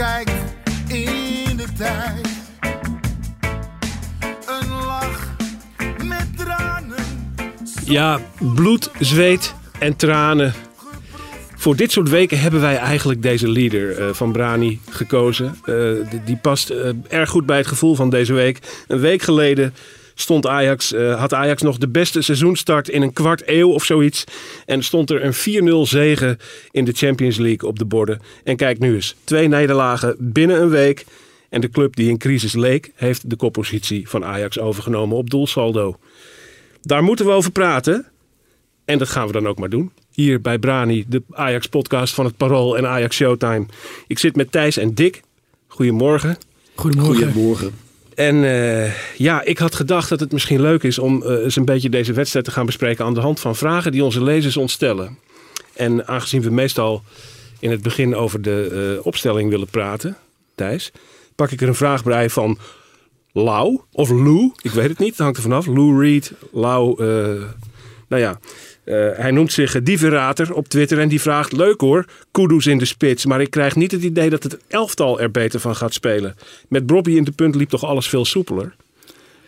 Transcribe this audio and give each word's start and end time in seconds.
terugkijk 0.00 0.30
in 0.88 1.56
de 1.56 1.66
tijd, 1.76 2.28
een 4.46 4.68
lach 4.86 5.36
met 6.04 6.36
tranen. 6.36 7.04
Ja, 7.84 8.20
bloed, 8.54 8.90
zweet 8.98 9.54
en 9.78 9.96
tranen. 9.96 10.54
Voor 11.56 11.76
dit 11.76 11.92
soort 11.92 12.08
weken 12.08 12.40
hebben 12.40 12.60
wij 12.60 12.76
eigenlijk 12.76 13.22
deze 13.22 13.48
leader 13.48 13.98
eh, 13.98 14.12
van 14.12 14.32
Brani 14.32 14.80
gekozen. 14.90 15.54
Eh, 15.64 15.74
die, 16.10 16.24
die 16.24 16.36
past 16.36 16.70
eh, 16.70 16.90
erg 17.08 17.30
goed 17.30 17.46
bij 17.46 17.56
het 17.56 17.66
gevoel 17.66 17.94
van 17.94 18.10
deze 18.10 18.32
week. 18.32 18.58
Een 18.86 19.00
week 19.00 19.22
geleden 19.22 19.74
stond 20.20 20.46
Ajax, 20.46 20.92
eh, 20.92 21.18
had 21.18 21.34
Ajax 21.34 21.62
nog 21.62 21.78
de 21.78 21.88
beste 21.88 22.22
seizoenstart 22.22 22.88
in 22.88 23.02
een 23.02 23.12
kwart 23.12 23.42
eeuw 23.46 23.70
of 23.70 23.84
zoiets. 23.84 24.24
En 24.66 24.82
stond 24.82 25.10
er 25.10 25.24
een 25.24 25.34
4-0 25.34 25.86
zege 25.86 26.38
in 26.70 26.84
de 26.84 26.92
Champions 26.92 27.36
League 27.36 27.68
op 27.68 27.78
de 27.78 27.84
borden. 27.84 28.20
En 28.44 28.56
kijk 28.56 28.78
nu 28.78 28.94
eens, 28.94 29.16
twee 29.24 29.48
nederlagen 29.48 30.16
binnen 30.18 30.62
een 30.62 30.68
week. 30.68 31.04
En 31.48 31.60
de 31.60 31.70
club 31.70 31.96
die 31.96 32.08
in 32.08 32.18
crisis 32.18 32.52
leek, 32.52 32.92
heeft 32.94 33.30
de 33.30 33.36
koppositie 33.36 34.08
van 34.08 34.24
Ajax 34.24 34.58
overgenomen 34.58 35.16
op 35.16 35.30
doelsaldo. 35.30 35.98
Daar 36.82 37.02
moeten 37.02 37.26
we 37.26 37.32
over 37.32 37.52
praten. 37.52 38.06
En 38.84 38.98
dat 38.98 39.08
gaan 39.08 39.26
we 39.26 39.32
dan 39.32 39.48
ook 39.48 39.58
maar 39.58 39.68
doen. 39.68 39.92
Hier 40.12 40.40
bij 40.40 40.58
Brani, 40.58 41.04
de 41.08 41.22
Ajax-podcast 41.30 42.14
van 42.14 42.24
het 42.24 42.36
Parool 42.36 42.76
en 42.76 42.86
Ajax 42.86 43.16
Showtime. 43.16 43.66
Ik 44.06 44.18
zit 44.18 44.36
met 44.36 44.52
Thijs 44.52 44.76
en 44.76 44.94
Dick. 44.94 45.22
Goedemorgen. 45.66 46.38
Goedemorgen. 46.74 47.32
Goedemorgen. 47.32 47.89
En 48.20 48.44
eh, 48.44 48.92
ja, 49.16 49.42
ik 49.42 49.58
had 49.58 49.74
gedacht 49.74 50.08
dat 50.08 50.20
het 50.20 50.32
misschien 50.32 50.60
leuk 50.60 50.82
is 50.82 50.98
om 50.98 51.22
eh, 51.22 51.44
eens 51.44 51.56
een 51.56 51.64
beetje 51.64 51.88
deze 51.88 52.12
wedstrijd 52.12 52.44
te 52.44 52.50
gaan 52.50 52.66
bespreken 52.66 53.04
aan 53.04 53.14
de 53.14 53.20
hand 53.20 53.40
van 53.40 53.56
vragen 53.56 53.92
die 53.92 54.04
onze 54.04 54.22
lezers 54.22 54.56
ons 54.56 54.72
stellen. 54.72 55.18
En 55.74 56.06
aangezien 56.06 56.42
we 56.42 56.50
meestal 56.50 57.02
in 57.58 57.70
het 57.70 57.82
begin 57.82 58.14
over 58.14 58.42
de 58.42 58.96
eh, 58.96 59.06
opstelling 59.06 59.50
willen 59.50 59.66
praten, 59.66 60.16
Thijs, 60.54 60.92
pak 61.34 61.50
ik 61.50 61.60
er 61.60 61.68
een 61.68 61.74
vraag 61.74 62.04
bij 62.04 62.30
van 62.30 62.58
Lau 63.32 63.80
of 63.92 64.10
Lou, 64.10 64.52
ik 64.62 64.70
weet 64.70 64.88
het 64.88 64.98
niet, 64.98 65.10
het 65.10 65.18
hangt 65.18 65.36
er 65.36 65.42
vanaf. 65.42 65.66
Lou 65.66 66.02
Reed, 66.02 66.32
Lau, 66.52 67.04
nou 68.10 68.22
ja. 68.22 68.40
eh, 68.84 69.08
hij 69.12 69.30
noemt 69.30 69.52
zich 69.52 69.82
Dieverater 69.82 70.54
op 70.54 70.68
Twitter 70.68 70.98
en 70.98 71.08
die 71.08 71.20
vraagt: 71.20 71.52
Leuk 71.52 71.80
hoor, 71.80 72.04
Kudus 72.30 72.66
in 72.66 72.78
de 72.78 72.84
spits. 72.84 73.26
Maar 73.26 73.40
ik 73.40 73.50
krijg 73.50 73.76
niet 73.76 73.92
het 73.92 74.02
idee 74.02 74.30
dat 74.30 74.42
het 74.42 74.58
elftal 74.68 75.20
er 75.20 75.30
beter 75.30 75.60
van 75.60 75.76
gaat 75.76 75.94
spelen. 75.94 76.34
Met 76.68 76.86
Bobby 76.86 77.10
in 77.10 77.24
de 77.24 77.32
punt 77.32 77.54
liep 77.54 77.68
toch 77.68 77.84
alles 77.84 78.08
veel 78.08 78.24
soepeler? 78.24 78.74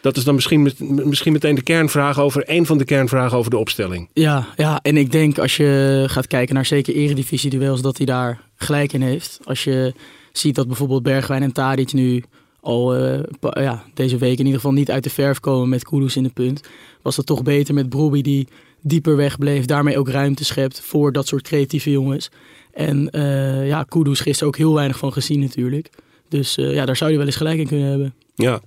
Dat 0.01 0.17
is 0.17 0.25
dan 0.25 0.35
misschien, 0.35 0.73
misschien 0.79 1.33
meteen 1.33 1.55
de 1.55 1.63
kernvraag 1.63 2.21
over, 2.21 2.43
een 2.47 2.67
van 2.67 2.79
de 2.79 2.85
kernvragen 2.85 3.39
over 3.39 3.51
de 3.51 3.57
opstelling. 3.59 4.09
Ja, 4.13 4.47
ja, 4.57 4.79
en 4.83 4.97
ik 4.97 5.13
denk 5.13 5.39
als 5.39 5.57
je 5.57 6.05
gaat 6.07 6.27
kijken 6.27 6.55
naar 6.55 6.67
zeker 6.67 6.95
eredivisie-duels, 6.95 7.83
dat 7.83 7.97
hij 7.97 8.07
daar 8.07 8.41
gelijk 8.57 8.93
in 8.93 9.03
heeft. 9.03 9.39
Als 9.45 9.65
je 9.65 9.95
ziet 10.33 10.55
dat 10.55 10.67
bijvoorbeeld 10.67 11.03
Bergwijn 11.03 11.43
en 11.43 11.53
Tadic 11.53 11.93
nu 11.93 12.23
al 12.61 12.95
eh, 12.95 13.21
ja, 13.41 13.83
deze 13.95 14.19
week 14.19 14.39
in 14.39 14.45
ieder 14.45 14.61
geval 14.61 14.73
niet 14.73 14.91
uit 14.91 15.05
de 15.05 15.11
verf 15.11 15.41
komen 15.41 15.69
met 15.69 15.85
Kudus 15.85 16.17
in 16.17 16.23
de 16.23 16.31
punt, 16.35 16.69
was 17.03 17.17
het 17.17 17.27
toch 17.27 17.43
beter 17.43 17.75
met 17.75 17.89
Brobbey 17.89 18.23
die 18.23 18.49
dieper 18.81 19.17
wegbleef, 19.17 19.65
daarmee 19.65 19.99
ook 19.99 20.09
ruimte 20.09 20.45
schept 20.45 20.81
voor 20.81 21.13
dat 21.13 21.27
soort 21.27 21.43
creatieve 21.43 21.91
jongens. 21.91 22.31
En 22.73 23.11
eh 23.11 23.67
ja, 23.67 23.83
Kudus 23.83 24.21
gisteren 24.21 24.49
ook 24.49 24.57
heel 24.57 24.75
weinig 24.75 24.99
van 24.99 25.13
gezien 25.13 25.41
natuurlijk. 25.41 25.91
Dus 26.29 26.57
eh, 26.57 26.75
ja, 26.75 26.85
daar 26.85 26.97
zou 26.97 27.11
hij 27.11 27.19
wel 27.19 27.29
eens 27.29 27.37
gelijk 27.37 27.59
in 27.59 27.67
kunnen 27.67 27.89
hebben. 27.89 28.15
Ja, 28.35 28.61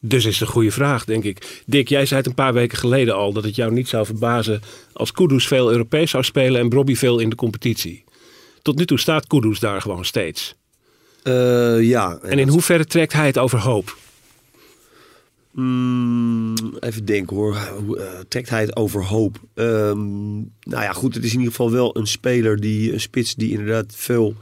dus 0.00 0.24
is 0.24 0.38
het 0.38 0.48
een 0.48 0.54
goede 0.54 0.70
vraag, 0.70 1.04
denk 1.04 1.24
ik. 1.24 1.62
Dick, 1.66 1.88
jij 1.88 2.06
zei 2.06 2.20
het 2.20 2.28
een 2.28 2.34
paar 2.34 2.52
weken 2.52 2.78
geleden 2.78 3.14
al 3.14 3.32
dat 3.32 3.44
het 3.44 3.54
jou 3.54 3.72
niet 3.72 3.88
zou 3.88 4.06
verbazen 4.06 4.60
als 4.92 5.12
Kudus 5.12 5.46
veel 5.46 5.70
Europees 5.70 6.10
zou 6.10 6.24
spelen 6.24 6.60
en 6.60 6.68
Bobby 6.68 6.94
veel 6.94 7.18
in 7.18 7.30
de 7.30 7.36
competitie. 7.36 8.04
Tot 8.62 8.76
nu 8.76 8.86
toe 8.86 8.98
staat 8.98 9.26
Kudus 9.26 9.60
daar 9.60 9.80
gewoon 9.80 10.04
steeds. 10.04 10.54
Eh, 11.22 11.82
ja. 11.82 12.18
En 12.22 12.38
in 12.38 12.48
hoeverre 12.48 12.84
trekt 12.84 13.12
hij 13.12 13.26
het 13.26 13.38
overhoop? 13.38 13.96
Mm, 15.58 16.54
even 16.80 17.04
denken 17.04 17.36
hoor. 17.36 17.56
Hoe, 17.56 17.98
eh, 17.98 18.20
trekt 18.28 18.48
hij 18.48 18.60
het 18.60 18.76
overhoop? 18.76 19.40
Ehm 19.54 20.36
nou 20.60 20.82
ja, 20.82 20.92
goed. 20.92 21.14
Het 21.14 21.24
is 21.24 21.32
in 21.32 21.38
ieder 21.38 21.54
geval 21.54 21.70
wel 21.70 21.96
een 21.96 22.06
speler 22.06 22.60
die, 22.60 22.92
een 22.92 23.00
spits 23.00 23.34
die 23.34 23.50
inderdaad 23.50 23.94
veel 23.96 24.34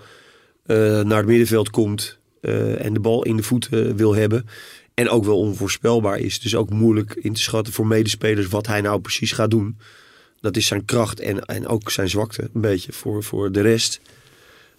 eh, 0.66 0.76
naar 1.00 1.16
het 1.16 1.26
middenveld 1.26 1.70
komt. 1.70 2.18
eh, 2.40 2.84
en 2.84 2.92
de 2.94 3.00
bal 3.00 3.22
in 3.24 3.36
de 3.36 3.42
voeten 3.42 3.96
wil 3.96 4.14
hebben. 4.14 4.46
En 4.94 5.08
ook 5.08 5.24
wel 5.24 5.38
onvoorspelbaar 5.38 6.18
is. 6.18 6.40
Dus 6.40 6.54
ook 6.56 6.70
moeilijk 6.70 7.14
in 7.14 7.32
te 7.32 7.40
schatten 7.40 7.72
voor 7.72 7.86
medespelers 7.86 8.46
wat 8.48 8.66
hij 8.66 8.80
nou 8.80 9.00
precies 9.00 9.32
gaat 9.32 9.50
doen. 9.50 9.78
Dat 10.40 10.56
is 10.56 10.66
zijn 10.66 10.84
kracht 10.84 11.20
en, 11.20 11.44
en 11.44 11.66
ook 11.66 11.90
zijn 11.90 12.08
zwakte 12.08 12.42
een 12.54 12.60
beetje 12.60 12.92
voor, 12.92 13.22
voor 13.22 13.52
de 13.52 13.60
rest. 13.60 14.00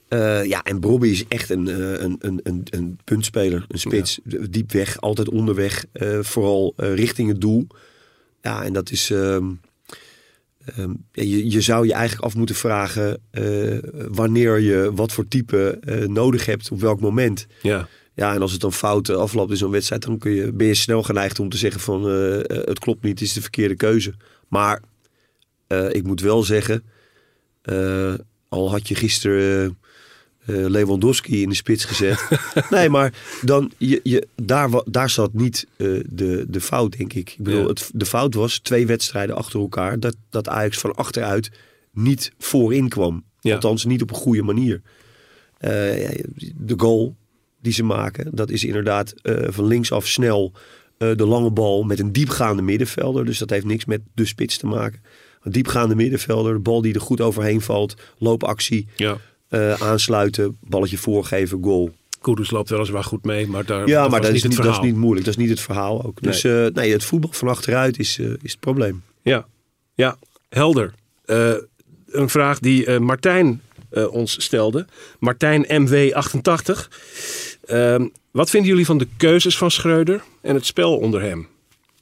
Eh, 0.07 0.45
ja, 0.45 0.63
en 0.63 0.79
Bobby 0.79 1.07
is 1.07 1.27
echt 1.27 1.49
een, 1.49 1.67
eh, 1.67 1.91
een, 1.91 2.15
een, 2.19 2.39
een, 2.43 2.63
een 2.69 2.99
puntspeler, 3.03 3.65
een 3.67 3.79
spits. 3.79 4.19
Diep 4.49 4.71
weg, 4.71 5.01
altijd 5.01 5.29
onderweg, 5.29 5.85
eh, 5.91 6.19
vooral 6.21 6.73
richting 6.75 7.29
het 7.29 7.41
doel. 7.41 7.67
Ja, 8.41 8.63
en 8.63 8.73
dat 8.73 8.91
is... 8.91 9.09
ehm, 9.09 9.45
ehm, 10.65 10.93
ja, 11.11 11.23
je, 11.23 11.49
je 11.51 11.61
zou 11.61 11.85
je 11.85 11.93
eigenlijk 11.93 12.25
af 12.25 12.35
moeten 12.35 12.55
vragen 12.55 13.21
wanneer 14.11 14.59
je 14.59 14.91
wat 14.93 15.11
voor 15.11 15.27
type 15.27 15.79
nodig 16.07 16.45
hebt, 16.45 16.71
op 16.71 16.79
welk 16.79 16.99
moment. 16.99 17.47
Ja, 17.61 17.87
Ja, 18.13 18.33
en 18.33 18.41
als 18.41 18.51
het 18.51 18.61
dan 18.61 18.73
fout 18.73 19.09
afloopt 19.09 19.51
in 19.51 19.57
zo'n 19.57 19.71
wedstrijd, 19.71 20.03
dan 20.03 20.17
kun 20.17 20.31
je, 20.31 20.51
ben 20.51 20.67
je 20.67 20.73
snel 20.73 21.03
geneigd 21.03 21.39
om 21.39 21.49
te 21.49 21.57
zeggen 21.57 21.81
van 21.81 22.03
het 22.47 22.79
klopt 22.79 23.03
niet, 23.03 23.19
het 23.19 23.27
is 23.27 23.33
de 23.33 23.41
verkeerde 23.41 23.75
keuze. 23.75 24.13
Maar 24.47 24.81
ik 25.91 26.03
moet 26.03 26.21
wel 26.21 26.43
zeggen, 26.43 26.83
al 28.49 28.69
had 28.69 28.87
je 28.87 28.95
gisteren 28.95 29.77
eh, 30.47 30.55
Lewandowski 30.55 31.41
in 31.41 31.49
de 31.49 31.55
spits 31.55 31.85
gezet. 31.85 32.27
nee, 32.69 32.89
maar 32.89 33.13
dan, 33.41 33.71
je, 33.77 33.99
je, 34.03 34.27
daar, 34.35 34.69
daar 34.85 35.09
zat 35.09 35.33
niet 35.33 35.67
eh, 35.77 35.87
de, 36.09 36.45
de 36.47 36.61
fout, 36.61 36.97
denk 36.97 37.13
ik. 37.13 37.29
Ik 37.29 37.43
bedoel, 37.43 37.61
Ja. 37.61 37.67
het, 37.67 37.89
de 37.93 38.05
fout 38.05 38.33
was 38.33 38.59
twee 38.59 38.87
wedstrijden 38.87 39.35
achter 39.35 39.59
elkaar 39.59 39.99
dat, 39.99 40.15
dat 40.29 40.47
Ajax 40.47 40.77
van 40.77 40.95
achteruit 40.95 41.51
niet 41.91 42.31
voorin 42.37 42.89
kwam. 42.89 43.23
Ja. 43.39 43.53
Althans, 43.53 43.85
niet 43.85 44.01
op 44.01 44.09
een 44.09 44.15
goede 44.15 44.43
manier. 44.43 44.81
Eh, 45.57 45.69
de 46.55 46.73
goal 46.77 47.15
die 47.61 47.73
ze 47.73 47.83
maken, 47.83 48.35
dat 48.35 48.49
is 48.49 48.63
inderdaad 48.63 49.13
van 49.47 49.65
linksaf 49.65 50.07
snel 50.07 50.53
de 50.97 51.25
lange 51.25 51.51
bal 51.51 51.83
met 51.83 51.99
een 51.99 52.11
diepgaande 52.11 52.61
middenvelder. 52.61 53.25
Dus 53.25 53.37
dat 53.37 53.49
heeft 53.49 53.65
niks 53.65 53.85
met 53.85 54.01
de 54.13 54.25
spits 54.25 54.57
te 54.57 54.65
maken. 54.67 55.01
Een 55.41 55.51
diepgaande 55.51 55.95
middenvelder, 55.95 56.53
de 56.53 56.59
bal 56.59 56.81
die 56.81 56.93
er 56.93 57.01
goed 57.01 57.21
overheen 57.21 57.61
valt, 57.61 57.95
loopactie, 58.17 58.87
ja. 58.95 59.17
Eh, 59.47 59.81
aansluiten, 59.81 60.57
balletje 60.61 60.97
voorgeven, 60.97 61.63
goal. 61.63 61.91
Kudus 62.21 62.51
loopt 62.51 62.69
weliswaar 62.69 63.03
goed 63.03 63.25
mee, 63.25 63.47
maar 63.47 63.65
daar 63.65 63.87
Ja, 63.87 64.01
dat 64.01 64.11
maar 64.11 64.21
dat 64.21 64.33
is, 64.33 64.43
het 64.43 64.51
niet, 64.51 64.63
dat 64.63 64.73
is 64.73 64.79
niet 64.79 64.95
moeilijk. 64.95 65.25
Dat 65.25 65.35
is 65.37 65.41
niet 65.41 65.49
het 65.49 65.59
verhaal 65.59 66.05
ook. 66.05 66.21
Dus 66.21 66.43
eh, 66.43 66.65
nee, 66.73 66.91
het 66.91 67.03
voetbal 67.03 67.31
van 67.33 67.47
achteruit 67.47 67.99
is, 67.99 68.19
eh, 68.19 68.25
is 68.25 68.51
het 68.51 68.59
probleem. 68.59 69.03
Ja, 69.21 69.45
ja 69.93 70.17
helder. 70.49 70.93
Eh, 71.25 71.53
een 72.07 72.29
vraag 72.29 72.59
die 72.59 72.85
eh, 72.85 72.99
Martijn 72.99 73.61
eh, 73.89 74.13
ons 74.13 74.43
stelde. 74.43 74.85
Martijn 75.19 75.65
MW88. 75.65 76.87
Ehm, 77.65 78.07
wat 78.31 78.49
vinden 78.49 78.69
jullie 78.69 78.85
van 78.85 78.97
de 78.97 79.07
keuzes 79.17 79.57
van 79.57 79.71
Schreuder 79.71 80.23
en 80.41 80.55
het 80.55 80.65
spel 80.65 80.97
onder 80.97 81.21
hem? 81.21 81.47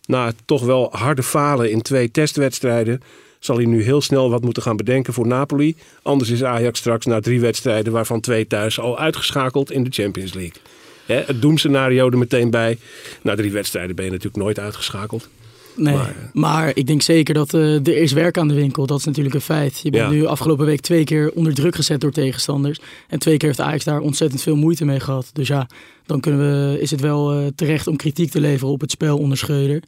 Na 0.06 0.26
het 0.26 0.36
toch 0.46 0.66
wel 0.66 0.90
harde 0.92 1.24
falen 1.24 1.72
in 1.72 1.82
twee 1.82 2.12
testwedstrijden 2.12 3.02
zal 3.46 3.56
hij 3.56 3.66
nu 3.66 3.84
heel 3.84 4.02
snel 4.02 4.30
wat 4.30 4.44
moeten 4.44 4.64
gaan 4.64 4.78
bedenken 4.78 5.14
voor 5.14 5.28
Napoli. 5.28 5.76
Anders 6.02 6.30
is 6.30 6.44
Ajax 6.44 6.80
straks 6.80 7.06
na 7.06 7.20
drie 7.20 7.40
wedstrijden, 7.40 7.94
waarvan 7.94 8.20
twee 8.20 8.48
thuis, 8.48 8.80
al 8.80 9.00
uitgeschakeld 9.00 9.72
in 9.72 9.84
de 9.84 9.90
Champions 9.92 10.34
League. 10.34 10.62
Hè, 11.06 11.16
het 11.26 11.42
doemscenario 11.42 12.10
er 12.10 12.18
meteen 12.18 12.50
bij. 12.50 12.78
Na 13.22 13.36
drie 13.36 13.52
wedstrijden 13.52 13.96
ben 13.96 14.06
je 14.06 14.12
natuurlijk 14.12 14.44
nooit 14.44 14.60
uitgeschakeld. 14.60 15.30
Nee, 15.78 15.94
Maar, 15.96 16.16
maar, 16.34 16.72
ik 16.74 16.88
denk 16.88 17.02
zeker 17.02 17.34
dat 17.34 17.54
eh, 17.54 17.74
er 17.88 17.98
is 17.98 18.12
werk 18.12 18.38
aan 18.38 18.48
de 18.48 18.54
winkel. 18.54 18.86
Dat 18.86 19.00
is 19.00 19.06
natuurlijk 19.06 19.36
een 19.36 19.42
feit. 19.42 19.80
Je 19.84 19.90
bent 19.90 20.04
Ja. 20.04 20.10
nu 20.10 20.26
afgelopen 20.26 20.66
week 20.66 20.82
twee 20.82 21.04
keer 21.04 21.32
onder 21.32 21.54
druk 21.54 21.76
gezet 21.76 22.02
door 22.02 22.12
tegenstanders. 22.12 22.80
En 23.08 23.20
twee 23.20 23.38
keer 23.38 23.48
heeft 23.48 23.62
Ajax 23.62 23.84
daar 23.84 24.00
ontzettend 24.00 24.42
veel 24.42 24.56
moeite 24.56 24.86
mee 24.86 25.00
gehad. 25.00 25.30
Dus 25.34 25.48
ja, 25.48 25.68
dan 26.06 26.20
kunnen 26.20 26.40
we, 26.72 26.82
is 26.82 26.92
het 26.92 27.02
wel 27.02 27.34
eh, 27.34 27.48
terecht 27.56 27.88
om 27.88 27.96
kritiek 27.96 28.32
te 28.32 28.40
leveren 28.40 28.74
op 28.74 28.82
het 28.82 28.92
spel 28.92 29.18
onder 29.18 29.38
Schreuder. 29.38 29.82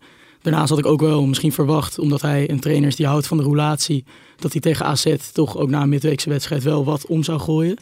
Daarnaast 0.47 0.69
had 0.69 0.79
ik 0.79 0.85
ook 0.85 1.01
wel 1.01 1.25
misschien 1.25 1.51
verwacht, 1.51 1.99
omdat 1.99 2.21
hij 2.21 2.49
een 2.49 2.59
trainer 2.59 2.87
is 2.87 2.95
die 2.95 3.05
houdt 3.05 3.27
van 3.27 3.37
de 3.37 3.43
roulatie, 3.43 4.05
dat 4.35 4.51
hij 4.51 4.61
tegen 4.61 4.85
AZ 4.85 5.15
toch 5.33 5.57
ook 5.57 5.69
na 5.69 5.81
een 5.81 5.89
midweekse 5.89 6.29
wedstrijd 6.29 6.63
wel 6.63 6.85
wat 6.85 7.05
om 7.05 7.23
zou 7.23 7.39
gooien. 7.39 7.77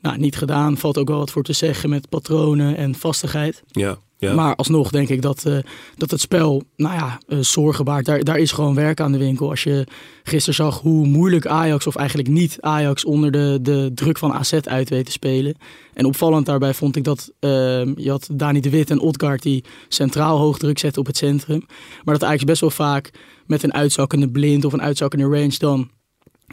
Nou, 0.00 0.18
niet 0.18 0.36
gedaan. 0.36 0.76
Valt 0.76 0.98
ook 0.98 1.08
wel 1.08 1.18
wat 1.18 1.30
voor 1.30 1.42
te 1.42 1.52
zeggen 1.52 1.90
met 1.90 2.08
patronen 2.08 2.76
en 2.76 2.94
vastigheid. 2.94 3.62
Ja, 3.66 3.98
Maar 4.18 4.56
alsnog 4.56 4.90
denk 4.90 5.08
ik 5.08 5.22
dat, 5.22 5.44
eh, 5.44 5.58
dat 5.96 6.10
het 6.10 6.20
spel, 6.20 6.62
nou 6.76 6.94
ja, 6.94 7.18
eh, 7.28 7.38
zorgen 7.40 7.84
baart. 7.84 8.04
Daar, 8.04 8.24
daar 8.24 8.38
is 8.38 8.52
gewoon 8.52 8.74
werk 8.74 9.00
aan 9.00 9.12
de 9.12 9.18
winkel. 9.18 9.50
Als 9.50 9.62
je 9.62 9.86
gisteren 10.22 10.54
zag 10.54 10.80
hoe 10.80 11.06
moeilijk 11.06 11.46
Ajax, 11.46 11.86
of 11.86 11.96
eigenlijk 11.96 12.28
niet 12.28 12.56
Ajax, 12.60 13.04
onder 13.04 13.30
de, 13.30 13.58
de 13.62 13.90
druk 13.94 14.18
van 14.18 14.32
AZ 14.32 14.52
uit 14.52 14.88
weet 14.88 15.06
te 15.06 15.12
spelen. 15.12 15.54
En 15.94 16.04
opvallend 16.04 16.46
daarbij 16.46 16.74
vond 16.74 16.96
ik 16.96 17.04
dat 17.04 17.32
eh, 17.40 17.50
je 17.94 18.10
had 18.10 18.28
Dani 18.32 18.60
de 18.60 18.70
Wit 18.70 18.90
en 18.90 19.00
Odgaard 19.00 19.42
die 19.42 19.64
centraal 19.88 20.38
hoog 20.38 20.58
druk 20.58 20.78
zetten 20.78 21.00
op 21.00 21.06
het 21.06 21.16
centrum. 21.16 21.66
Maar 22.04 22.18
dat 22.18 22.28
Ajax 22.28 22.44
best 22.44 22.60
wel 22.60 22.70
vaak 22.70 23.10
met 23.46 23.62
een 23.62 23.74
uitzakkende 23.74 24.30
blind 24.30 24.64
of 24.64 24.72
een 24.72 24.82
uitzakkende 24.82 25.24
range 25.24 25.58
dan 25.58 25.90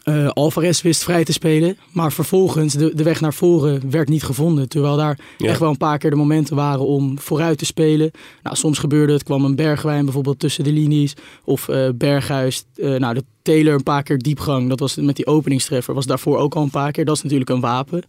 eh 0.03 0.27
Alvarez 0.29 0.81
wist 0.81 1.03
vrij 1.03 1.23
te 1.23 1.31
spelen. 1.33 1.77
Maar 1.91 2.11
vervolgens 2.11 2.73
de, 2.73 2.95
de 2.95 3.03
weg 3.03 3.21
naar 3.21 3.33
voren 3.33 3.89
werd 3.91 4.09
niet 4.09 4.23
gevonden. 4.23 4.69
Terwijl 4.69 4.95
daar 4.97 5.19
Ja. 5.37 5.47
echt 5.49 5.59
wel 5.59 5.69
een 5.69 5.77
paar 5.77 5.97
keer 5.97 6.09
de 6.09 6.15
momenten 6.15 6.55
waren 6.55 6.85
om 6.85 7.19
vooruit 7.19 7.57
te 7.57 7.65
spelen. 7.65 8.11
Nou, 8.43 8.55
soms 8.55 8.77
gebeurde 8.79 9.13
het, 9.13 9.23
kwam 9.23 9.45
een 9.45 9.55
Bergwijn 9.55 10.03
bijvoorbeeld 10.05 10.39
tussen 10.39 10.63
de 10.63 10.71
linies. 10.71 11.13
Of 11.43 11.67
eh, 11.69 11.89
Berghuis, 11.95 12.63
eh, 12.75 12.95
nou 12.95 13.13
de 13.13 13.23
Taylor 13.41 13.73
een 13.73 13.83
paar 13.83 14.03
keer 14.03 14.17
diepgang. 14.17 14.69
Dat 14.69 14.79
was 14.79 14.95
met 14.95 15.15
die 15.15 15.27
openingstreffer. 15.27 15.93
Was 15.93 16.05
daarvoor 16.05 16.37
ook 16.37 16.55
al 16.55 16.63
een 16.63 16.69
paar 16.69 16.91
keer. 16.91 17.05
Dat 17.05 17.15
is 17.15 17.23
natuurlijk 17.23 17.49
een 17.49 17.59
wapen. 17.59 18.03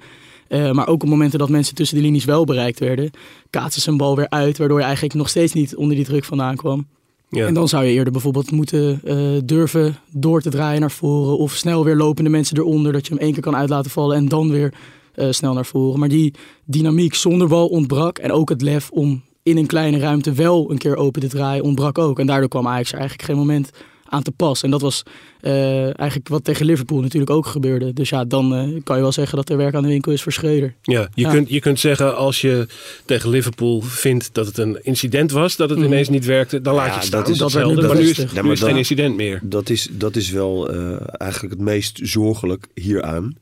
Maar 0.72 0.88
ook 0.88 1.02
op 1.02 1.08
momenten 1.08 1.38
dat 1.38 1.48
mensen 1.48 1.74
tussen 1.74 1.96
de 1.96 2.02
linies 2.02 2.24
wel 2.24 2.44
bereikt 2.44 2.78
werden. 2.78 3.10
Kaatsen 3.50 3.82
ze 3.82 3.90
een 3.90 3.96
bal 3.96 4.16
weer 4.16 4.28
uit. 4.28 4.58
Waardoor 4.58 4.78
je 4.78 4.84
eigenlijk 4.84 5.14
nog 5.14 5.28
steeds 5.28 5.52
niet 5.52 5.76
onder 5.76 5.96
die 5.96 6.04
druk 6.04 6.24
vandaan 6.24 6.56
kwam. 6.56 6.86
En 7.30 7.54
dan 7.54 7.68
zou 7.68 7.84
je 7.84 7.92
eerder 7.92 8.12
bijvoorbeeld 8.12 8.50
moeten 8.50 9.00
eh, 9.04 9.16
durven 9.44 9.96
door 10.12 10.40
te 10.40 10.50
draaien 10.50 10.80
naar 10.80 10.90
voren. 10.90 11.38
Of 11.38 11.52
snel 11.52 11.84
weer 11.84 11.96
lopende 11.96 12.30
mensen 12.30 12.58
eronder. 12.58 12.92
Dat 12.92 13.06
je 13.06 13.12
hem 13.12 13.22
één 13.22 13.32
keer 13.32 13.42
kan 13.42 13.56
uit 13.56 13.68
laten 13.68 13.90
vallen 13.90 14.16
en 14.16 14.28
dan 14.28 14.50
weer 14.50 14.74
eh, 15.14 15.26
snel 15.30 15.54
naar 15.54 15.66
voren. 15.66 15.98
Maar 15.98 16.08
die 16.08 16.34
dynamiek 16.64 17.14
zonder 17.14 17.48
bal 17.48 17.68
ontbrak. 17.68 18.18
En 18.18 18.32
ook 18.32 18.48
het 18.48 18.62
lef 18.62 18.90
om 18.90 19.22
in 19.42 19.56
een 19.56 19.66
kleine 19.66 19.98
ruimte 19.98 20.32
wel 20.32 20.70
een 20.70 20.78
keer 20.78 20.96
open 20.96 21.20
te 21.20 21.28
draaien 21.28 21.64
ontbrak 21.64 21.98
ook. 21.98 22.18
En 22.18 22.26
daardoor 22.26 22.48
kwam 22.48 22.66
Ajax 22.66 22.92
er 22.92 22.98
eigenlijk 22.98 23.28
geen 23.28 23.38
moment 23.38 23.70
aan 24.08 24.22
te 24.22 24.30
pas. 24.30 24.62
En 24.62 24.70
dat 24.70 24.80
was 24.80 25.02
eh, 25.40 25.82
eigenlijk 25.84 26.28
wat 26.28 26.44
tegen 26.44 26.66
Liverpool 26.66 27.00
natuurlijk 27.00 27.30
ook 27.30 27.46
gebeurde. 27.46 27.92
Dus 27.92 28.08
ja, 28.08 28.24
dan 28.24 28.54
eh, 28.54 28.80
kan 28.84 28.96
je 28.96 29.02
wel 29.02 29.12
zeggen 29.12 29.36
dat 29.36 29.48
er 29.48 29.56
werk 29.56 29.74
aan 29.74 29.82
de 29.82 29.88
winkel 29.88 30.12
is 30.12 30.22
voor 30.22 30.32
Schreuder. 30.32 30.74
Ja, 30.82 31.08
je, 31.14 31.22
Ja. 31.22 31.30
Kunt, 31.30 31.48
je 31.48 31.60
kunt 31.60 31.80
zeggen 31.80 32.16
als 32.16 32.40
je 32.40 32.66
tegen 33.04 33.30
Liverpool 33.30 33.80
vindt 33.80 34.28
dat 34.34 34.46
het 34.46 34.58
een 34.58 34.78
incident 34.84 35.30
was, 35.30 35.56
dat 35.56 35.68
het 35.70 35.78
Mhm. 35.78 35.86
ineens 35.88 36.08
niet 36.08 36.24
werkte, 36.24 36.60
dan 36.60 36.74
laat 36.74 36.86
Ja, 36.86 36.94
je 36.94 37.00
het 37.00 37.10
dat 37.10 37.20
staan. 37.20 37.32
is- 37.32 37.38
Dat, 37.38 37.52
dat 37.52 37.52
werd 37.52 37.66
helder. 37.66 37.82
nu 37.82 37.88
Maar 37.94 38.02
nu 38.02 38.10
is, 38.10 38.16
nu 38.18 38.22
Ja, 38.48 38.52
is 38.52 38.58
geen 38.60 38.68
dat- 38.68 38.78
incident 38.78 39.16
meer. 39.16 39.40
Dat 39.42 39.68
is, 39.70 39.88
dat 39.92 40.16
is 40.16 40.30
wel 40.30 40.70
eh, 40.70 40.96
eigenlijk 41.00 41.54
het 41.54 41.62
meest 41.62 41.98
zorgelijk 42.02 42.66
hieraan. 42.74 43.36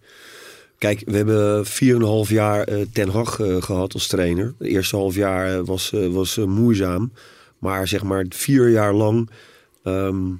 Kijk, 0.78 1.02
we 1.06 1.16
hebben 1.16 1.66
4,5 1.66 2.30
jaar 2.30 2.64
eh, 2.64 2.76
Ten 2.92 3.08
Hag 3.08 3.40
eh, 3.40 3.62
gehad 3.62 3.94
als 3.94 4.06
trainer. 4.06 4.54
Het 4.58 4.68
eerste 4.68 4.96
half 4.96 5.14
jaar 5.14 5.64
was, 5.64 5.92
was 6.10 6.36
moeizaam. 6.36 7.12
Maar 7.58 7.88
zeg 7.88 8.02
maar 8.02 8.24
vier 8.28 8.68
jaar 8.70 8.94
lang 8.94 9.30
ehm, 9.82 10.16
eh, 10.16 10.32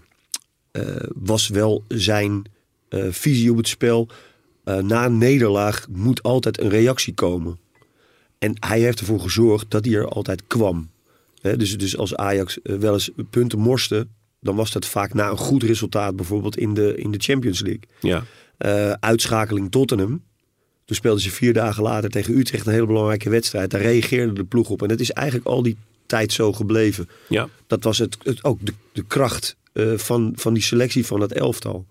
was 1.15 1.49
wel 1.49 1.85
zijn 1.89 2.45
eh, 2.89 3.07
visie 3.11 3.51
op 3.51 3.57
het 3.57 3.69
spel. 3.69 4.09
eh, 4.65 4.79
na 4.79 5.05
een 5.05 5.19
nederlaag 5.19 5.87
moet 5.91 6.23
altijd 6.23 6.61
een 6.61 6.69
reactie 6.69 7.15
komen. 7.15 7.59
En 8.39 8.57
hij 8.61 8.81
heeft 8.81 9.01
ervoor 9.01 9.21
gezorgd 9.21 9.71
dat 9.71 9.83
die 9.83 9.97
er 9.97 10.09
altijd 10.09 10.43
kwam. 10.47 10.91
Dus, 11.53 11.79
dus 11.79 11.97
als 11.97 12.17
Ajax 12.17 12.63
eh, 12.63 12.77
wel 12.77 12.93
eens 12.93 13.11
punten 13.31 13.59
morste, 13.59 14.07
dan 14.41 14.57
was 14.57 14.73
dat 14.73 14.87
vaak 14.87 15.15
na 15.15 15.31
een 15.31 15.37
goed 15.37 15.63
resultaat, 15.63 16.17
bijvoorbeeld 16.17 16.57
in 16.57 16.75
de, 16.75 16.95
in 16.97 17.11
de 17.11 17.19
Champions 17.19 17.61
League. 17.61 17.83
Ja. 18.01 18.25
Eh, 18.57 18.91
uitschakeling 18.91 19.71
Tottenham. 19.71 20.23
Toen 20.85 20.97
speelden 20.97 21.23
ze 21.23 21.31
vier 21.31 21.53
dagen 21.53 21.83
later 21.83 22.11
tegen 22.11 22.39
Utrecht 22.39 22.67
een 22.67 22.73
hele 22.73 22.87
belangrijke 22.87 23.31
wedstrijd. 23.31 23.71
Daar 23.71 23.81
reageerde 23.81 24.33
de 24.33 24.45
ploeg 24.45 24.71
op. 24.71 24.83
En 24.83 24.89
dat 24.89 25.01
is 25.01 25.11
eigenlijk 25.11 25.47
al 25.47 25.63
die 25.63 25.77
tijd 26.07 26.33
zo 26.33 26.53
gebleven. 26.53 27.09
Ja. 27.29 27.49
Dat 27.67 27.85
was 27.85 27.99
het, 27.99 28.17
het, 28.23 28.45
ook 28.45 28.59
de, 28.67 28.73
de 28.93 29.05
kracht 29.05 29.57
eh, 29.75 29.93
van, 29.97 30.33
van 30.37 30.55
die 30.55 30.63
selectie 30.63 31.07
van 31.07 31.21
dat 31.21 31.33
elftal. 31.33 31.87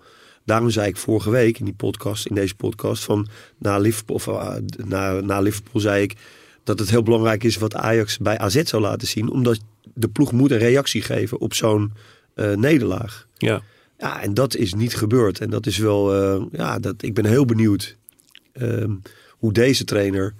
Daarom 0.46 0.70
zei 0.70 0.88
ik 0.88 0.98
vorige 0.98 1.30
week 1.30 1.60
in 1.60 1.66
die 1.66 1.74
podcast, 1.74 2.26
in 2.26 2.36
deze 2.36 2.56
podcast, 2.56 3.04
van 3.04 3.28
na 3.58 3.78
Liverpool, 3.78 4.16
of, 4.16 4.28
eh, 4.28 4.56
na, 4.86 5.22
na 5.22 5.40
Liverpool 5.40 5.82
zei 5.82 6.04
ik 6.04 6.16
dat 6.64 6.80
het 6.80 6.90
heel 6.90 7.04
belangrijk 7.04 7.44
is 7.44 7.58
wat 7.58 7.76
Ajax 7.76 8.18
bij 8.18 8.38
AZ 8.38 8.62
zou 8.64 8.82
laten 8.82 9.08
zien. 9.08 9.30
Omdat 9.30 9.60
de 9.94 10.10
ploeg 10.10 10.32
moet 10.32 10.52
een 10.52 10.58
reactie 10.58 11.02
geven 11.02 11.40
op 11.40 11.54
zo'n 11.54 11.94
eh, 12.36 12.54
nederlaag. 12.54 13.28
Ja. 13.38 13.62
Ja, 13.98 14.22
en 14.22 14.34
dat 14.34 14.56
is 14.56 14.74
niet 14.74 14.96
gebeurd. 14.96 15.40
En 15.40 15.50
dat 15.50 15.66
is 15.66 15.78
wel, 15.78 16.14
ja, 16.52 16.80
dat, 16.80 16.96
ik 17.04 17.14
ben 17.14 17.26
heel 17.26 17.46
benieuwd 17.46 17.98
ehm, 18.54 18.92
hoe 19.30 19.54
deze 19.54 19.84
trainer 19.84 20.34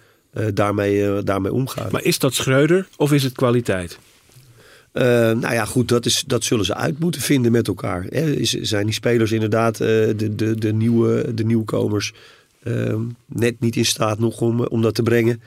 daarmee, 0.54 1.24
daarmee 1.24 1.54
omgaat. 1.54 1.92
Maar 1.92 2.04
is 2.04 2.20
dat 2.20 2.34
Schreuder 2.34 2.88
of 2.98 3.12
is 3.12 3.24
het 3.24 3.34
kwaliteit? 3.34 4.00
Eh, 4.94 5.04
nou 5.32 5.54
ja, 5.54 5.66
goed, 5.66 5.88
dat, 5.88 6.06
is, 6.06 6.24
dat 6.28 6.44
zullen 6.44 6.66
ze 6.66 6.76
uit 6.76 7.00
moeten 7.00 7.22
vinden 7.22 7.52
met 7.52 7.68
elkaar. 7.68 8.06
Hè, 8.10 8.46
zijn 8.46 8.86
die 8.86 8.94
spelers 8.94 9.32
inderdaad, 9.32 9.80
eh, 9.80 9.88
de, 9.88 10.36
de, 10.36 10.56
de, 10.56 10.74
nieuwe, 10.74 11.34
de 11.34 11.46
nieuwkomers, 11.46 12.14
ehm, 12.64 13.02
net 13.26 13.60
niet 13.60 13.76
in 13.76 13.86
staat 13.86 14.20
nog 14.20 14.42
om, 14.42 14.66
om 14.66 14.82
dat 14.82 14.96
te 14.96 15.04
brengen 15.04 15.42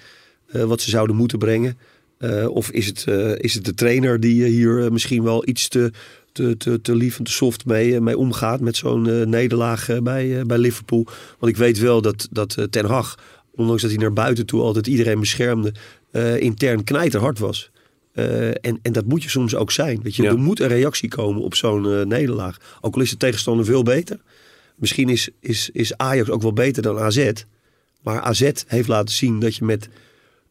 eh, 0.47 0.65
wat 0.65 0.81
ze 0.81 0.91
zouden 0.91 1.17
moeten 1.17 1.39
brengen? 1.39 1.77
Eh, 2.19 2.49
of 2.49 2.71
is 2.71 2.87
het, 2.87 3.05
eh, 3.09 3.33
is 3.37 3.55
het 3.55 3.65
de 3.65 3.75
trainer 3.75 4.21
die 4.21 4.45
eh, 4.45 4.51
hier 4.51 4.85
eh, 4.85 4.91
misschien 4.91 5.23
wel 5.23 5.49
iets 5.49 5.69
te, 5.69 5.93
te, 6.33 6.57
te, 6.57 6.81
te 6.81 6.95
lief 6.95 7.19
en 7.19 7.25
te 7.25 7.33
soft 7.33 7.65
mee, 7.65 7.95
eh, 7.95 8.01
mee 8.01 8.19
omgaat 8.19 8.61
met 8.61 8.77
zo'n 8.77 9.09
eh, 9.09 9.27
nederlaag 9.27 9.89
eh, 9.89 9.99
bij, 9.99 10.39
eh, 10.39 10.45
bij 10.45 10.59
Liverpool? 10.59 11.07
Want 11.39 11.53
ik 11.53 11.59
weet 11.59 11.79
wel 11.79 12.03
dat, 12.03 12.29
dat 12.31 12.57
eh, 12.57 12.65
Ten 12.65 12.85
Hag, 12.85 13.19
ondanks 13.55 13.83
dat 13.83 13.91
hij 13.91 14.01
naar 14.01 14.13
buiten 14.13 14.47
toe 14.47 14.61
altijd 14.61 14.87
iedereen 14.87 15.21
beschermde, 15.21 15.73
eh, 16.11 16.41
intern 16.41 16.85
knijterhard 16.85 17.39
was. 17.39 17.71
Eh, 18.17 18.49
en, 18.49 18.79
en 18.83 18.93
dat 18.93 19.05
moet 19.07 19.23
je 19.23 19.29
soms 19.29 19.55
ook 19.55 19.71
zijn. 19.73 20.03
Weet 20.03 20.17
je? 20.17 20.23
Ja. 20.23 20.29
Er 20.29 20.39
moet 20.39 20.61
een 20.61 20.69
reactie 20.69 21.09
komen 21.09 21.43
op 21.43 21.55
zo'n 21.55 21.93
eh, 21.93 22.05
nederlaag. 22.05 22.57
Ook 22.81 22.95
al 22.95 23.01
is 23.01 23.11
de 23.11 23.17
tegenstander 23.17 23.65
veel 23.65 23.83
beter. 23.83 24.21
Misschien 24.77 25.09
is, 25.09 25.29
is, 25.41 25.71
is 25.73 25.97
Ajax 25.97 26.31
ook 26.31 26.43
wel 26.43 26.53
beter 26.53 26.83
dan 26.83 26.99
AZ. 26.99 27.33
Maar 28.03 28.21
AZ 28.21 28.51
heeft 28.67 28.89
laten 28.89 29.15
zien 29.15 29.41
dat 29.41 29.57
je 29.57 29.65
met 29.65 29.89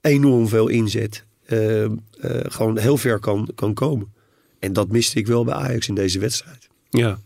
enorm 0.01 0.47
veel 0.47 0.67
inzet 0.67 1.25
eh, 1.45 1.85
gewoon 2.43 2.77
heel 2.77 2.97
ver 2.97 3.19
kan, 3.19 3.49
kan 3.55 3.73
komen. 3.73 4.13
En 4.59 4.73
dat 4.73 4.87
miste 4.87 5.19
ik 5.19 5.27
wel 5.27 5.43
bij 5.43 5.53
Ajax 5.53 5.87
in 5.87 5.95
deze 5.95 6.19
wedstrijd. 6.19 6.67
Ja. 6.89 7.19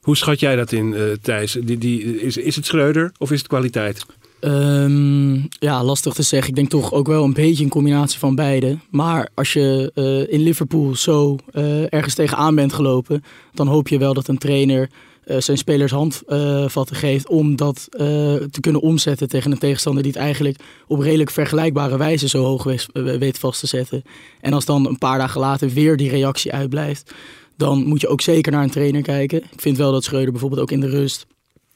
Hoe 0.00 0.16
schat 0.16 0.40
jij 0.40 0.56
dat 0.56 0.72
in, 0.72 1.18
Thijs? 1.22 1.52
Die, 1.52 1.78
die, 1.78 2.20
is, 2.20 2.36
is 2.36 2.56
het 2.56 2.66
Schreuder 2.66 3.12
of 3.18 3.30
is 3.32 3.38
het 3.38 3.48
kwaliteit? 3.48 4.06
Ehm, 4.40 5.34
ja, 5.48 5.84
lastig 5.84 6.14
te 6.14 6.22
zeggen. 6.22 6.48
Ik 6.48 6.54
denk 6.54 6.68
toch 6.68 6.92
ook 6.92 7.06
wel 7.06 7.24
een 7.24 7.32
beetje 7.32 7.64
een 7.64 7.70
combinatie 7.70 8.18
van 8.18 8.34
beide. 8.34 8.78
Maar 8.90 9.28
als 9.34 9.52
je 9.52 9.90
eh, 9.94 10.32
in 10.32 10.40
Liverpool 10.40 10.94
zo 10.94 11.36
eh, 11.52 11.92
ergens 11.92 12.14
tegenaan 12.14 12.54
bent 12.54 12.72
gelopen, 12.72 13.24
dan 13.54 13.66
hoop 13.66 13.88
je 13.88 13.98
wel 13.98 14.14
dat 14.14 14.28
een 14.28 14.38
trainer 14.38 14.90
eh, 15.24 15.40
zijn 15.40 15.58
spelers 15.58 15.92
handvatten 15.92 16.96
geeft 16.96 17.28
om 17.28 17.56
dat 17.56 17.86
te 17.90 18.60
kunnen 18.60 18.80
omzetten 18.80 19.28
tegen 19.28 19.52
een 19.52 19.58
tegenstander 19.58 20.02
die 20.02 20.12
het 20.12 20.20
eigenlijk 20.20 20.58
op 20.86 21.00
redelijk 21.00 21.30
vergelijkbare 21.30 21.96
wijze 21.96 22.28
zo 22.28 22.44
hoog 22.44 22.64
weet 22.92 23.38
vast 23.38 23.60
te 23.60 23.66
zetten. 23.66 24.02
En 24.40 24.52
als 24.52 24.64
dan 24.64 24.86
een 24.86 24.98
paar 24.98 25.18
dagen 25.18 25.40
later 25.40 25.68
weer 25.68 25.96
die 25.96 26.10
reactie 26.10 26.52
uitblijft, 26.52 27.14
dan 27.56 27.86
moet 27.86 28.00
je 28.00 28.08
ook 28.08 28.20
zeker 28.20 28.52
naar 28.52 28.62
een 28.62 28.70
trainer 28.70 29.02
kijken. 29.02 29.42
Ik 29.52 29.60
vind 29.60 29.76
wel 29.76 29.92
dat 29.92 30.04
Schreuder 30.04 30.30
bijvoorbeeld 30.30 30.60
ook 30.60 30.70
in 30.70 30.80
de 30.80 30.88
rust 30.88 31.26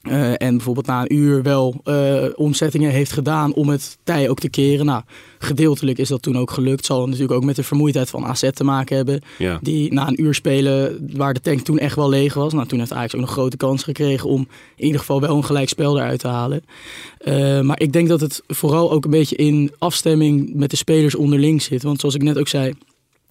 eh, 0.02 0.30
en 0.30 0.56
bijvoorbeeld 0.56 0.86
na 0.86 1.00
een 1.00 1.14
uur 1.14 1.42
wel 1.42 1.80
eh, 1.84 2.24
omzettingen 2.34 2.90
heeft 2.90 3.12
gedaan 3.12 3.54
om 3.54 3.68
het 3.68 3.98
tij 4.04 4.28
ook 4.28 4.38
te 4.38 4.48
keren. 4.48 4.86
Nou, 4.86 5.02
gedeeltelijk 5.38 5.98
is 5.98 6.08
dat 6.08 6.22
toen 6.22 6.38
ook 6.38 6.50
gelukt. 6.50 6.84
Zal 6.84 7.06
natuurlijk 7.06 7.32
ook 7.32 7.44
met 7.44 7.56
de 7.56 7.62
vermoeidheid 7.62 8.10
van 8.10 8.24
AZ 8.24 8.50
te 8.50 8.64
maken 8.64 8.96
hebben. 8.96 9.20
Ja. 9.38 9.58
Die 9.62 9.92
na 9.92 10.08
een 10.08 10.22
uur 10.22 10.34
spelen, 10.34 11.08
waar 11.16 11.34
de 11.34 11.40
tank 11.40 11.60
toen 11.60 11.78
echt 11.78 11.96
wel 11.96 12.08
leeg 12.08 12.34
was. 12.34 12.52
Nou, 12.52 12.66
toen 12.66 12.78
heeft 12.78 12.92
Ajax 12.92 13.14
ook 13.14 13.20
nog 13.20 13.30
grote 13.30 13.56
kans 13.56 13.82
gekregen 13.82 14.28
om 14.28 14.48
in 14.76 14.84
ieder 14.84 15.00
geval 15.00 15.20
wel 15.20 15.36
een 15.36 15.44
gelijk 15.44 15.68
spel 15.68 15.98
eruit 15.98 16.20
te 16.20 16.28
halen. 16.28 16.64
Eh, 17.18 17.60
maar 17.60 17.80
ik 17.80 17.92
denk 17.92 18.08
dat 18.08 18.20
het 18.20 18.42
vooral 18.46 18.92
ook 18.92 19.04
een 19.04 19.10
beetje 19.10 19.36
in 19.36 19.72
afstemming 19.78 20.54
met 20.54 20.70
de 20.70 20.76
spelers 20.76 21.14
onderling 21.14 21.62
zit. 21.62 21.82
Want 21.82 22.00
zoals 22.00 22.14
ik 22.14 22.22
net 22.22 22.38
ook 22.38 22.48
zei, 22.48 22.74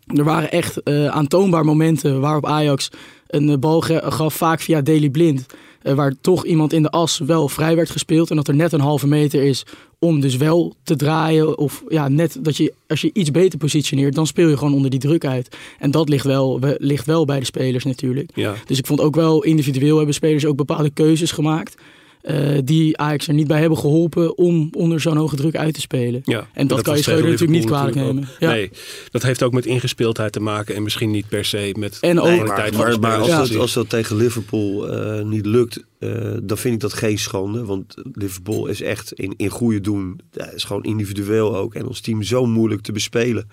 er 0.06 0.24
waren 0.24 0.52
echt 0.52 0.86
aantoonbaar 1.10 1.66
momenten 1.66 2.20
waarop 2.20 2.46
Ajax 2.46 2.90
een 3.28 3.60
bal 3.60 3.82
gaf, 3.82 4.34
vaak 4.34 4.62
via 4.62 4.82
Daily 4.82 5.10
Blind. 5.10 5.46
Eh, 5.84 5.94
waar 5.94 6.14
toch 6.22 6.46
iemand 6.46 6.74
in 6.74 6.82
de 6.82 6.90
as 6.90 7.18
wel 7.18 7.48
vrij 7.50 7.76
werd 7.76 7.90
gespeeld. 7.90 8.30
En 8.30 8.36
dat 8.36 8.48
er 8.48 8.56
net 8.56 8.72
een 8.74 8.80
halve 8.80 9.08
meter 9.08 9.44
is 9.44 9.64
om 10.00 10.20
dus 10.20 10.36
wel 10.38 10.76
te 10.84 10.96
draaien. 10.96 11.58
Of 11.58 11.84
ja, 11.88 12.08
net 12.08 12.38
dat 12.42 12.58
je 12.58 12.74
als 12.88 13.02
je 13.02 13.10
iets 13.14 13.32
beter 13.32 13.60
positioneert, 13.60 14.16
dan 14.16 14.28
speel 14.28 14.50
je 14.50 14.58
gewoon 14.58 14.74
onder 14.74 14.90
die 14.92 15.00
druk 15.00 15.26
uit. 15.26 15.56
En 15.80 15.92
dat 15.92 16.10
ligt 16.10 16.26
wel, 16.26 16.60
we- 16.60 16.76
ligt 16.80 17.06
wel 17.06 17.26
bij 17.26 17.40
de 17.40 17.46
spelers 17.46 17.84
natuurlijk. 17.84 18.30
Ja. 18.34 18.54
Dus 18.66 18.78
ik 18.78 18.86
vond 18.86 19.02
ook 19.02 19.16
wel 19.16 19.44
individueel 19.44 19.98
hebben 19.98 20.14
spelers 20.16 20.46
ook 20.46 20.56
bepaalde 20.56 20.90
keuzes 20.90 21.32
gemaakt. 21.32 21.76
Eh, 22.22 22.58
die 22.64 22.98
Ajax 22.98 23.28
er 23.28 23.34
niet 23.34 23.48
bij 23.48 23.60
hebben 23.60 23.78
geholpen 23.78 24.38
om 24.38 24.70
onder 24.78 25.00
zo'n 25.00 25.18
hoge 25.18 25.36
druk 25.36 25.56
uit 25.56 25.74
te 25.74 25.82
spelen. 25.82 26.22
Ja. 26.26 26.48
En 26.54 26.68
dat, 26.68 26.82
kan 26.82 26.96
je 26.96 27.02
Schreuder 27.02 27.26
natuurlijk 27.26 27.60
niet 27.60 27.66
kwalijk 27.68 27.96
nemen. 27.96 28.28
Ja. 28.40 28.50
Nee, 28.50 28.72
dat 29.12 29.24
heeft 29.24 29.44
ook 29.44 29.54
met 29.54 29.66
ingespeeldheid 29.66 30.32
te 30.32 30.40
maken 30.40 30.76
en 30.76 30.84
misschien 30.84 31.12
niet 31.12 31.28
per 31.30 31.46
se 31.46 31.76
met 31.80 31.98
En 32.02 32.16
de 32.16 32.22
ook- 32.22 32.28
kwaliteit 32.28 32.76
van 32.76 32.92
de 32.92 32.98
Maar, 33.00 33.20
maar 33.20 33.20
als, 33.40 33.50
dat, 33.50 33.60
als 33.60 33.74
dat 33.74 33.90
tegen 33.90 34.16
Liverpool 34.16 34.90
eh, 34.90 35.24
niet 35.26 35.46
lukt, 35.46 35.84
eh, 36.00 36.10
dan 36.44 36.58
vind 36.58 36.74
ik 36.74 36.80
dat 36.80 36.94
geen 36.94 37.18
schande. 37.20 37.66
Want 37.66 37.96
Liverpool 38.14 38.68
is 38.68 38.82
echt 38.82 39.14
in, 39.14 39.34
in 39.38 39.50
goede 39.50 39.82
doen. 39.82 40.20
Is 40.56 40.64
gewoon 40.64 40.84
individueel 40.84 41.56
ook. 41.58 41.76
En 41.76 41.88
ons 41.88 42.00
team 42.02 42.24
zo 42.24 42.46
moeilijk 42.46 42.82
te 42.82 42.92
bespelen. 42.92 43.50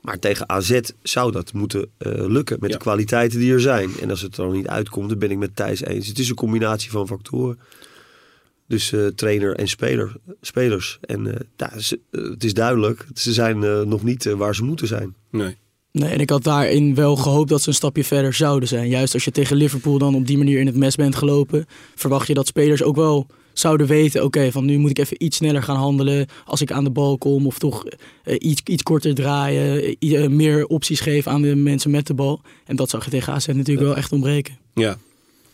Maar 0.00 0.18
tegen 0.18 0.48
AZ 0.48 0.80
zou 1.02 1.32
dat 1.32 1.52
moeten 1.52 1.88
eh, 1.98 2.12
lukken 2.26 2.56
met 2.60 2.70
Ja. 2.70 2.76
de 2.76 2.82
kwaliteiten 2.82 3.38
die 3.38 3.52
er 3.52 3.60
zijn. 3.60 3.90
En 4.00 4.10
als 4.10 4.20
het 4.22 4.36
er 4.36 4.44
dan 4.44 4.52
niet 4.52 4.68
uitkomt, 4.68 5.08
dan 5.08 5.18
ben 5.18 5.30
ik 5.30 5.36
met 5.38 5.56
Thijs 5.56 5.84
eens. 5.84 6.06
Het 6.08 6.18
is 6.18 6.28
een 6.28 6.34
combinatie 6.34 6.90
van 6.90 7.06
factoren. 7.06 7.58
Dus 8.68 8.92
eh, 8.92 9.06
trainer 9.06 9.54
en 9.54 9.68
speler, 9.68 10.16
spelers. 10.40 10.98
En 11.00 11.26
eh, 11.34 11.40
ja, 11.56 11.78
ze- 11.78 12.00
eh, 12.10 12.22
het 12.22 12.44
is 12.44 12.54
duidelijk, 12.54 13.06
ze 13.14 13.32
zijn 13.32 13.58
nog 13.88 14.02
niet 14.02 14.24
waar 14.24 14.54
ze 14.54 14.64
moeten 14.64 14.86
zijn. 14.86 15.14
Nee. 15.30 15.56
Nee, 15.92 16.10
en 16.10 16.20
ik 16.20 16.30
had 16.30 16.42
daarin 16.44 16.94
wel 16.94 17.16
gehoopt 17.16 17.48
dat 17.48 17.62
ze 17.62 17.68
een 17.68 17.74
stapje 17.74 18.04
verder 18.04 18.32
zouden 18.34 18.68
zijn. 18.68 18.88
Juist 18.88 19.14
als 19.14 19.24
je 19.24 19.30
tegen 19.30 19.56
Liverpool 19.56 19.98
dan 19.98 20.14
op 20.14 20.26
die 20.26 20.38
manier 20.38 20.60
in 20.60 20.66
het 20.66 20.76
mes 20.76 20.96
bent 20.96 21.16
gelopen, 21.16 21.66
verwacht 21.94 22.26
je 22.26 22.34
dat 22.34 22.46
spelers 22.46 22.82
ook 22.82 22.96
wel 22.96 23.26
zouden 23.52 23.86
weten: 23.86 24.24
oké, 24.24 24.52
van 24.52 24.64
nu 24.64 24.78
moet 24.78 24.90
ik 24.90 24.98
even 24.98 25.24
iets 25.24 25.36
sneller 25.36 25.62
gaan 25.62 25.76
handelen 25.76 26.26
als 26.44 26.60
ik 26.60 26.72
aan 26.72 26.84
de 26.84 26.90
bal 26.90 27.18
kom. 27.18 27.46
Of 27.46 27.58
toch 27.58 27.84
iets, 28.38 28.60
iets 28.64 28.82
korter 28.82 29.14
draaien, 29.14 30.36
meer 30.36 30.66
opties 30.66 31.00
geven 31.00 31.32
aan 31.32 31.42
de 31.42 31.54
mensen 31.54 31.90
met 31.90 32.06
de 32.06 32.14
bal. 32.14 32.40
En 32.64 32.76
dat 32.76 32.90
zag 32.90 33.04
je 33.04 33.10
tegen 33.10 33.32
AZ 33.32 33.46
natuurlijk 33.46 33.86
wel 33.86 33.96
echt 33.96 34.12
ontbreken. 34.12 34.58
Ja. 34.74 34.98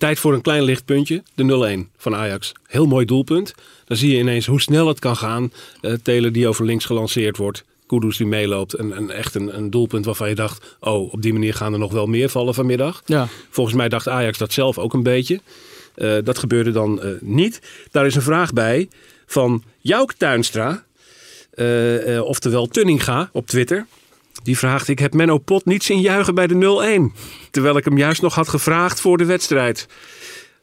Tijd 0.03 0.19
voor 0.19 0.35
een 0.35 0.41
klein 0.43 0.63
lichtpuntje. 0.63 1.23
De 1.35 1.85
0-1 1.87 1.91
van 1.97 2.15
Ajax. 2.15 2.53
Heel 2.67 2.87
mooi 2.87 3.07
doelpunt. 3.07 3.55
Dan 3.85 3.97
zie 3.97 4.13
je 4.13 4.19
ineens 4.19 4.47
hoe 4.47 4.61
snel 4.61 4.89
het 4.89 4.99
kan 4.99 5.17
gaan. 5.17 5.53
Eh 5.81 5.93
Taylor 6.03 6.33
die 6.33 6.49
over 6.49 6.65
links 6.65 6.85
gelanceerd 6.85 7.37
wordt. 7.37 7.65
Kudus 7.87 8.17
die 8.17 8.27
meeloopt. 8.27 8.75
En, 8.75 8.93
en 8.93 9.11
echt 9.11 9.35
een, 9.35 9.57
een 9.57 9.71
doelpunt 9.71 10.05
waarvan 10.05 10.29
je 10.29 10.35
dacht... 10.35 10.77
oh, 10.81 11.13
op 11.13 11.23
die 11.23 11.33
manier 11.33 11.55
gaan 11.55 11.73
er 11.73 11.79
nog 11.79 11.93
wel 11.93 12.07
meer 12.07 12.29
vallen 12.29 12.55
vanmiddag. 12.55 13.03
Ja, 13.07 13.29
Volgens 13.51 13.77
mij 13.77 13.89
dacht 13.89 14.09
Ajax 14.09 14.39
dat 14.39 14.53
zelf 14.53 14.79
ook 14.79 14.95
een 14.95 15.03
beetje. 15.03 15.41
Eh, 15.95 16.17
dat 16.25 16.39
gebeurde 16.39 16.71
dan 16.71 17.03
eh, 17.03 17.11
niet. 17.21 17.61
Daar 17.91 18.07
is 18.07 18.15
een 18.15 18.23
vraag 18.23 18.53
bij 18.53 18.89
van 19.27 19.63
Jouk 19.79 20.13
Tuinstra. 20.13 20.85
eh, 21.55 22.23
oftewel 22.25 22.67
Tunninga 22.67 23.31
op 23.33 23.47
Twitter. 23.47 23.87
Die 24.43 24.59
vraagt, 24.59 24.89
ik 24.89 24.99
heb 24.99 25.15
Menno 25.15 25.39
Pot 25.39 25.65
niet 25.65 25.83
zien 25.83 26.01
juichen 26.01 26.35
bij 26.35 26.47
de 26.47 27.11
0-1. 27.15 27.19
Terwijl 27.51 27.77
ik 27.77 27.85
hem 27.85 27.99
juist 27.99 28.23
nog 28.23 28.35
had 28.35 28.49
gevraagd 28.49 29.01
voor 29.01 29.19
de 29.19 29.25
wedstrijd. 29.25 29.89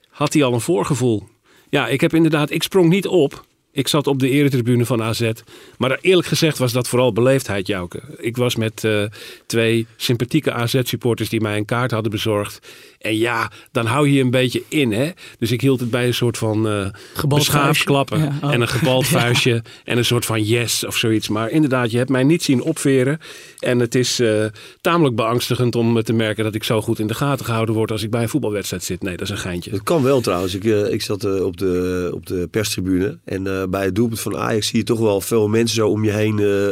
Had 0.09 0.33
hij 0.33 0.43
al 0.43 0.53
een 0.53 0.61
voorgevoel? 0.61 1.27
Ja, 1.69 1.87
ik 1.87 2.01
heb 2.01 2.13
inderdaad, 2.13 2.51
ik 2.51 2.63
sprong 2.63 2.89
niet 2.89 3.07
op. 3.07 3.47
Ik 3.71 3.87
zat 3.87 4.07
op 4.07 4.19
de 4.19 4.29
eretribune 4.29 4.85
van 4.85 5.01
AZ. 5.03 5.31
Maar 5.77 5.97
eerlijk 6.01 6.27
gezegd 6.27 6.57
was 6.57 6.71
dat 6.71 6.87
vooral 6.87 7.13
beleefdheid, 7.13 7.67
Jouke. 7.67 8.01
Ik 8.17 8.37
was 8.37 8.55
met 8.55 8.83
eh, 8.83 9.03
twee 9.45 9.87
sympathieke 9.95 10.53
AZ-supporters 10.53 11.29
die 11.29 11.41
mij 11.41 11.57
een 11.57 11.65
kaart 11.65 11.91
hadden 11.91 12.11
bezorgd. 12.11 12.67
En 12.99 13.17
ja, 13.17 13.51
dan 13.71 13.85
hou 13.85 14.07
je 14.07 14.13
je 14.13 14.21
een 14.21 14.29
beetje 14.31 14.63
in, 14.67 14.91
hè. 14.91 15.09
Dus 15.39 15.51
ik 15.51 15.61
hield 15.61 15.79
het 15.79 15.89
bij 15.89 16.07
een 16.07 16.13
soort 16.13 16.37
van 16.37 16.67
eh 16.67 16.85
Gebald 17.13 17.41
beschaafd 17.41 17.63
vuistje. 17.63 17.85
klappen. 17.85 18.19
Ja, 18.19 18.37
oh. 18.43 18.53
En 18.53 18.61
een 18.61 18.67
gebald 18.67 19.07
vuistje. 19.17 19.63
En 19.83 19.97
een 19.97 20.05
soort 20.05 20.25
van 20.25 20.43
yes 20.43 20.85
of 20.85 20.95
zoiets. 20.97 21.27
Maar 21.29 21.49
inderdaad, 21.49 21.91
je 21.91 21.97
hebt 21.97 22.09
mij 22.09 22.23
niet 22.23 22.43
zien 22.43 22.61
opveren. 22.61 23.19
En 23.59 23.79
het 23.79 23.95
is 23.95 24.19
eh, 24.19 24.45
tamelijk 24.81 25.15
beangstigend 25.15 25.75
om 25.75 26.03
te 26.03 26.13
merken 26.13 26.43
dat 26.43 26.55
ik 26.55 26.63
zo 26.63 26.81
goed 26.81 26.99
in 26.99 27.07
de 27.07 27.13
gaten 27.13 27.45
gehouden 27.45 27.75
word 27.75 27.91
als 27.91 28.03
ik 28.03 28.09
bij 28.09 28.21
een 28.21 28.29
voetbalwedstrijd 28.29 28.83
zit. 28.83 29.01
Nee, 29.03 29.17
dat 29.17 29.27
is 29.27 29.29
een 29.33 29.37
geintje. 29.37 29.71
Dat 29.71 29.83
kan 29.83 30.03
wel 30.03 30.21
trouwens. 30.21 30.55
Ik, 30.55 30.63
eh, 30.65 30.91
ik 30.93 31.01
zat 31.01 31.23
eh, 31.23 31.45
op, 31.45 31.57
de, 31.57 32.09
op 32.13 32.25
de 32.25 32.47
perstribune. 32.51 33.17
En 33.25 33.47
eh, 33.47 33.63
bij 33.69 33.83
het 33.85 33.95
doelpunt 33.95 34.19
van 34.19 34.37
Ajax 34.37 34.67
zie 34.67 34.77
je 34.77 34.83
toch 34.85 34.99
wel 34.99 35.21
veel 35.21 35.47
mensen 35.47 35.75
zo 35.75 35.87
om 35.89 36.03
je 36.03 36.11
heen. 36.11 36.39
eh, 36.39 36.69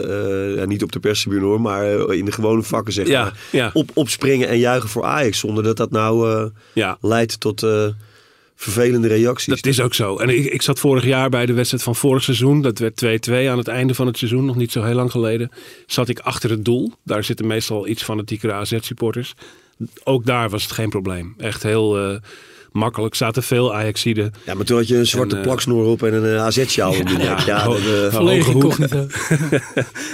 eh, 0.52 0.56
ja, 0.56 0.66
niet 0.66 0.84
op 0.84 0.92
de 0.92 1.00
perstribune 1.00 1.46
hoor, 1.46 1.62
maar 1.62 2.00
eh, 2.08 2.18
in 2.18 2.26
de 2.26 2.32
gewone 2.32 2.64
vakken 2.64 2.94
zeg 2.94 3.08
Ja, 3.08 3.24
maar. 3.24 3.38
ja. 3.52 3.70
Op, 3.74 3.90
opspringen 3.94 4.48
en 4.48 4.58
juichen 4.60 4.90
voor 4.90 5.04
Ajax. 5.04 5.40
Zonder 5.40 5.64
dat 5.64 5.78
dat 5.78 5.92
nou 5.92 6.17
eh, 6.26 6.46
Ja, 6.74 6.98
leidt 7.02 7.40
tot 7.40 7.64
eh, 7.64 7.88
vervelende 8.56 9.08
reacties. 9.08 9.56
dat 9.62 9.66
is 9.66 9.82
ook 9.82 9.94
zo. 9.94 10.18
En 10.18 10.30
ik, 10.30 10.46
ik 10.46 10.62
zat 10.62 10.80
vorig 10.80 11.06
jaar 11.06 11.30
bij 11.30 11.46
de 11.46 11.54
wedstrijd 11.54 11.84
van 11.84 11.96
vorig 11.96 12.24
seizoen. 12.24 12.62
Dat 12.62 12.80
werd 12.80 13.28
2-2 13.30 13.32
aan 13.50 13.58
het 13.58 13.68
einde 13.68 13.94
van 13.94 14.08
het 14.08 14.18
seizoen, 14.18 14.46
nog 14.46 14.56
niet 14.56 14.72
zo 14.72 14.84
heel 14.84 14.96
lang 14.96 15.12
geleden. 15.12 15.52
Zat 15.86 16.10
ik 16.10 16.20
achter 16.20 16.50
het 16.50 16.66
doel. 16.66 16.92
Daar 17.04 17.24
zitten 17.24 17.48
meestal 17.48 17.88
iets 17.88 18.04
fanatiekere 18.04 18.54
AZ-supporters. 18.54 19.34
Ook 20.04 20.26
daar 20.26 20.50
was 20.50 20.64
het 20.64 20.72
geen 20.72 20.90
probleem. 20.90 21.34
Echt 21.38 21.64
heel 21.64 21.98
eh, 21.98 22.16
makkelijk. 22.72 23.16
Zaten 23.16 23.44
veel 23.44 23.76
Ajaxiden. 23.76 24.34
Ja, 24.46 24.54
maar 24.54 24.66
toen 24.66 24.78
had 24.78 24.88
je 24.88 24.98
een 24.98 25.06
zwarte 25.06 25.36
En, 25.36 25.42
eh, 25.42 25.48
plaksnoer 25.48 25.86
op 25.86 26.04
en 26.04 26.14
een 26.14 26.36
eh, 26.36 26.44
AZ-sjaal 26.44 26.92
om 26.92 27.08
je 27.08 27.18
nek. 27.18 27.40
Ja, 27.40 27.64
dat, 27.64 27.78
eh, 27.78 28.14
volledig. 28.14 28.78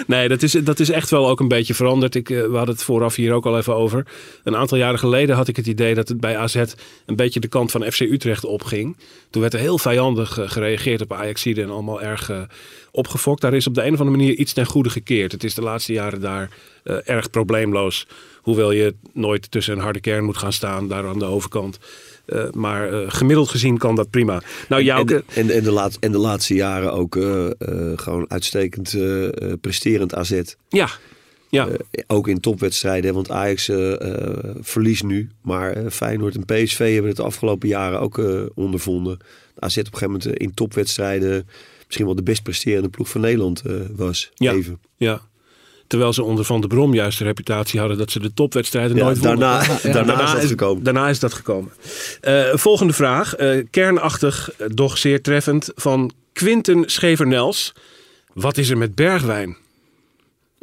Nee, 0.07 0.27
dat 0.27 0.43
is, 0.43 0.51
dat 0.51 0.79
is 0.79 0.89
echt 0.89 1.10
wel 1.10 1.29
ook 1.29 1.39
een 1.39 1.48
beetje 1.48 1.74
veranderd. 1.74 2.15
Ik, 2.15 2.27
we 2.27 2.55
hadden 2.55 2.75
het 2.75 2.83
vooraf 2.83 3.15
hier 3.15 3.33
ook 3.33 3.45
al 3.45 3.57
even 3.57 3.75
over. 3.75 4.05
Een 4.43 4.55
aantal 4.55 4.77
jaren 4.77 5.00
geleden 5.00 5.36
had 5.36 5.48
ik 5.48 5.55
het 5.55 5.67
idee 5.67 5.93
dat 5.93 6.07
het 6.07 6.19
bij 6.19 6.38
AZ 6.38 6.55
een 7.05 7.15
beetje 7.15 7.39
de 7.39 7.48
kant 7.48 7.72
van 7.72 7.91
FC 7.91 8.00
Utrecht 8.00 8.45
opging. 8.45 8.98
Toen 9.29 9.41
werd 9.41 9.53
er 9.53 9.60
heel 9.60 9.77
vijandig 9.77 10.39
gereageerd 10.45 11.01
op 11.01 11.13
Ajaxide 11.13 11.62
en 11.62 11.69
allemaal 11.69 12.01
erg 12.01 12.31
opgefokt. 12.93 13.41
Daar 13.41 13.53
is 13.53 13.67
op 13.67 13.74
de 13.74 13.81
een 13.86 13.93
of 13.93 14.00
andere 14.00 14.17
manier 14.17 14.36
iets 14.36 14.53
ten 14.53 14.65
goede 14.65 14.89
gekeerd. 14.89 15.31
Het 15.31 15.43
is 15.43 15.53
de 15.53 15.62
laatste 15.62 15.93
jaren 15.93 16.22
daar 16.22 16.50
eh, 16.83 16.98
erg 17.03 17.29
probleemloos. 17.29 18.07
Hoewel 18.41 18.72
je 18.72 18.95
nooit 19.13 19.51
tussen 19.51 19.75
een 19.75 19.83
harde 19.83 20.00
kern 20.00 20.24
moet 20.24 20.38
gaan 20.38 20.53
staan, 20.53 20.88
daar 20.88 21.07
aan 21.07 21.19
de 21.19 21.25
overkant. 21.25 21.79
Eh, 22.25 22.51
maar 22.51 22.94
eh, 22.94 23.00
gemiddeld 23.08 23.50
gezien 23.50 23.77
kan 23.77 23.96
dat 23.96 24.10
prima. 24.10 24.42
Nou, 24.70 24.82
en, 24.82 24.88
Jouke, 24.88 25.24
en, 25.34 25.50
en, 25.50 25.63
de 25.63 25.72
laat, 25.72 25.98
en 26.00 26.12
de 26.12 26.18
laatste 26.18 26.53
jaren 26.53 26.94
ook 26.94 27.15
eh, 27.15 27.46
eh, 27.46 27.51
gewoon 27.96 28.25
uitstekend 28.30 28.94
eh, 28.94 29.25
eh, 29.25 29.53
presterend 29.62 30.15
AZ. 30.15 30.42
ja. 30.70 30.89
Ja, 31.50 31.68
Eh, 31.68 32.03
ook 32.08 32.27
in 32.27 32.39
topwedstrijden, 32.39 33.13
want 33.13 33.30
Ajax 33.32 33.70
eh, 33.70 34.01
eh, 34.01 34.56
verliest 34.60 35.03
nu. 35.03 35.30
Maar 35.42 35.72
eh, 35.72 35.89
Feyenoord 35.89 36.36
en 36.36 36.46
PSV 36.46 36.77
hebben 36.94 37.08
het 37.08 37.18
de 37.18 37.24
afgelopen 37.24 37.68
jaren 37.68 38.00
ook 38.00 38.18
eh, 38.18 38.42
ondervonden. 38.56 39.18
AZ 39.60 39.77
op 39.77 39.86
een 39.86 39.92
gegeven 39.92 40.08
moment 40.12 40.25
eh, 40.25 40.34
in 40.36 40.53
topwedstrijden 40.53 41.48
misschien 41.86 42.06
wel 42.06 42.15
de 42.15 42.24
best 42.24 42.44
presterende 42.44 42.89
ploeg 42.89 43.10
van 43.10 43.22
Nederland 43.22 43.62
eh, 43.65 43.74
was. 43.96 44.32
Ja. 44.36 44.53
Even. 44.53 44.80
Ja. 44.98 45.22
Terwijl 45.94 46.14
ze 46.14 46.24
onder 46.24 46.46
Van 46.46 46.60
der 46.60 46.70
Brom 46.70 46.94
juist 46.94 47.18
de 47.18 47.24
reputatie 47.24 47.80
hadden 47.80 47.98
dat 47.98 48.12
ze 48.12 48.20
de 48.20 48.34
topwedstrijden 48.34 48.98
Ja, 48.98 49.04
nooit 49.04 49.18
wonnen. 49.18 49.40
daarna, 49.40 49.68
daarna, 49.92 50.24
is 50.26 50.32
dat 50.32 50.46
gekomen. 50.46 50.84
Daarna 50.84 51.10
is 51.10 51.20
dat 51.20 51.34
gekomen. 51.34 51.72
Eh, 52.22 52.44
volgende 52.54 52.94
vraag. 52.94 53.36
eh, 53.36 53.64
kernachtig, 53.70 54.52
eh, 54.58 54.68
doch 54.74 54.98
zeer 54.98 55.22
treffend. 55.22 55.72
Van 55.76 56.12
Quinten 56.34 56.84
Schevernels. 56.86 57.74
Wat 58.34 58.58
is 58.58 58.70
er 58.70 58.78
met 58.78 58.96
Bergwijn? 58.96 59.58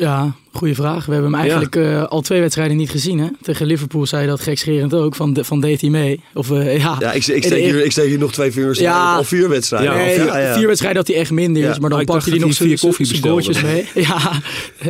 Ja, 0.01 0.33
goede 0.53 0.75
vraag. 0.75 1.07
We 1.07 1.13
hebben 1.13 1.31
hem 1.31 1.41
eigenlijk 1.41 1.77
eh, 1.77 2.05
al 2.05 2.21
twee 2.21 2.41
wedstrijden 2.41 2.77
niet 2.77 2.91
gezien. 2.91 3.19
Hè? 3.19 3.27
Tegen 3.43 3.67
Liverpool 3.67 4.07
zei 4.07 4.23
je 4.23 4.29
dat 4.29 4.41
gekscherend 4.41 4.95
ook, 4.95 5.15
van, 5.15 5.33
de, 5.33 5.45
van 5.45 5.61
deed 5.61 5.81
hij 5.81 5.91
mee. 5.91 6.21
Of, 6.35 6.51
eh, 6.51 6.79
ja, 6.79 6.97
Ja, 6.99 7.13
ik, 7.13 7.27
ik, 7.27 7.45
steek 7.45 7.63
hier, 7.63 7.85
ik 7.85 7.93
steek 7.93 8.09
hier 8.09 8.19
nog 8.19 8.33
twee 8.33 8.53
vingers 8.53 8.79
in. 8.79 8.85
Ja. 8.85 9.15
Al 9.17 9.25
vier 9.25 9.49
wedstrijden. 9.49 9.95
Ja, 9.95 10.07
ja, 10.25 10.39
ja. 10.39 10.55
Vier 10.55 10.67
wedstrijden 10.67 10.99
had 10.99 11.09
hij 11.09 11.17
echt 11.17 11.31
minder, 11.31 11.63
Ja. 11.63 11.71
is, 11.71 11.79
maar 11.79 11.89
dan 11.89 11.99
Maar 11.99 12.07
pakte 12.07 12.31
dacht 12.31 12.41
hij 12.41 12.49
nog 12.49 12.57
dat 12.59 12.67
vier 12.67 12.79
zijn 12.79 12.93
koffie 12.93 13.23
goaltjes 13.23 13.63
mee. 13.63 13.89
Ja, 14.09 14.33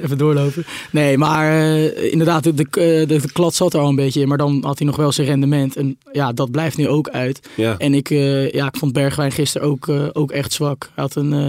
even 0.02 0.18
doorlopen. 0.18 0.64
Nee, 0.90 1.18
maar 1.18 1.60
eh, 1.60 2.12
inderdaad, 2.12 2.44
de, 2.44 2.54
de, 2.54 2.66
de, 2.70 3.04
de 3.06 3.32
klad 3.32 3.54
zat 3.54 3.74
er 3.74 3.80
al 3.80 3.88
een 3.88 3.96
beetje 3.96 4.20
in. 4.20 4.28
Maar 4.28 4.38
dan 4.38 4.62
had 4.64 4.78
hij 4.78 4.86
nog 4.86 4.96
wel 4.96 5.12
zijn 5.12 5.26
rendement. 5.26 5.76
En 5.76 5.98
ja, 6.12 6.32
dat 6.32 6.50
blijft 6.50 6.76
nu 6.76 6.88
ook 6.88 7.08
uit. 7.08 7.40
Ja. 7.54 7.74
En 7.78 7.94
ik, 7.94 8.10
eh, 8.10 8.50
ja, 8.50 8.66
ik 8.66 8.76
vond 8.76 8.92
Bergwijn 8.92 9.32
gisteren 9.32 9.68
ook, 9.68 9.88
eh, 9.88 10.06
ook 10.12 10.30
echt 10.30 10.52
zwak. 10.52 10.90
Hij 10.94 11.04
had 11.04 11.14
een, 11.14 11.32
eh, 11.32 11.46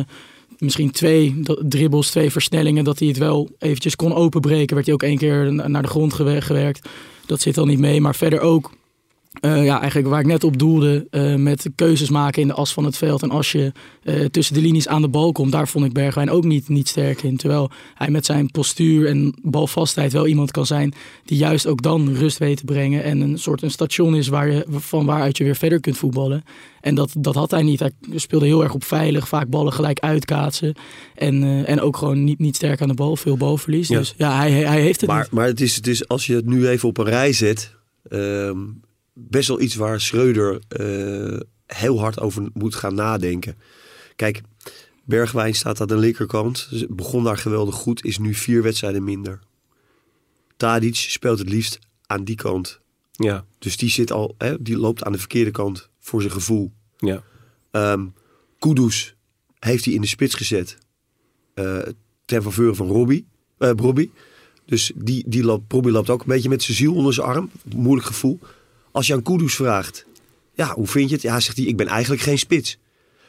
misschien 0.62 0.92
twee 0.92 1.42
dribbles, 1.68 2.10
twee 2.10 2.32
versnellingen. 2.32 2.84
Dat 2.84 3.00
hij 3.00 3.08
het 3.08 3.18
wel 3.18 3.50
eventjes 3.60 3.96
kon 3.96 4.14
openbreken. 4.14 4.74
Werd 4.76 4.86
hij 4.86 4.96
ook 4.96 5.04
één 5.04 5.18
keer 5.18 5.54
na- 5.54 5.68
naar 5.68 5.82
de 5.82 5.88
grond 5.88 6.14
gewe- 6.14 6.42
gewerkt. 6.42 6.90
Dat 7.26 7.42
zit 7.42 7.58
al 7.58 7.66
niet 7.66 7.80
mee. 7.80 8.02
Maar 8.02 8.16
verder 8.16 8.40
ook, 8.40 8.72
eh, 9.40 9.66
ja, 9.66 9.80
eigenlijk 9.80 10.10
waar 10.10 10.20
ik 10.20 10.26
net 10.26 10.44
op 10.44 10.58
doelde. 10.58 11.08
eh, 11.10 11.36
met 11.36 11.70
keuzes 11.76 12.10
maken 12.10 12.42
in 12.42 12.48
de 12.48 12.54
as 12.54 12.74
van 12.74 12.86
het 12.86 12.98
veld. 12.98 13.22
En 13.22 13.32
als 13.32 13.52
je 13.52 13.72
eh, 14.04 14.26
tussen 14.26 14.56
de 14.56 14.62
linies 14.62 14.88
aan 14.88 15.02
de 15.02 15.10
bal 15.10 15.32
komt. 15.32 15.52
Daar 15.52 15.68
vond 15.68 15.86
ik 15.86 15.94
Bergwijn 15.94 16.30
ook 16.30 16.44
niet, 16.44 16.70
niet 16.70 16.88
sterk 16.88 17.24
in. 17.24 17.38
Terwijl 17.38 17.70
hij 17.94 18.10
met 18.10 18.26
zijn 18.26 18.52
postuur 18.52 19.08
en 19.08 19.34
balvastheid 19.42 20.12
wel 20.14 20.28
iemand 20.28 20.52
kan 20.52 20.66
zijn. 20.66 20.94
Die 21.26 21.38
juist 21.38 21.68
ook 21.68 21.82
dan 21.82 22.14
rust 22.14 22.38
weet 22.38 22.58
te 22.58 22.66
brengen. 22.66 23.04
En 23.04 23.22
een 23.22 23.38
soort 23.38 23.62
een 23.62 23.72
station 23.72 24.16
is 24.16 24.28
waar 24.28 24.52
je, 24.52 24.66
van 24.70 25.06
waaruit 25.06 25.38
je 25.38 25.44
weer 25.44 25.56
verder 25.56 25.80
kunt 25.80 25.98
voetballen. 25.98 26.44
En 26.82 26.96
dat, 26.96 27.14
dat 27.18 27.36
had 27.36 27.52
hij 27.52 27.64
niet. 27.64 27.80
Hij 27.80 27.92
speelde 28.16 28.46
heel 28.46 28.64
erg 28.64 28.74
op 28.74 28.84
veilig. 28.84 29.28
Vaak 29.28 29.50
ballen 29.50 29.74
gelijk 29.74 30.00
uitkaatsen. 30.00 30.74
En, 31.16 31.66
en 31.66 31.82
ook 31.82 31.98
gewoon 31.98 32.24
niet, 32.24 32.40
niet 32.40 32.56
sterk 32.56 32.82
aan 32.82 32.88
de 32.88 32.94
bal. 32.94 33.16
Veel 33.16 33.38
balverlies. 33.38 33.88
Ja. 33.88 33.98
Dus 33.98 34.14
ja, 34.18 34.38
hij, 34.38 34.52
hij 34.52 34.82
heeft 34.82 35.02
het 35.02 35.10
Maar, 35.10 35.22
niet. 35.22 35.32
maar 35.32 35.48
het, 35.48 35.62
is, 35.62 35.76
het 35.76 35.88
is, 35.88 36.08
als 36.08 36.26
je 36.26 36.36
het 36.36 36.46
nu 36.46 36.68
even 36.68 36.90
op 36.90 36.98
een 36.98 37.06
rij 37.06 37.34
zet, 37.34 37.76
ehm, 38.10 38.58
best 39.14 39.48
wel 39.48 39.62
iets 39.62 39.76
waar 39.76 40.02
Schreuder 40.02 40.60
eh, 40.68 41.40
heel 41.66 42.00
hard 42.00 42.20
over 42.20 42.50
moet 42.54 42.76
gaan 42.76 42.96
nadenken. 42.96 43.58
Kijk, 44.16 44.42
Bergwijn 45.04 45.56
staat 45.56 45.82
aan 45.82 45.88
de 45.88 45.98
linkerkant, 45.98 46.70
begon 46.90 47.24
daar 47.24 47.38
geweldig 47.38 47.76
goed, 47.76 48.06
is 48.06 48.18
nu 48.18 48.34
vier 48.34 48.64
wedstrijden 48.64 49.04
minder. 49.04 49.40
Tadic 50.58 50.96
speelt 50.96 51.40
het 51.40 51.50
liefst 51.50 51.80
aan 52.06 52.24
die 52.24 52.36
kant. 52.36 52.80
Ja. 53.12 53.46
Dus 53.60 53.78
die, 53.78 53.90
zit 53.90 54.12
al, 54.12 54.36
hè, 54.38 54.62
die 54.62 54.78
loopt 54.78 55.04
aan 55.04 55.12
de 55.12 55.18
verkeerde 55.18 55.52
kant 55.52 55.90
voor 56.00 56.22
zijn 56.22 56.34
gevoel. 56.34 56.72
Ja. 56.98 57.24
Ehm 57.72 58.06
Kudus 58.60 59.16
heeft 59.60 59.86
hij 59.86 59.94
in 59.94 60.02
de 60.02 60.08
spits 60.08 60.34
gezet. 60.36 60.78
eh 61.54 61.80
ten 62.26 62.44
faveur 62.44 62.76
van 62.76 62.88
Robbie. 62.88 63.26
eh 63.58 63.72
Robbie. 63.76 64.12
Dus 64.66 64.92
die, 64.96 65.24
die 65.28 65.44
loopt, 65.44 65.72
Robbie 65.72 65.92
loopt 65.92 66.10
ook 66.10 66.20
een 66.22 66.28
beetje 66.28 66.50
met 66.50 66.64
zijn 66.64 66.78
ziel 66.78 66.96
onder 66.96 67.14
zijn 67.14 67.28
arm. 67.28 67.50
Moeilijk 67.76 68.08
gevoel. 68.08 68.40
Als 68.92 69.08
je 69.08 69.14
aan 69.14 69.22
Kudus 69.24 69.56
vraagt. 69.56 70.06
Ja, 70.54 70.74
hoe 70.74 70.88
vind 70.88 71.10
je 71.10 71.16
het? 71.16 71.24
Ja, 71.24 71.40
zegt 71.40 71.58
hij, 71.58 71.66
ik 71.66 71.78
ben 71.78 71.88
eigenlijk 71.88 72.22
geen 72.22 72.38
spits. 72.40 72.78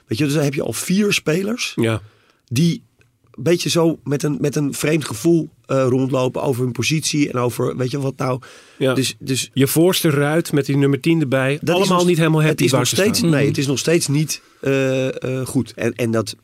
Weet 0.07 0.19
je, 0.19 0.25
dus 0.25 0.35
dan 0.35 0.42
heb 0.45 0.54
je 0.54 0.62
al 0.62 0.73
vier 0.73 1.12
spelers 1.12 1.73
Ja. 1.76 2.02
die 2.45 2.83
een 3.31 3.42
beetje 3.42 3.69
zo 3.69 3.99
met 4.04 4.23
een, 4.23 4.37
met 4.40 4.57
een 4.57 4.75
vreemd 4.75 5.04
gevoel 5.04 5.49
eh, 5.66 5.85
rondlopen 5.88 6.42
over 6.42 6.62
hun 6.62 6.73
positie 6.73 7.31
en 7.31 7.38
over, 7.38 7.76
weet 7.76 7.90
je 7.90 8.00
wat 8.00 8.16
nou. 8.16 8.40
Ja. 8.78 8.95
Dus, 8.95 9.14
dus 9.19 9.50
Je 9.52 9.66
voorste 9.66 10.11
ruit 10.11 10.52
met 10.52 10.66
die 10.66 10.76
nummer 10.76 11.00
10 11.00 11.21
erbij. 11.21 11.59
dat 11.62 11.75
allemaal 11.76 11.99
nog- 11.99 12.07
niet 12.07 12.16
helemaal 12.16 12.38
het 12.40 12.49
happy 12.49 12.64
is 12.64 12.71
nog 12.73 12.87
steeds, 12.87 13.19
staan. 13.19 13.31
Nee, 13.31 13.47
het 13.47 13.59
is 13.59 13.66
nog 13.66 13.78
steeds 13.78 14.07
niet 14.09 14.42
eh, 14.61 15.23
eh, 15.40 15.47
goed. 15.47 15.73
En, 15.75 15.95
en 15.95 16.11
dat 16.11 16.37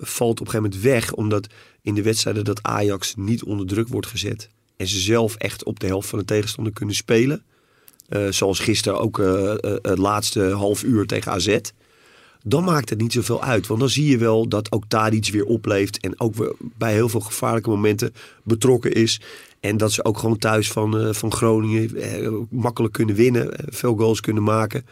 valt 0.00 0.40
op 0.40 0.46
een 0.46 0.52
gegeven 0.52 0.62
moment 0.70 0.80
weg, 0.82 1.12
omdat 1.12 1.46
in 1.82 1.94
de 1.94 2.02
wedstrijden 2.02 2.44
dat 2.44 2.62
Ajax 2.62 3.14
niet 3.16 3.42
onder 3.42 3.66
druk 3.66 3.88
wordt 3.88 4.06
gezet. 4.06 4.48
En 4.76 4.86
ze 4.86 4.98
zelf 5.00 5.34
echt 5.36 5.64
op 5.64 5.80
de 5.80 5.86
helft 5.86 6.08
van 6.08 6.18
de 6.18 6.24
tegenstander 6.24 6.72
kunnen 6.72 6.94
spelen. 6.94 7.42
Eh, 8.08 8.26
zoals 8.30 8.58
gisteren 8.58 9.00
ook 9.00 9.18
eh, 9.18 9.52
eh, 9.52 9.58
het 9.82 9.98
laatste 9.98 10.40
half 10.40 10.82
uur 10.82 11.06
tegen 11.06 11.32
AZ. 11.32 11.58
Dan 12.42 12.64
maakt 12.64 12.90
het 12.90 13.00
niet 13.00 13.12
zoveel 13.12 13.42
uit. 13.42 13.66
Want 13.66 13.80
dan 13.80 13.88
zie 13.88 14.06
je 14.06 14.18
wel 14.18 14.48
dat 14.48 14.72
ook 14.72 14.84
Tadic 14.88 15.28
weer 15.32 15.44
opleeft. 15.44 16.00
En 16.00 16.20
ook 16.20 16.56
bij 16.78 16.92
heel 16.92 17.08
veel 17.08 17.20
gevaarlijke 17.20 17.70
momenten 17.70 18.14
betrokken 18.42 18.92
is. 18.92 19.20
En 19.60 19.76
dat 19.76 19.92
ze 19.92 20.04
ook 20.04 20.18
gewoon 20.18 20.38
thuis 20.38 20.70
van, 20.72 21.14
van 21.14 21.32
Groningen 21.32 21.90
makkelijk 22.50 22.92
kunnen 22.92 23.14
winnen. 23.14 23.50
veel 23.68 23.96
goals 23.96 24.20
kunnen 24.20 24.42
maken. 24.42 24.86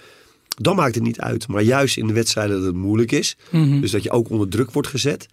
Dan 0.56 0.76
maakt 0.76 0.94
het 0.94 1.04
niet 1.04 1.21
uit. 1.21 1.49
Maar 1.49 1.62
juist 1.62 1.97
in 1.97 2.06
de 2.06 2.12
wedstrijden 2.12 2.56
dat 2.56 2.66
het 2.66 2.75
moeilijk 2.75 3.12
is. 3.12 3.37
Mhm. 3.50 3.80
Dus 3.80 3.90
dat 3.90 4.02
je 4.02 4.11
ook 4.11 4.30
onder 4.30 4.49
druk 4.49 4.71
wordt 4.71 4.88
gezet. 4.88 5.28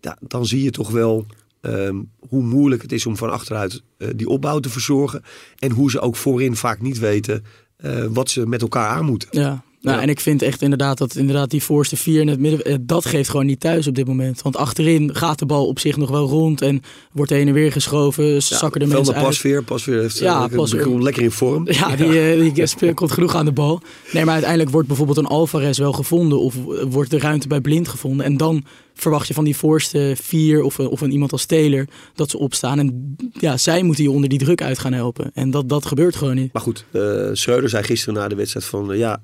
Ja, 0.00 0.18
dan 0.20 0.46
zie 0.46 0.62
je 0.62 0.70
toch 0.70 0.90
wel 0.90 1.26
ehm, 1.60 2.02
hoe 2.28 2.42
moeilijk 2.42 2.82
het 2.82 2.92
is 2.92 3.06
om 3.06 3.16
van 3.16 3.30
achteruit 3.30 3.82
eh, 3.98 4.08
die 4.16 4.28
opbouw 4.28 4.60
te 4.60 4.70
verzorgen. 4.70 5.22
En 5.58 5.70
hoe 5.70 5.90
ze 5.90 6.00
ook 6.00 6.16
voorin 6.16 6.56
vaak 6.56 6.80
niet 6.80 6.98
weten 6.98 7.44
eh, 7.76 8.04
wat 8.04 8.30
ze 8.30 8.46
met 8.46 8.62
elkaar 8.62 8.88
aan 8.88 9.04
moeten. 9.04 9.28
Ja. 9.30 9.64
Nou, 9.80 9.96
Ja. 9.96 10.02
en 10.02 10.08
ik 10.08 10.20
vind 10.20 10.42
echt 10.42 10.62
inderdaad 10.62 10.98
dat 10.98 11.16
inderdaad 11.16 11.50
die 11.50 11.62
voorste 11.62 11.96
vier 11.96 12.20
in 12.20 12.28
het 12.28 12.40
midden, 12.40 12.64
eh, 12.64 12.74
dat 12.80 13.06
geeft 13.06 13.28
gewoon 13.28 13.46
niet 13.46 13.60
thuis 13.60 13.86
op 13.86 13.94
dit 13.94 14.06
moment. 14.06 14.42
Want 14.42 14.56
achterin 14.56 15.14
gaat 15.14 15.38
de 15.38 15.46
bal 15.46 15.66
op 15.66 15.78
zich 15.78 15.96
nog 15.96 16.10
wel 16.10 16.28
rond 16.28 16.62
en 16.62 16.82
wordt 17.12 17.30
heen 17.30 17.48
en 17.48 17.54
weer 17.54 17.72
geschoven, 17.72 18.42
zakken 18.42 18.80
de 18.80 18.86
mensen 18.86 19.14
uit. 19.14 19.24
Pasveer. 19.24 19.62
Pasveer 19.62 20.00
heeft 20.00 20.18
Ja, 20.18 20.24
ja, 20.50 20.56
Pasveer. 20.56 21.02
lekker 21.02 21.22
in 21.22 21.30
vorm. 21.30 21.66
Ja, 21.72 21.96
die, 21.96 22.20
eh, 22.32 22.54
die 22.54 22.66
speelt- 22.66 22.94
komt 22.94 23.12
genoeg 23.12 23.34
aan 23.34 23.44
de 23.44 23.52
bal. 23.52 23.80
Nee, 24.12 24.24
maar 24.24 24.32
uiteindelijk 24.32 24.70
wordt 24.70 24.86
bijvoorbeeld 24.88 25.18
een 25.18 25.26
Alvarez 25.26 25.78
wel 25.78 25.92
gevonden 25.92 26.40
of 26.40 26.54
eh, 26.56 26.82
wordt 26.88 27.10
de 27.10 27.18
ruimte 27.18 27.48
bij 27.48 27.60
Blind 27.60 27.88
gevonden. 27.88 28.26
En 28.26 28.36
dan 28.36 28.64
verwacht 28.94 29.28
je 29.28 29.34
van 29.34 29.44
die 29.44 29.56
voorste 29.56 30.14
vier 30.22 30.62
of, 30.62 30.78
of 30.78 31.00
een 31.00 31.12
iemand 31.12 31.32
als 31.32 31.44
Taylor 31.44 31.86
dat 32.14 32.30
ze 32.30 32.38
opstaan. 32.38 32.78
En 32.78 33.16
ja, 33.32 33.56
zij 33.56 33.82
moeten 33.82 34.04
je 34.04 34.10
onder 34.10 34.28
die 34.28 34.38
druk 34.38 34.62
uit 34.62 34.78
gaan 34.78 34.92
helpen. 34.92 35.30
En 35.34 35.50
dat, 35.50 35.68
dat 35.68 35.86
gebeurt 35.86 36.16
gewoon 36.16 36.34
niet. 36.34 36.52
Maar 36.52 36.62
goed, 36.62 36.84
eh 36.90 37.02
Schreuder 37.32 37.68
zei 37.68 37.82
gisteren 37.82 38.14
na 38.14 38.28
de 38.28 38.34
wedstrijd 38.34 38.66
van 38.66 38.92
eh, 38.92 38.98
ja, 38.98 39.20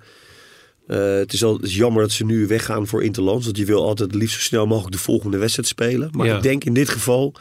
eh, 0.86 0.98
het, 1.14 1.32
is 1.32 1.44
al, 1.44 1.54
het 1.54 1.62
is 1.64 1.76
jammer 1.76 2.02
dat 2.02 2.12
ze 2.12 2.24
nu 2.24 2.46
weggaan 2.46 2.86
voor 2.86 3.04
Interlands. 3.04 3.44
Want 3.44 3.56
je 3.56 3.64
wil 3.64 3.84
altijd 3.84 4.10
het 4.12 4.20
liefst 4.20 4.34
zo 4.36 4.42
snel 4.42 4.66
mogelijk 4.66 4.92
de 4.96 5.02
volgende 5.02 5.38
wedstrijd 5.38 5.68
spelen. 5.68 6.08
Maar 6.12 6.26
Ja. 6.26 6.36
ik 6.36 6.42
denk 6.42 6.64
in 6.64 6.74
dit 6.74 6.88
geval 6.88 7.34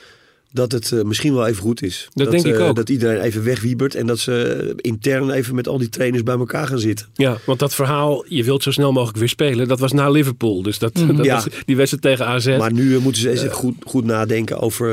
dat 0.54 0.72
het 0.72 0.92
eh, 0.92 1.02
misschien 1.02 1.34
wel 1.34 1.48
even 1.48 1.62
goed 1.62 1.82
is. 1.84 2.08
Dat 2.14 2.32
denk 2.32 2.46
ik 2.46 2.56
eh, 2.58 2.68
ook. 2.68 2.76
Dat 2.76 2.90
iedereen 2.90 3.22
even 3.22 3.44
wegwiebert 3.44 3.96
en 3.96 4.08
dat 4.08 4.20
ze 4.20 4.74
intern 4.78 5.30
even 5.30 5.56
met 5.56 5.68
al 5.68 5.78
die 5.78 5.90
trainers 5.90 6.24
bij 6.24 6.36
elkaar 6.38 6.68
gaan 6.68 6.80
zitten. 6.80 7.08
Ja, 7.14 7.38
want 7.46 7.60
dat 7.60 7.76
verhaal, 7.76 8.26
je 8.28 8.44
wilt 8.44 8.64
zo 8.64 8.72
snel 8.72 8.92
mogelijk 8.92 9.18
weer 9.18 9.30
spelen, 9.30 9.68
dat 9.68 9.80
was 9.80 9.92
na 9.92 10.10
Liverpool. 10.10 10.62
Dus 10.62 10.80
dat, 10.80 10.94
dat 11.16 11.26
Ja. 11.26 11.34
was 11.36 11.48
die 11.66 11.76
wedstrijd 11.76 12.04
tegen 12.04 12.26
AZ. 12.26 12.46
Maar 12.58 12.74
nu 12.74 13.00
moeten 13.00 13.22
ze 13.22 13.30
eens 13.30 13.42
even 13.42 13.54
goed, 13.56 13.76
goed 13.86 14.06
nadenken 14.06 14.60
over. 14.60 14.90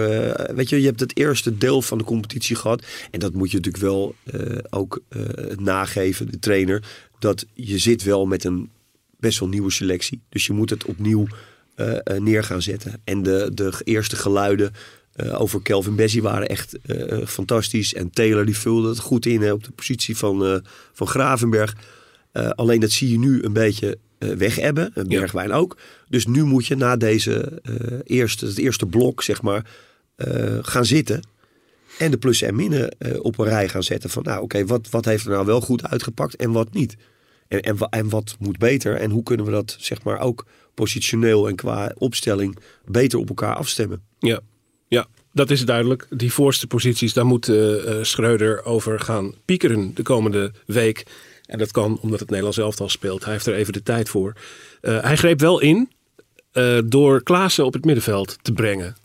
weet 0.54 0.68
je, 0.68 0.80
je 0.80 0.86
hebt 0.86 1.00
het 1.00 1.16
eerste 1.18 1.58
deel 1.58 1.82
van 1.82 1.98
de 1.98 2.04
competitie 2.04 2.56
gehad. 2.56 2.82
En 3.10 3.18
dat 3.20 3.32
moet 3.34 3.50
je 3.50 3.56
natuurlijk 3.56 3.84
wel 3.84 4.14
eh, 4.24 4.40
ook 4.70 5.00
eh, 5.08 5.20
nageven, 5.56 6.30
de 6.30 6.38
trainer. 6.38 6.82
Dat 7.18 7.46
je 7.54 7.78
zit 7.78 8.02
wel 8.02 8.26
met 8.26 8.44
een 8.44 8.70
best 9.18 9.38
wel 9.38 9.48
nieuwe 9.48 9.70
selectie. 9.70 10.20
Dus 10.28 10.46
je 10.46 10.52
moet 10.52 10.70
het 10.70 10.84
opnieuw 10.84 11.26
eh, 11.74 12.18
neer 12.18 12.44
gaan 12.44 12.62
zetten. 12.62 13.00
En 13.04 13.22
de, 13.22 13.50
de 13.54 13.72
eerste 13.84 14.16
geluiden 14.16 14.72
eh, 15.12 15.40
over 15.40 15.62
Kelvin 15.62 15.94
Bessie 15.94 16.22
waren 16.22 16.48
echt 16.48 16.76
fantastisch. 17.26 17.94
En 17.94 18.10
Taylor 18.10 18.44
die 18.44 18.58
vulde 18.58 18.88
het 18.88 18.98
goed 18.98 19.26
in 19.26 19.42
hè, 19.42 19.52
op 19.52 19.64
de 19.64 19.70
positie 19.70 20.16
van, 20.16 20.62
van 20.92 21.06
Gravenberg. 21.06 21.76
Alleen 22.32 22.80
dat 22.80 22.90
zie 22.90 23.10
je 23.10 23.18
nu 23.18 23.42
een 23.42 23.52
beetje 23.52 23.98
weg 24.18 24.56
hebben. 24.56 24.90
Ja. 24.94 25.02
Bergwijn 25.02 25.52
ook. 25.52 25.76
Dus 26.08 26.26
nu 26.26 26.44
moet 26.44 26.66
je 26.66 26.76
na 26.76 26.96
deze 26.96 27.62
eerste, 28.04 28.46
het 28.46 28.58
eerste 28.58 28.86
blok, 28.86 29.22
zeg 29.22 29.42
maar, 29.42 29.66
gaan 30.62 30.84
zitten. 30.84 31.22
En 31.98 32.10
de 32.10 32.18
plussen 32.18 32.48
en 32.48 32.54
minnen 32.54 32.90
eh, 32.98 33.24
op 33.24 33.38
een 33.38 33.44
rij 33.44 33.68
gaan 33.68 33.82
zetten. 33.82 34.10
Van 34.10 34.22
nou, 34.22 34.42
oké, 34.42 34.66
wat, 34.66 34.90
wat 34.90 35.04
heeft 35.04 35.24
er 35.24 35.30
nou 35.30 35.46
wel 35.46 35.60
goed 35.60 35.84
uitgepakt 35.84 36.36
en 36.36 36.52
wat 36.52 36.72
niet? 36.72 36.96
En, 37.48 37.60
en, 37.60 37.78
en 37.78 38.08
wat 38.08 38.36
moet 38.38 38.58
beter? 38.58 38.96
En 38.96 39.10
hoe 39.10 39.22
kunnen 39.22 39.46
we 39.46 39.52
dat, 39.52 39.76
zeg 39.78 40.02
maar, 40.02 40.20
ook 40.20 40.46
positioneel 40.74 41.48
en 41.48 41.56
qua 41.56 41.92
opstelling 41.98 42.58
beter 42.84 43.18
op 43.18 43.28
elkaar 43.28 43.54
afstemmen? 43.54 44.02
Ja, 44.18 44.40
ja, 44.88 45.06
dat 45.32 45.50
is 45.50 45.64
duidelijk. 45.64 46.06
Die 46.10 46.32
voorste 46.32 46.66
posities, 46.66 47.12
daar 47.12 47.26
moet 47.26 47.48
eh, 47.48 47.98
eh, 47.98 48.04
Schreuder 48.04 48.64
over 48.64 49.00
gaan 49.00 49.34
piekeren 49.44 49.94
de 49.94 50.02
komende 50.02 50.52
week. 50.66 51.06
En 51.46 51.58
dat 51.58 51.70
kan 51.70 51.98
omdat 52.00 52.20
het 52.20 52.28
Nederlands 52.28 52.58
elftal 52.58 52.88
speelt. 52.88 53.24
Hij 53.24 53.32
heeft 53.32 53.46
er 53.46 53.54
even 53.54 53.72
de 53.72 53.82
tijd 53.82 54.08
voor. 54.08 54.32
Hij 54.80 55.16
greep 55.16 55.40
wel 55.40 55.60
in 55.60 55.90
door 56.84 57.22
Klaassen 57.22 57.64
op 57.64 57.72
het 57.72 57.84
middenveld 57.84 58.38
te 58.42 58.52
brengen. 58.52 58.96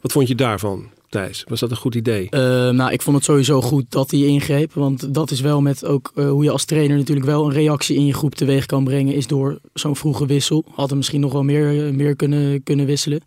Wat 0.00 0.12
vond 0.12 0.28
je 0.28 0.34
daarvan, 0.34 0.90
Thijs? 1.08 1.44
Was 1.48 1.60
dat 1.60 1.70
een 1.70 1.76
goed 1.76 1.94
idee? 1.94 2.30
Eh, 2.30 2.40
nou, 2.70 2.92
ik 2.92 3.02
vond 3.02 3.16
het 3.16 3.24
sowieso 3.24 3.60
goed 3.60 3.84
dat 3.88 4.10
hij 4.10 4.20
ingreep. 4.20 4.72
Want 4.72 5.14
dat 5.14 5.30
is 5.30 5.40
wel 5.40 5.60
met 5.60 5.84
ook 5.84 6.12
eh, 6.14 6.30
hoe 6.30 6.44
je 6.44 6.50
als 6.50 6.64
trainer 6.64 6.96
natuurlijk 6.96 7.26
wel 7.26 7.44
een 7.44 7.52
reactie 7.52 7.96
in 7.96 8.06
je 8.06 8.14
groep 8.14 8.34
teweeg 8.34 8.66
kan 8.66 8.84
brengen. 8.84 9.14
Is 9.14 9.26
door 9.26 9.58
zo'n 9.72 9.96
vroege 9.96 10.26
wissel. 10.26 10.64
Had 10.74 10.88
hem 10.88 10.96
misschien 10.96 11.20
nog 11.20 11.32
wel 11.32 11.42
meer, 11.42 11.86
eh, 11.86 11.92
meer 11.92 12.16
kunnen, 12.16 12.62
kunnen 12.62 12.86
wisselen. 12.86 13.20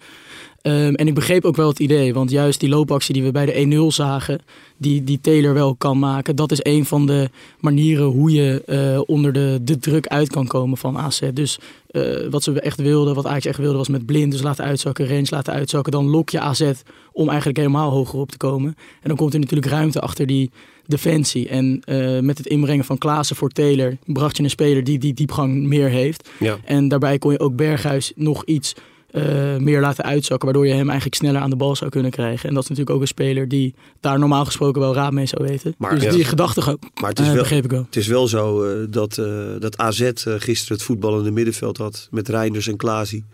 Ehm, 0.62 0.94
en 0.94 1.08
ik 1.08 1.14
begreep 1.14 1.46
ook 1.46 1.56
wel 1.56 1.68
het 1.68 1.80
idee. 1.80 2.14
Want 2.14 2.32
juist 2.32 2.60
die 2.60 2.70
loopactie 2.70 3.14
die 3.14 3.24
we 3.24 3.32
bij 3.32 3.46
de 3.46 3.54
1-0 3.54 3.92
zagen. 3.92 4.42
Die, 4.78 5.04
die 5.04 5.20
Taylor 5.22 5.54
wel 5.54 5.76
kan 5.76 6.00
maken. 6.00 6.36
Dat 6.36 6.52
is 6.52 6.60
een 6.64 6.86
van 6.86 7.06
de 7.06 7.30
manieren 7.60 8.06
hoe 8.06 8.32
je 8.32 8.64
eh, 8.66 9.02
onder 9.06 9.34
de, 9.34 9.60
de 9.62 9.80
druk 9.80 10.08
uit 10.08 10.30
kan 10.30 10.48
komen 10.48 10.78
van 10.78 10.98
AZ. 10.98 11.22
Dus 11.34 11.60
eh, 11.88 12.04
wat 12.30 12.44
ze 12.44 12.62
echt 12.62 12.82
wilden, 12.82 13.16
wat 13.16 13.26
Ajax 13.26 13.46
echt 13.46 13.58
wilde, 13.58 13.78
was 13.78 13.88
met 13.88 14.06
blind. 14.06 14.32
Dus 14.32 14.42
laten 14.42 14.66
uitzakken, 14.66 15.08
range 15.08 15.28
laten 15.30 15.54
uitzakken. 15.54 15.92
Dan 15.92 16.10
lok 16.10 16.30
je 16.30 16.40
AZ 16.40 16.72
om 17.12 17.28
eigenlijk 17.28 17.58
helemaal 17.58 17.92
hoger 17.92 18.20
op 18.20 18.32
te 18.32 18.38
komen. 18.38 18.76
En 19.02 19.08
dan 19.08 19.18
komt 19.18 19.34
er 19.34 19.40
natuurlijk 19.40 19.72
ruimte 19.72 20.02
achter 20.02 20.26
die 20.26 20.52
defensie. 20.86 21.50
En 21.50 21.82
eh, 21.86 22.20
met 22.20 22.38
het 22.38 22.48
inbrengen 22.48 22.86
van 22.86 22.98
Klaassen 22.98 23.36
voor 23.36 23.50
Taylor 23.50 23.98
bracht 24.06 24.38
je 24.38 24.44
een 24.44 24.50
speler 24.50 24.84
die 24.84 25.00
die 25.00 25.14
diepgang 25.14 25.64
meer 25.64 25.90
heeft. 25.90 26.30
Ja. 26.40 26.58
En 26.66 26.88
daarbij 26.88 27.18
kon 27.18 27.32
je 27.32 27.40
ook 27.40 27.56
Berghuis 27.56 28.12
nog 28.16 28.46
iets 28.46 28.76
eh, 29.12 29.58
meer 29.58 29.82
laten 29.82 30.04
uitzakken, 30.04 30.46
waardoor 30.48 30.68
je 30.68 30.74
hem 30.74 30.88
eigenlijk 30.88 31.16
sneller 31.16 31.42
aan 31.42 31.50
de 31.50 31.56
bal 31.56 31.76
zou 31.76 31.90
kunnen 31.90 32.12
krijgen. 32.12 32.50
En 32.50 32.54
dat 32.56 32.64
is 32.64 32.70
natuurlijk 32.70 32.96
ook 32.96 33.02
een 33.02 33.08
speler 33.08 33.48
die 33.48 33.74
daar 34.00 34.20
normaal 34.20 34.46
gesproken 34.46 34.82
wel 34.82 34.94
raad 34.94 35.12
mee 35.12 35.26
zou 35.26 35.44
weten. 35.48 35.76
Maar 35.78 35.94
dus 35.96 36.04
ja. 36.04 36.12
die 36.12 36.24
gedachtegang 36.24 36.78
Maar 37.02 37.10
het 37.10 37.20
is, 37.20 37.26
eh, 37.28 37.32
wel, 37.34 37.42
begreep 37.42 37.64
ik 37.64 37.72
wel. 37.72 37.84
het 37.86 37.96
is 37.96 38.08
wel 38.08 38.28
zo 38.28 38.64
eh, 38.64 38.86
dat, 38.90 39.22
dat 39.60 39.78
AZ 39.78 40.12
gisteren 40.24 40.78
het 40.78 40.84
voetballende 40.86 41.32
middenveld 41.32 41.78
had 41.78 42.08
met 42.12 42.30
Reinders 42.30 42.68
en 42.68 42.78
Klaasie. 42.78 43.26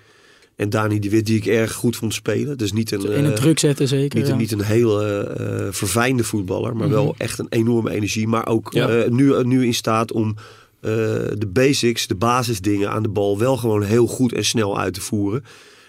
En 0.56 0.70
Dani 0.70 1.00
de 1.00 1.10
Wit, 1.10 1.26
die 1.26 1.38
ik 1.38 1.46
erg 1.46 1.74
goed 1.74 1.96
vond 1.96 2.13
spelen. 2.13 2.58
Dus 2.58 2.72
niet 2.72 2.92
een, 2.92 3.12
In 3.12 3.26
een 3.26 3.36
druk 3.36 3.60
zetten 3.60 3.88
zeker. 3.88 4.18
Niet, 4.18 4.28
ja. 4.28 4.34
een- 4.34 4.40
niet 4.40 4.52
een 4.52 4.62
heel 4.63 5.00
verfijnde 5.72 6.24
voetballer, 6.24 6.76
maar 6.76 6.90
wel 6.90 7.04
Mhm. 7.06 7.13
echt 7.18 7.40
een 7.40 7.48
enorme 7.50 7.92
energie. 7.92 8.28
Maar 8.28 8.48
ook 8.48 8.74
Ja. 8.74 9.04
nu, 9.10 9.44
nu 9.44 9.66
in 9.66 9.74
staat 9.74 10.12
om 10.12 10.36
de 10.82 11.48
basics, 11.54 12.08
de 12.08 12.16
basisdingen 12.16 12.90
aan 12.92 13.04
de 13.04 13.10
bal 13.10 13.38
wel 13.38 13.58
gewoon 13.58 13.84
heel 13.84 14.08
goed 14.08 14.34
en 14.34 14.46
snel 14.46 14.80
uit 14.80 14.94
te 14.94 15.02
voeren. 15.02 15.44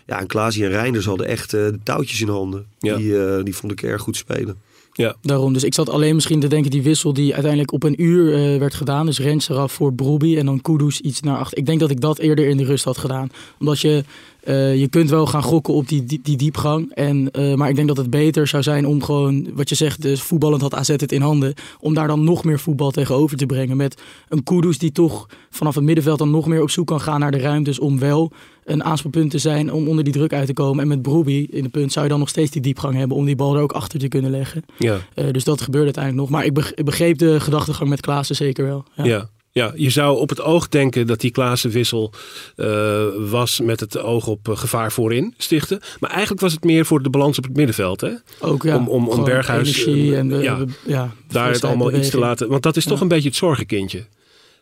Ja, 0.08 0.20
en 0.20 0.26
Klaasie 0.26 0.64
en 0.64 0.70
Reinders 0.70 1.04
hadden 1.04 1.26
echt 1.26 1.54
eh, 1.54 1.64
de 1.64 1.78
touwtjes 1.82 2.20
in 2.20 2.28
handen. 2.28 2.66
Ja. 2.78 2.96
Die, 2.96 3.24
eh, 3.24 3.44
die 3.44 3.56
vond 3.56 3.72
ik 3.72 3.82
erg 3.82 4.02
goed 4.02 4.16
spelen. 4.16 4.56
Ja, 4.98 5.16
Daarom, 5.22 5.52
dus 5.52 5.64
ik 5.64 5.74
zat 5.74 5.90
alleen 5.90 6.14
misschien 6.14 6.40
te 6.40 6.46
denken 6.46 6.70
die 6.70 6.82
wissel 6.82 7.12
die 7.12 7.32
uiteindelijk 7.32 7.72
op 7.72 7.82
een 7.82 8.02
uur 8.02 8.34
eh, 8.34 8.58
werd 8.58 8.74
gedaan. 8.74 9.06
Dus 9.06 9.18
Rens 9.18 9.48
eraf 9.48 9.72
voor 9.72 9.92
Brobbey 9.94 10.38
en 10.38 10.46
dan 10.46 10.60
Kudus 10.60 11.00
iets 11.00 11.20
naar 11.20 11.38
achter. 11.38 11.58
Ik 11.58 11.66
denk 11.66 11.80
dat 11.80 11.90
ik 11.90 12.00
dat 12.00 12.18
eerder 12.18 12.48
in 12.48 12.56
de 12.56 12.64
rust 12.64 12.84
had 12.84 12.98
gedaan. 12.98 13.30
Omdat 13.58 13.80
je, 13.80 14.04
eh, 14.40 14.80
je 14.80 14.88
kunt 14.88 15.10
wel 15.10 15.26
gaan 15.26 15.42
gokken 15.42 15.74
op 15.74 15.88
die, 15.88 16.04
die, 16.04 16.20
die 16.22 16.36
diepgang. 16.36 16.94
En, 16.94 17.30
eh, 17.30 17.54
maar 17.54 17.68
ik 17.68 17.74
denk 17.74 17.88
dat 17.88 17.96
het 17.96 18.10
beter 18.10 18.46
zou 18.46 18.62
zijn 18.62 18.86
om 18.86 19.02
gewoon, 19.02 19.48
wat 19.54 19.68
je 19.68 19.74
zegt, 19.74 20.02
dus 20.02 20.22
voetballend 20.22 20.62
had 20.62 20.74
AZ 20.74 20.88
het 20.88 21.12
in 21.12 21.22
handen. 21.22 21.54
Om 21.80 21.94
daar 21.94 22.08
dan 22.08 22.24
nog 22.24 22.44
meer 22.44 22.58
voetbal 22.58 22.90
tegenover 22.90 23.36
te 23.36 23.46
brengen. 23.46 23.76
Met 23.76 24.02
een 24.28 24.42
Kudus 24.42 24.78
die 24.78 24.92
toch 24.92 25.28
vanaf 25.50 25.74
het 25.74 25.84
middenveld 25.84 26.18
dan 26.18 26.30
nog 26.30 26.46
meer 26.46 26.62
op 26.62 26.70
zoek 26.70 26.86
kan 26.86 27.00
gaan 27.00 27.20
naar 27.20 27.30
de 27.30 27.38
ruimtes. 27.38 27.78
Om 27.78 27.98
wel 27.98 28.32
een 28.68 28.84
aanspeelpunt 28.84 29.30
te 29.30 29.38
zijn 29.38 29.72
om 29.72 29.88
onder 29.88 30.04
die 30.04 30.12
druk 30.12 30.32
uit 30.32 30.46
te 30.46 30.52
komen. 30.52 30.82
En 30.82 30.88
met 30.88 31.02
Brobbey 31.02 31.46
in 31.50 31.62
de 31.62 31.68
punt 31.68 31.92
zou 31.92 32.04
je 32.04 32.10
dan 32.10 32.20
nog 32.20 32.28
steeds 32.28 32.50
die 32.50 32.62
diepgang 32.62 32.94
hebben 32.94 33.16
om 33.16 33.24
die 33.24 33.36
bal 33.36 33.54
er 33.56 33.62
ook 33.62 33.72
achter 33.72 33.98
te 33.98 34.08
kunnen 34.08 34.30
leggen. 34.30 34.64
ja, 34.78 34.98
Eh, 35.14 35.24
dus 35.32 35.44
dat 35.44 35.60
gebeurde 35.60 35.84
uiteindelijk 35.86 36.24
nog. 36.24 36.32
Maar 36.38 36.44
ik, 36.46 36.54
beg- 36.54 36.74
ik 36.74 36.84
begreep 36.84 37.18
de 37.18 37.40
gedachtegang 37.40 37.88
met 37.88 38.00
Klaassen 38.00 38.36
zeker 38.36 38.64
wel. 38.64 38.84
Ja. 38.96 39.04
ja. 39.04 39.28
ja. 39.52 39.72
je 39.76 39.90
zou 39.90 40.18
op 40.18 40.28
het 40.28 40.40
oog 40.40 40.68
denken 40.68 41.06
dat 41.06 41.20
die 41.20 41.30
Klaassen-wissel 41.30 42.12
eh, 42.56 43.04
was 43.30 43.60
met 43.60 43.80
het 43.80 43.98
oog 43.98 44.26
op 44.26 44.48
eh, 44.48 44.56
gevaar 44.56 44.92
voorin 44.92 45.34
stichten. 45.38 45.80
Maar 46.00 46.10
eigenlijk 46.10 46.40
was 46.40 46.52
het 46.52 46.64
meer 46.64 46.86
voor 46.86 47.02
de 47.02 47.10
balans 47.10 47.38
op 47.38 47.44
het 47.44 47.56
middenveld. 47.56 48.00
Hè? 48.00 48.10
Ook 48.40 48.62
ja, 48.62 48.76
Om- 48.76 49.08
om- 49.08 49.24
Berghuis, 49.24 49.84
energie 49.84 50.16
en 50.16 50.28
de, 50.28 50.36
ja, 50.36 50.56
de- 50.56 50.66
ja, 50.86 51.12
Daar 51.28 51.52
het 51.52 51.64
allemaal 51.64 51.92
iets 51.92 52.10
te 52.10 52.18
laten. 52.18 52.48
Want 52.48 52.62
dat 52.62 52.76
is 52.76 52.84
toch 52.84 52.96
Ja. 52.96 53.02
een 53.02 53.08
beetje 53.08 53.28
het 53.28 53.38
zorgenkindje. 53.38 54.06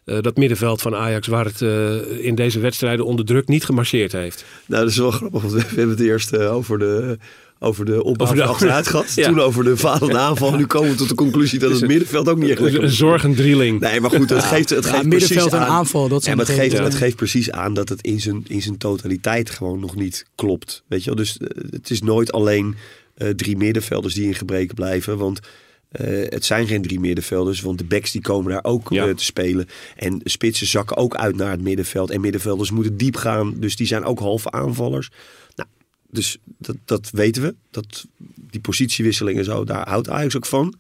Eh, 0.07 0.21
dat 0.21 0.37
middenveld 0.37 0.83
van 0.83 0.95
Ajax, 0.95 1.27
waar 1.27 1.45
het 1.45 1.63
eh, 1.63 2.25
in 2.25 2.35
deze 2.35 2.61
wedstrijden 2.61 3.05
onder 3.05 3.25
druk 3.25 3.49
niet 3.49 3.65
gemarcheerd 3.65 4.13
heeft. 4.13 4.45
Nou, 4.67 4.83
dat 4.83 4.91
is 4.91 4.99
wel 4.99 5.11
grappig, 5.11 5.41
want 5.43 5.53
we 5.55 5.61
hebben 5.67 5.89
het 5.97 6.01
eerst 6.01 6.33
eh, 6.33 6.55
over 6.55 6.79
de, 6.79 7.19
over 7.59 7.85
de 7.85 8.03
opbouw 8.05 8.27
Over 8.27 8.39
de- 8.39 8.45
achteruit 8.45 8.87
gehad. 8.87 9.13
Ja. 9.15 9.29
Toen 9.29 9.41
over 9.41 9.65
de 9.65 9.77
falende 9.77 10.19
aanval. 10.19 10.57
Nu 10.57 10.67
komen 10.67 10.91
we 10.91 10.97
tot 10.97 11.09
de 11.09 11.15
conclusie 11.15 11.59
dat 11.59 11.71
het 11.71 11.87
middenveld 11.93 12.29
ook 12.29 12.39
niet 12.39 12.51
echt 12.51 12.61
lekker 12.61 12.81
Een 12.83 12.87
is. 12.89 12.97
zorgendrieling. 12.97 13.81
Nee, 13.81 14.01
maar 14.01 14.11
goed, 14.11 14.31
het 14.31 14.45
geeft, 14.45 14.71
het 14.71 14.85
Ja, 14.85 14.91
geeft 14.91 15.03
middenveld 15.03 15.39
precies 15.49 15.53
en 15.53 15.67
aan. 15.67 15.77
aanval, 15.79 16.09
dat 16.09 16.23
zijn 16.25 16.37
maar 16.37 16.47
het 16.47 16.55
geeft, 16.55 16.79
het 16.79 16.95
geeft 16.95 17.17
precies 17.17 17.51
aan 17.51 17.75
dat 17.75 17.89
het 17.89 18.01
in 18.03 18.21
zijn, 18.21 18.45
in 18.49 18.63
zijn 18.63 18.79
totaliteit 18.79 19.51
gewoon 19.51 19.81
nog 19.81 19.95
niet 19.97 20.25
klopt. 20.35 20.83
Weet 20.89 21.01
je 21.01 21.07
wel? 21.07 21.17
Dus 21.19 21.39
het 21.71 21.91
is 21.91 22.01
nooit 22.03 22.33
alleen 22.33 22.75
eh, 23.15 23.29
drie 23.29 23.57
middenvelders 23.57 24.15
die 24.15 24.27
in 24.27 24.35
gebreken 24.35 24.75
blijven. 24.75 25.19
Want 25.19 25.41
eh, 25.89 26.07
het 26.29 26.45
zijn 26.45 26.67
geen 26.67 26.83
drie 26.83 27.01
middenvelders, 27.01 27.61
want 27.61 27.79
de 27.79 27.85
backs 27.85 28.13
die 28.13 28.21
komen 28.21 28.53
daar 28.53 28.65
ook 28.65 28.91
Ja. 28.91 29.07
eh, 29.09 29.15
te 29.15 29.25
spelen. 29.25 29.69
En 29.97 30.21
spitsen 30.25 30.67
zakken 30.67 30.97
ook 30.97 31.17
uit 31.17 31.37
naar 31.37 31.51
het 31.51 31.61
middenveld. 31.63 32.11
En 32.11 32.21
middenvelders 32.21 32.71
moeten 32.71 32.97
diep 32.97 33.17
gaan, 33.17 33.55
dus 33.57 33.77
die 33.77 33.87
zijn 33.87 34.05
ook 34.05 34.19
halve 34.19 34.51
aanvallers. 34.51 35.11
Nou, 35.55 35.69
dus 36.11 36.39
dat, 36.59 36.77
dat 36.85 37.11
weten 37.11 37.43
we. 37.43 37.55
Dat, 37.71 38.07
die 38.51 38.61
positiewisseling 38.61 39.39
en 39.39 39.45
zo, 39.45 39.65
daar 39.65 39.89
houdt 39.89 40.09
Ajax 40.09 40.37
ook 40.37 40.47
van. 40.47 40.75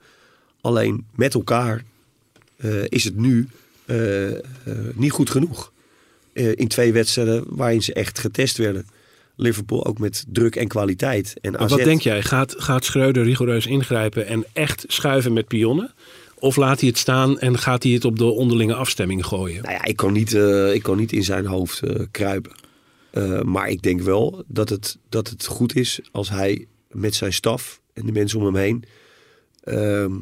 Alleen 0.60 1.06
met 1.14 1.34
elkaar 1.34 1.84
eh, 2.56 2.84
is 2.88 3.04
het 3.04 3.16
nu 3.16 3.48
niet 4.94 5.10
goed 5.12 5.30
genoeg. 5.30 5.72
In 6.32 6.68
twee 6.68 6.92
wedstrijden 6.92 7.44
waarin 7.46 7.82
ze 7.82 7.92
echt 7.92 8.18
getest 8.18 8.56
werden. 8.56 8.86
Liverpool 9.36 9.86
ook 9.86 9.98
met 9.98 10.24
druk 10.28 10.56
en 10.56 10.68
kwaliteit. 10.68 11.34
En 11.40 11.52
Maar 11.52 11.60
AZ, 11.60 11.70
wat 11.70 11.84
denk 11.84 12.00
jij? 12.00 12.22
Gaat, 12.22 12.54
gaat 12.58 12.84
Schreuder 12.84 13.24
rigoureus 13.24 13.66
ingrijpen 13.66 14.26
en 14.26 14.44
echt 14.52 14.84
schuiven 14.88 15.32
met 15.32 15.46
pionnen? 15.46 15.94
Of 16.38 16.56
laat 16.56 16.80
hij 16.80 16.88
het 16.88 16.98
staan 16.98 17.38
en 17.38 17.58
gaat 17.58 17.82
hij 17.82 17.92
het 17.92 18.04
op 18.04 18.18
de 18.18 18.24
onderlinge 18.24 18.74
afstemming 18.74 19.26
gooien? 19.26 19.62
Nou 19.62 19.74
ja, 19.74 19.84
ik 19.84 19.96
kan 19.96 20.12
niet, 20.12 20.34
eh, 20.34 20.74
ik 20.74 20.82
kan 20.82 20.96
niet 20.96 21.12
in 21.12 21.24
zijn 21.24 21.46
hoofd 21.46 21.82
eh, 21.82 22.04
kruipen. 22.10 22.52
Eh, 23.10 23.40
maar 23.40 23.68
ik 23.68 23.82
denk 23.82 24.00
wel 24.00 24.44
dat 24.46 24.68
het, 24.68 24.98
dat 25.08 25.28
het 25.28 25.46
goed 25.46 25.76
is 25.76 26.00
als 26.12 26.28
hij 26.28 26.66
met 26.90 27.14
zijn 27.14 27.32
staf 27.32 27.80
en 27.92 28.06
de 28.06 28.12
mensen 28.12 28.38
om 28.38 28.44
hem 28.44 28.56
heen 28.56 28.84
ehm, 29.62 30.12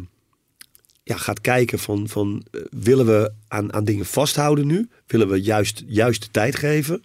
ja, 1.03 1.17
gaat 1.17 1.41
kijken 1.41 1.79
van, 1.79 2.09
van 2.09 2.45
willen 2.71 3.07
we 3.07 3.33
aan, 3.49 3.73
aan 3.73 3.85
dingen 3.85 4.07
vasthouden 4.07 4.67
nu? 4.67 4.89
Willen 5.07 5.29
we 5.29 5.43
juist, 5.43 5.83
juist 5.87 6.23
de 6.23 6.29
tijd 6.31 6.57
geven? 6.57 7.03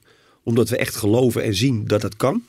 Omdat 0.50 0.70
we 0.70 0.78
echt 0.78 0.96
geloven 0.96 1.44
en 1.44 1.56
zien 1.56 1.88
dat 1.88 2.02
het 2.02 2.18
kan? 2.18 2.44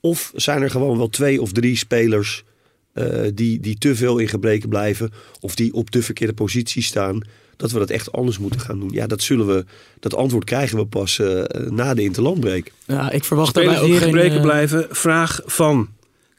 Of 0.00 0.32
zijn 0.34 0.62
er 0.62 0.70
gewoon 0.70 0.96
wel 0.96 1.08
twee 1.08 1.40
of 1.40 1.52
drie 1.52 1.76
spelers 1.76 2.44
eh, 2.92 3.28
die, 3.34 3.60
die 3.60 3.78
te 3.78 3.96
veel 3.96 4.18
in 4.18 4.28
gebreken 4.28 4.68
blijven 4.68 5.12
of 5.40 5.54
die 5.54 5.72
op 5.72 5.90
de 5.90 6.02
verkeerde 6.02 6.32
positie 6.32 6.82
staan, 6.82 7.20
dat 7.56 7.70
we 7.70 7.78
dat 7.78 7.90
echt 7.90 8.12
anders 8.12 8.38
moeten 8.38 8.60
gaan 8.60 8.80
doen. 8.80 8.90
Ja, 8.92 9.06
dat 9.06 9.22
zullen 9.22 9.46
we, 9.46 9.64
dat 9.98 10.14
antwoord 10.14 10.44
krijgen 10.44 10.78
we 10.78 10.86
pas 10.86 11.18
eh, 11.18 11.42
na 11.68 11.94
de 11.94 12.02
interlandbreek. 12.02 12.72
Ja, 12.86 13.10
ik 13.10 13.24
verwacht 13.24 13.48
Spelers 13.48 13.70
daarbij 13.70 13.88
die 13.88 13.96
in 13.96 14.02
geen... 14.02 14.12
gebreken 14.12 14.36
eh, 14.36 14.42
blijven. 14.42 14.86
Vraag 14.90 15.40
van 15.44 15.88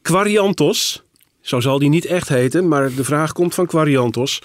Quariantos. 0.02 1.04
Zo 1.42 1.60
zal 1.60 1.80
die 1.80 1.90
niet 1.90 2.06
echt 2.06 2.30
heten, 2.30 2.68
maar 2.68 2.94
de 2.96 3.04
vraag 3.04 3.32
komt 3.32 3.54
van 3.54 3.66
Quariantos. 3.66 4.42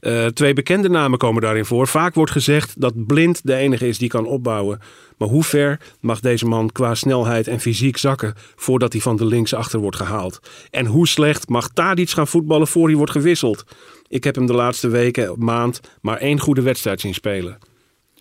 Eh, 0.00 0.26
twee 0.26 0.52
bekende 0.52 0.88
namen 0.88 1.18
komen 1.18 1.42
daarin 1.42 1.64
voor. 1.64 1.88
Vaak 1.88 2.14
wordt 2.14 2.32
gezegd 2.32 2.80
dat 2.80 3.06
Blind 3.06 3.40
de 3.44 3.54
enige 3.54 3.88
is 3.88 3.98
die 3.98 4.08
kan 4.08 4.26
opbouwen. 4.26 4.80
Maar 5.16 5.28
hoe 5.28 5.44
ver 5.44 5.80
mag 6.00 6.20
deze 6.20 6.46
man 6.46 6.72
qua 6.72 6.94
snelheid 6.94 7.48
en 7.48 7.60
fysiek 7.60 7.96
zakken 7.96 8.34
voordat 8.56 8.92
hij 8.92 9.02
van 9.02 9.16
de 9.16 9.24
linksachter 9.26 9.78
wordt 9.80 9.96
gehaald? 9.96 10.40
En 10.70 10.86
hoe 10.86 11.08
slecht 11.08 11.48
mag 11.48 11.68
Tadic 11.68 12.10
gaan 12.10 12.28
voetballen 12.28 12.66
voor 12.66 12.86
hij 12.86 12.96
wordt 12.96 13.12
gewisseld? 13.12 13.64
Ik 14.08 14.24
heb 14.24 14.34
hem 14.34 14.46
de 14.46 14.54
laatste 14.54 14.88
weken, 14.88 15.34
maand, 15.38 15.80
maar 16.00 16.18
één 16.18 16.40
goede 16.40 16.62
wedstrijd 16.62 17.00
zien 17.00 17.14
spelen. 17.14 17.58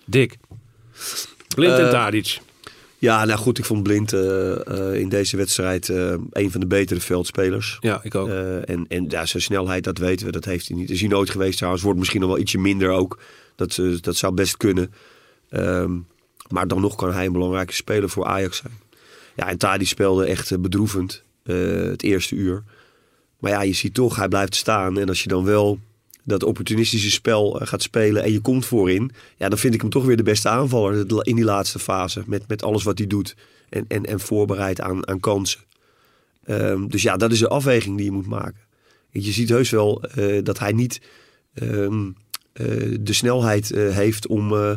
Dick. 0.06 0.38
Blind 1.56 1.78
en 1.78 1.86
Eh, 1.86 1.92
Tadic. 1.92 2.40
Ja, 3.04 3.26
nou 3.26 3.40
goed, 3.40 3.58
ik 3.58 3.66
vond 3.66 3.84
Blind 3.84 4.14
eh, 4.14 4.68
eh, 4.68 5.00
in 5.00 5.10
deze 5.10 5.38
wedstrijd 5.38 5.90
eh, 5.90 6.14
een 6.32 6.52
van 6.52 6.60
de 6.60 6.68
betere 6.68 7.00
veldspelers. 7.00 7.78
Ja, 7.80 8.00
ik 8.04 8.16
ook. 8.16 8.30
En 8.66 8.86
en 8.88 9.06
ja, 9.10 9.26
zijn 9.26 9.44
snelheid, 9.44 9.84
dat 9.84 9.98
weten 9.98 10.26
we, 10.26 10.32
dat 10.32 10.46
heeft 10.46 10.68
hij 10.68 10.78
niet. 10.78 10.90
Is 10.90 11.00
hij 11.00 11.10
nooit 11.10 11.30
geweest 11.30 11.58
trouwens. 11.58 11.84
Wordt 11.84 12.00
misschien 12.00 12.22
nog 12.22 12.30
wel 12.30 12.40
ietsje 12.40 12.58
minder 12.58 12.90
ook. 12.90 13.20
Dat, 13.56 13.80
dat 14.02 14.16
zou 14.16 14.34
best 14.34 14.58
kunnen. 14.58 14.94
Ehm, 15.50 15.92
maar 16.48 16.68
dan 16.68 16.82
nog 16.82 16.96
kan 16.96 17.14
hij 17.14 17.26
een 17.26 17.32
belangrijke 17.32 17.74
speler 17.74 18.10
voor 18.10 18.26
Ajax 18.26 18.58
zijn. 18.58 18.74
Ja, 19.36 19.48
en 19.48 19.58
Tadi 19.58 19.86
speelde 19.86 20.26
echt 20.26 20.62
bedroevend 20.62 21.24
het 21.44 22.04
eerste 22.04 22.36
uur. 22.36 22.64
Maar 23.40 23.52
ja, 23.52 23.62
je 23.62 23.74
ziet 23.74 23.94
toch, 23.94 24.16
hij 24.16 24.28
blijft 24.28 24.56
staan. 24.56 25.00
En 25.00 25.08
als 25.08 25.24
je 25.24 25.30
dan 25.30 25.44
wel 25.44 25.80
dat 26.24 26.44
opportunistische 26.44 27.12
spel 27.12 27.60
eh, 27.60 27.68
gaat 27.68 27.82
spelen 27.82 28.24
en 28.24 28.32
je 28.32 28.40
komt 28.40 28.66
voorin. 28.66 29.12
Ja, 29.38 29.50
dan 29.50 29.58
vind 29.58 29.74
ik 29.74 29.82
hem 29.82 29.90
toch 29.90 30.06
weer 30.06 30.18
de 30.18 30.24
beste 30.24 30.50
aanvaller 30.50 31.26
in 31.26 31.36
die 31.36 31.46
laatste 31.46 31.80
fase. 31.80 32.24
Met, 32.26 32.48
met 32.48 32.64
alles 32.64 32.84
wat 32.84 32.98
hij 32.98 33.08
doet. 33.08 33.36
En, 33.70 33.86
en, 33.88 34.06
en 34.06 34.20
voorbereid 34.20 34.82
aan, 34.82 35.08
aan 35.08 35.20
kansen. 35.20 35.60
Ehm, 36.46 36.88
dus 36.88 37.02
ja, 37.02 37.18
dat 37.18 37.32
is 37.32 37.40
de 37.40 37.48
afweging 37.48 37.96
die 37.96 38.06
je 38.06 38.12
moet 38.12 38.28
maken. 38.28 38.62
Je 39.12 39.32
ziet 39.32 39.50
heus 39.50 39.70
wel 39.70 40.02
eh, 40.02 40.44
dat 40.44 40.60
hij 40.60 40.72
niet 40.72 41.02
ehm, 41.54 42.10
eh, 42.54 42.98
de 43.00 43.14
snelheid 43.14 43.70
heeft 43.70 44.28
om 44.28 44.54
eh, 44.54 44.74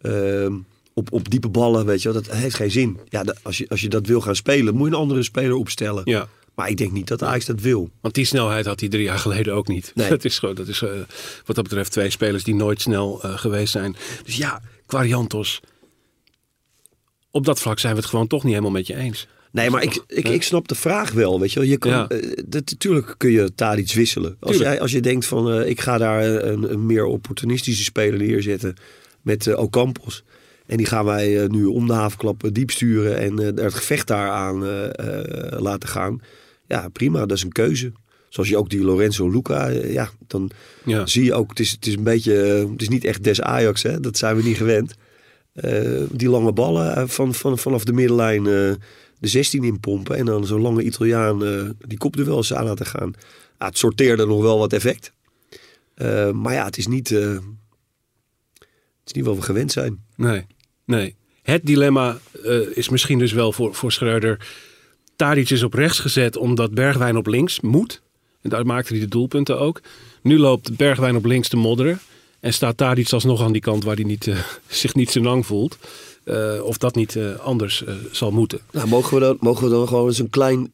ehm, 0.00 0.54
op, 0.92 1.12
op 1.12 1.30
diepe 1.30 1.48
ballen, 1.48 1.86
weet 1.86 2.02
je 2.02 2.12
wel, 2.12 2.22
dat 2.22 2.32
heeft 2.32 2.54
geen 2.54 2.70
zin. 2.70 2.98
Ja, 3.08 3.24
als, 3.42 3.58
je, 3.58 3.68
als 3.68 3.80
je 3.80 3.88
dat 3.88 4.06
wil 4.06 4.20
gaan 4.20 4.36
spelen, 4.36 4.74
moet 4.74 4.88
je 4.88 4.94
een 4.94 5.00
andere 5.00 5.22
speler 5.22 5.54
opstellen. 5.54 6.02
Ja. 6.04 6.28
Maar 6.60 6.68
ik 6.68 6.76
denk 6.76 6.92
niet 6.92 7.08
dat 7.08 7.22
Ajax 7.22 7.44
dat 7.44 7.60
wil. 7.60 7.90
Want 8.00 8.14
die 8.14 8.24
snelheid 8.24 8.66
had 8.66 8.80
hij 8.80 8.88
drie 8.88 9.02
jaar 9.02 9.18
geleden 9.18 9.54
ook 9.54 9.68
niet. 9.68 9.92
Nee. 9.94 10.08
Dat 10.16 10.24
is, 10.24 10.38
gewoon, 10.38 10.54
dat 10.54 10.68
is 10.68 10.82
eh, 10.82 10.90
wat 11.44 11.56
dat 11.56 11.64
betreft 11.64 11.92
twee 11.92 12.10
spelers 12.10 12.44
die 12.44 12.54
nooit 12.54 12.80
snel 12.80 13.22
eh, 13.22 13.38
geweest 13.38 13.72
zijn. 13.72 13.96
Dus 14.24 14.36
ja, 14.36 14.62
Quariantos. 14.86 15.60
Op 17.30 17.44
dat 17.44 17.60
vlak 17.60 17.78
zijn 17.78 17.94
we 17.94 18.00
het 18.00 18.08
gewoon 18.08 18.26
toch 18.26 18.42
niet 18.42 18.52
helemaal 18.52 18.72
met 18.72 18.86
je 18.86 18.96
eens. 18.96 19.28
Nee, 19.52 19.70
maar 19.70 19.82
ik, 19.82 20.04
ik, 20.06 20.28
ik 20.28 20.42
snap 20.42 20.68
de 20.68 20.74
vraag 20.74 21.12
wel, 21.12 21.40
weet 21.40 21.52
je 21.52 21.60
wel. 21.60 21.68
Je 21.68 21.76
kan, 21.78 21.90
Ja. 21.90 22.08
eh, 22.08 22.32
dat, 22.46 22.70
natuurlijk 22.70 23.14
kun 23.16 23.30
je 23.30 23.54
Tadic 23.54 23.92
wisselen. 23.92 24.36
Als, 24.40 24.50
Tuurlijk. 24.50 24.70
jij, 24.70 24.80
als 24.80 24.92
je 24.92 25.00
denkt 25.00 25.26
van, 25.26 25.62
ik 25.62 25.80
ga 25.80 25.98
daar 25.98 26.24
een, 26.24 26.72
een 26.72 26.86
meer 26.86 27.04
opportunistische 27.04 27.84
speler 27.84 28.18
neerzetten 28.18 28.74
met 29.22 29.54
Ocampos. 29.54 30.22
En 30.66 30.76
die 30.76 30.86
gaan 30.86 31.04
wij 31.04 31.46
nu 31.48 31.64
om 31.64 31.86
de 31.86 31.92
havenklap 31.92 32.48
diep 32.52 32.70
sturen 32.70 33.18
en 33.18 33.36
het 33.36 33.74
gevecht 33.74 34.06
daaraan 34.06 34.58
laten 35.58 35.88
gaan. 35.88 36.20
Ja, 36.70 36.88
prima, 36.88 37.18
dat 37.26 37.36
is 37.36 37.42
een 37.42 37.52
keuze. 37.52 37.92
Zoals 38.28 38.48
je 38.48 38.56
ook 38.56 38.70
die 38.70 38.80
Lorenzo 38.84 39.28
Luca, 39.30 39.68
eh, 39.68 39.92
ja, 39.92 40.10
dan 40.26 40.50
Ja. 40.84 41.06
zie 41.06 41.24
je 41.24 41.34
ook, 41.34 41.50
het 41.50 41.60
is, 41.60 41.70
het 41.70 41.86
is 41.86 41.94
een 41.94 42.02
beetje, 42.02 42.42
eh, 42.42 42.70
het 42.70 42.82
is 42.82 42.88
niet 42.88 43.04
echt 43.04 43.24
des 43.24 43.40
Ajax, 43.40 43.82
hè? 43.82 44.00
dat 44.00 44.16
zijn 44.18 44.36
we 44.36 44.42
niet 44.42 44.56
gewend. 44.56 44.94
Eh, 45.52 46.02
die 46.10 46.28
lange 46.28 46.52
ballen 46.52 47.08
van, 47.08 47.34
van, 47.34 47.58
vanaf 47.58 47.84
de 47.84 47.92
middenlijn 47.92 48.42
de 48.44 48.78
16 49.20 49.64
inpompen 49.64 50.16
en 50.16 50.24
dan 50.24 50.46
zo'n 50.46 50.60
lange 50.60 50.82
Italiaan 50.82 51.38
die 51.86 51.98
kopduels 51.98 52.54
aan 52.54 52.64
laten 52.64 52.86
gaan. 52.86 53.12
Ja, 53.58 53.66
het 53.66 53.78
sorteerde 53.78 54.26
nog 54.26 54.42
wel 54.42 54.58
wat 54.58 54.72
effect. 54.72 55.12
Maar 56.32 56.52
ja, 56.52 56.64
het 56.64 56.76
is 56.78 56.86
niet, 56.86 57.08
het 57.08 57.42
is 59.04 59.12
niet 59.12 59.24
wat 59.24 59.36
we 59.36 59.42
gewend 59.42 59.72
zijn. 59.72 60.04
Nee, 60.16 60.46
nee. 60.84 61.16
Het 61.42 61.66
dilemma 61.66 62.18
is 62.74 62.88
misschien 62.88 63.18
dus 63.18 63.32
wel 63.32 63.52
voor, 63.52 63.74
voor 63.74 63.92
Schreuder. 63.92 64.46
Tadic 65.20 65.50
is 65.50 65.62
op 65.62 65.74
rechts 65.74 65.98
gezet 65.98 66.36
omdat 66.36 66.74
Bergwijn 66.74 67.16
op 67.16 67.26
links 67.26 67.60
moet. 67.60 68.02
En 68.42 68.50
daar 68.50 68.66
maakte 68.66 68.92
hij 68.92 69.00
de 69.00 69.08
doelpunten 69.08 69.58
ook. 69.58 69.80
Nu 70.22 70.38
loopt 70.38 70.76
Bergwijn 70.76 71.16
op 71.16 71.24
links 71.24 71.48
te 71.48 71.56
modderen. 71.56 72.00
En 72.40 72.52
staat 72.52 72.76
Tadic 72.76 73.12
alsnog 73.12 73.42
aan 73.42 73.52
die 73.52 73.60
kant 73.60 73.84
waar 73.84 73.94
hij 73.94 74.04
niet, 74.04 74.26
eh, 74.26 74.38
zich 74.68 74.94
niet 74.94 75.10
zo 75.10 75.20
lang 75.20 75.46
voelt. 75.46 75.78
Eh, 76.24 76.60
of 76.62 76.78
dat 76.78 76.94
niet 76.94 77.16
eh, 77.16 77.34
anders 77.38 77.84
zal 78.10 78.30
moeten. 78.30 78.60
Nou, 78.72 78.88
mogen 78.88 79.14
we 79.14 79.20
dan, 79.20 79.36
mogen 79.40 79.64
we 79.64 79.70
dan 79.70 79.88
gewoon 79.88 80.06
eens 80.06 80.18
een 80.18 80.30
klein, 80.30 80.72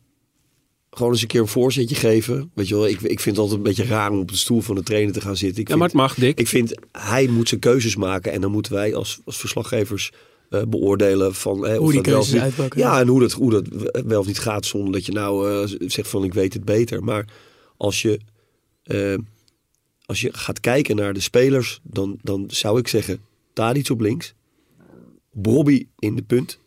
gewoon 0.90 1.12
eens 1.12 1.22
een 1.22 1.28
keer 1.28 1.40
een 1.40 1.48
voorzetje 1.48 1.94
geven? 1.94 2.50
Weet 2.54 2.68
je 2.68 2.74
wel, 2.74 2.86
ik, 2.86 3.00
ik 3.00 3.20
vind 3.20 3.36
het 3.36 3.38
altijd 3.38 3.58
een 3.58 3.74
beetje 3.74 3.84
raar 3.84 4.10
om 4.10 4.18
op 4.18 4.30
de 4.30 4.36
stoel 4.36 4.60
van 4.60 4.74
de 4.74 4.82
trainer 4.82 5.12
te 5.12 5.20
gaan 5.20 5.36
zitten. 5.36 5.60
Ik 5.60 5.68
Ja, 5.68 5.76
maar 5.76 5.88
het 5.88 5.96
mag, 5.96 6.14
Dick. 6.14 6.38
Ik 6.38 6.48
vind 6.48 6.74
hij 6.92 7.26
moet 7.26 7.48
zijn 7.48 7.60
keuzes 7.60 7.96
maken 7.96 8.32
en 8.32 8.40
dan 8.40 8.50
moeten 8.50 8.72
wij 8.72 8.94
als, 8.94 9.20
als 9.24 9.36
verslaggevers 9.36 10.12
eh, 10.50 10.62
beoordelen 10.68 11.34
van 11.34 11.66
eh, 11.66 11.76
Hoe 11.76 11.80
of 11.86 11.92
die 11.92 12.02
dat 12.02 12.12
wel 12.12 12.20
of 12.20 12.32
niet- 12.32 12.40
uitpakken. 12.42 12.80
Ja, 12.80 13.00
en 13.00 13.06
hoe 13.06 13.20
dat, 13.20 13.32
hoe 13.32 13.50
dat 13.50 13.66
wel 14.06 14.20
of 14.20 14.26
niet 14.26 14.38
gaat 14.38 14.66
zonder 14.66 14.92
dat 14.92 15.06
je 15.06 15.12
nou 15.12 15.50
eh, 15.50 15.76
zegt 15.86 16.08
van 16.08 16.24
ik 16.24 16.34
weet 16.34 16.52
het 16.52 16.64
beter. 16.64 17.04
Maar 17.04 17.24
als 17.76 18.02
je, 18.02 18.20
als 20.06 20.20
je 20.20 20.32
gaat 20.32 20.60
kijken 20.60 20.96
naar 20.96 21.12
de 21.14 21.20
spelers, 21.20 21.80
dan, 21.82 22.18
dan 22.22 22.44
zou 22.48 22.78
ik 22.78 22.88
zeggen 22.88 23.20
Tadic 23.52 23.90
op 23.90 24.00
links, 24.00 24.34
Bobby 25.32 25.86
in 25.98 26.16
de 26.16 26.22
punt, 26.22 26.58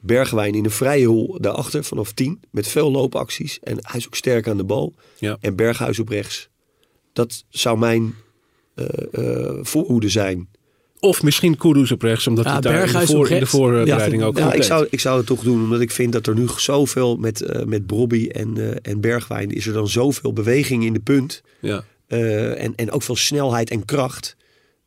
Bergwijn 0.00 0.54
in 0.54 0.64
een 0.64 0.70
vrije 0.70 1.06
hol 1.06 1.38
daarachter 1.40 1.84
vanaf 1.84 2.12
10 2.12 2.40
met 2.50 2.68
veel 2.68 2.90
loopacties 2.90 3.58
en 3.60 3.76
hij 3.80 3.98
is 3.98 4.06
ook 4.06 4.14
sterk 4.14 4.48
aan 4.48 4.56
de 4.56 4.64
bal. 4.64 4.94
Ja. 5.18 5.36
En 5.40 5.56
Berghuis 5.56 5.98
op 5.98 6.08
rechts. 6.08 6.48
Dat 7.12 7.44
zou 7.48 7.78
mijn 7.78 8.14
eh, 8.74 8.86
eh, 9.12 9.58
voorhoede 9.62 10.08
zijn. 10.08 10.48
Of 11.04 11.22
misschien 11.22 11.56
Kudus 11.56 11.92
op 11.92 12.02
rechts, 12.02 12.26
omdat 12.26 12.44
Ja, 12.44 12.52
hij 12.52 12.60
daar 12.60 12.72
in 12.72 12.78
de, 12.78 12.84
Berghuis 12.84 13.10
voor, 13.10 13.30
in 13.30 13.38
de 13.38 13.46
voorbereiding 13.46 14.22
Ja, 14.22 14.28
ook 14.28 14.38
Ja, 14.38 14.44
goed 14.44 14.54
ik 14.54 14.62
zou, 14.62 14.86
ik 14.90 15.00
zou 15.00 15.16
het 15.16 15.26
toch 15.26 15.42
doen, 15.42 15.62
omdat 15.62 15.80
ik 15.80 15.90
vind 15.90 16.12
dat 16.12 16.26
er 16.26 16.34
nu 16.34 16.46
zoveel 16.56 17.16
met, 17.16 17.40
eh 17.40 17.64
met 17.64 17.86
Brobby 17.86 18.28
en, 18.28 18.56
eh, 18.58 18.92
en 18.92 19.00
Bergwijn 19.00 19.50
is 19.50 19.66
er 19.66 19.72
dan 19.72 19.88
zoveel 19.88 20.32
beweging 20.32 20.84
in 20.84 20.92
de 20.92 21.00
punt. 21.00 21.42
Ja. 21.60 21.84
eh, 22.06 22.62
en, 22.64 22.74
en 22.76 22.90
ook 22.90 23.02
veel 23.02 23.16
snelheid 23.16 23.70
en 23.70 23.84
kracht. 23.84 24.36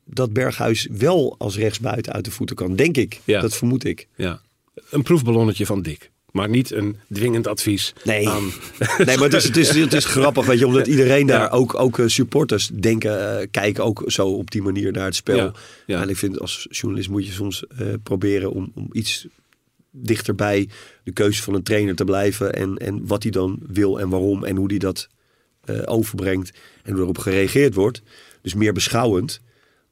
dat 0.05 0.33
Berghuis 0.33 0.87
wel 0.91 1.35
als 1.37 1.57
rechtsbuiten 1.57 2.13
uit 2.13 2.25
de 2.25 2.31
voeten 2.31 2.55
kan. 2.55 2.75
Denk 2.75 2.97
ik. 2.97 3.19
Ja. 3.23 3.41
Dat 3.41 3.55
vermoed 3.55 3.83
ik. 3.83 4.07
Ja. 4.15 4.41
Een 4.89 5.03
proefballonnetje 5.03 5.65
van 5.65 5.81
Dick. 5.81 6.11
Maar 6.35 6.49
niet 6.49 6.71
een 6.71 6.97
dwingend 7.13 7.47
advies 7.47 7.93
Nee. 8.03 8.29
aan... 8.29 8.51
Nee, 8.97 9.17
maar 9.17 9.29
het 9.29 9.33
is, 9.33 9.43
het 9.43 9.57
is, 9.57 9.69
het 9.75 9.93
is 9.93 10.05
grappig, 10.05 10.45
weet 10.45 10.59
je, 10.59 10.67
omdat 10.67 10.87
iedereen 10.95 11.27
daar, 11.27 11.41
Ja. 11.41 11.47
ook, 11.49 11.79
ook 11.79 11.99
eh, 11.99 12.07
supporters, 12.07 12.69
denken, 12.73 13.39
eh, 13.39 13.47
kijken 13.51 13.83
ook 13.83 14.03
zo 14.07 14.27
op 14.27 14.51
die 14.51 14.61
manier 14.61 14.91
naar 14.91 15.05
het 15.05 15.15
spel. 15.15 15.35
Ja, 15.35 15.53
ja. 15.85 16.01
En 16.01 16.09
ik 16.09 16.17
vind 16.17 16.39
als 16.39 16.67
journalist 16.69 17.09
moet 17.09 17.25
je 17.25 17.31
soms 17.31 17.67
eh, 17.67 17.87
proberen 18.03 18.51
om, 18.51 18.71
om 18.75 18.89
iets 18.91 19.27
dichterbij 19.91 20.69
de 21.03 21.11
keuze 21.11 21.43
van 21.43 21.53
een 21.53 21.63
trainer 21.63 21.95
te 21.95 22.03
blijven. 22.03 22.53
En, 22.53 22.77
en 22.77 23.07
wat 23.07 23.23
hij 23.23 23.31
dan 23.31 23.59
wil 23.67 23.99
en 23.99 24.09
waarom 24.09 24.43
en 24.43 24.55
hoe 24.55 24.67
hij 24.69 24.77
dat 24.77 25.07
overbrengt 25.85 26.51
en 26.83 26.93
hoe 26.93 27.01
erop 27.01 27.17
gereageerd 27.17 27.73
wordt. 27.73 28.01
Dus 28.41 28.53
meer 28.53 28.73
beschouwend. 28.73 29.41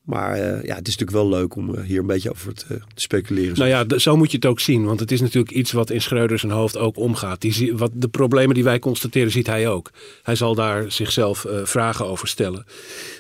Maar 0.04 0.34
eh, 0.34 0.64
ja, 0.64 0.76
het 0.76 0.88
is 0.88 0.98
natuurlijk 0.98 1.12
wel 1.12 1.30
leuk 1.30 1.56
om 1.56 1.76
eh, 1.76 1.84
hier 1.84 2.00
een 2.00 2.06
beetje 2.06 2.30
over 2.30 2.54
te, 2.54 2.68
te 2.68 3.02
speculeren. 3.02 3.58
Nou 3.58 3.70
ja, 3.70 4.00
zo 4.00 4.18
moet 4.18 4.32
je 4.32 4.38
het 4.38 4.46
ook 4.46 4.60
zien. 4.60 4.86
Want 4.86 5.00
het 5.00 5.12
is 5.12 5.22
natuurlijk 5.22 5.52
iets 5.54 5.72
wat 5.72 5.90
in 5.90 6.02
Schreuder 6.02 6.40
zijn 6.40 6.52
hoofd 6.52 6.78
ook 6.78 6.98
omgaat. 6.98 7.42
Die, 7.42 7.76
wat, 7.78 7.92
de 7.94 8.08
problemen 8.08 8.56
die 8.56 8.64
wij 8.64 8.80
constateren 8.80 9.32
ziet 9.32 9.48
hij 9.48 9.70
ook. 9.70 9.92
Hij 10.24 10.36
zal 10.36 10.56
daar 10.56 10.92
zichzelf 10.92 11.46
eh, 11.46 11.60
vragen 11.64 12.06
over 12.06 12.28
stellen. 12.28 12.66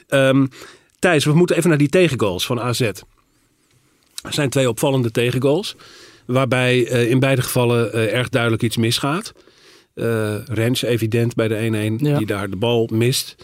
Ehm, 0.07 0.45
Thijs, 0.99 1.25
we 1.25 1.33
moeten 1.33 1.55
even 1.55 1.69
naar 1.69 1.77
die 1.77 1.89
tegengoals 1.89 2.45
van 2.45 2.59
AZ. 2.61 2.81
Er 2.81 4.33
zijn 4.33 4.49
twee 4.49 4.69
opvallende 4.69 5.11
tegengoals. 5.11 5.75
Waarbij 6.25 6.87
eh, 6.87 7.09
in 7.09 7.19
beide 7.19 7.41
gevallen 7.41 7.93
eh, 7.93 8.13
erg 8.13 8.29
duidelijk 8.29 8.63
iets 8.63 8.77
misgaat. 8.77 9.33
Eh 9.93 10.35
Rens 10.45 10.81
evident 10.81 11.35
bij 11.35 11.47
de 11.47 11.95
1-1 11.99 12.01
Ja. 12.03 12.17
die 12.17 12.25
daar 12.25 12.49
de 12.49 12.55
bal 12.55 12.89
mist. 12.93 13.35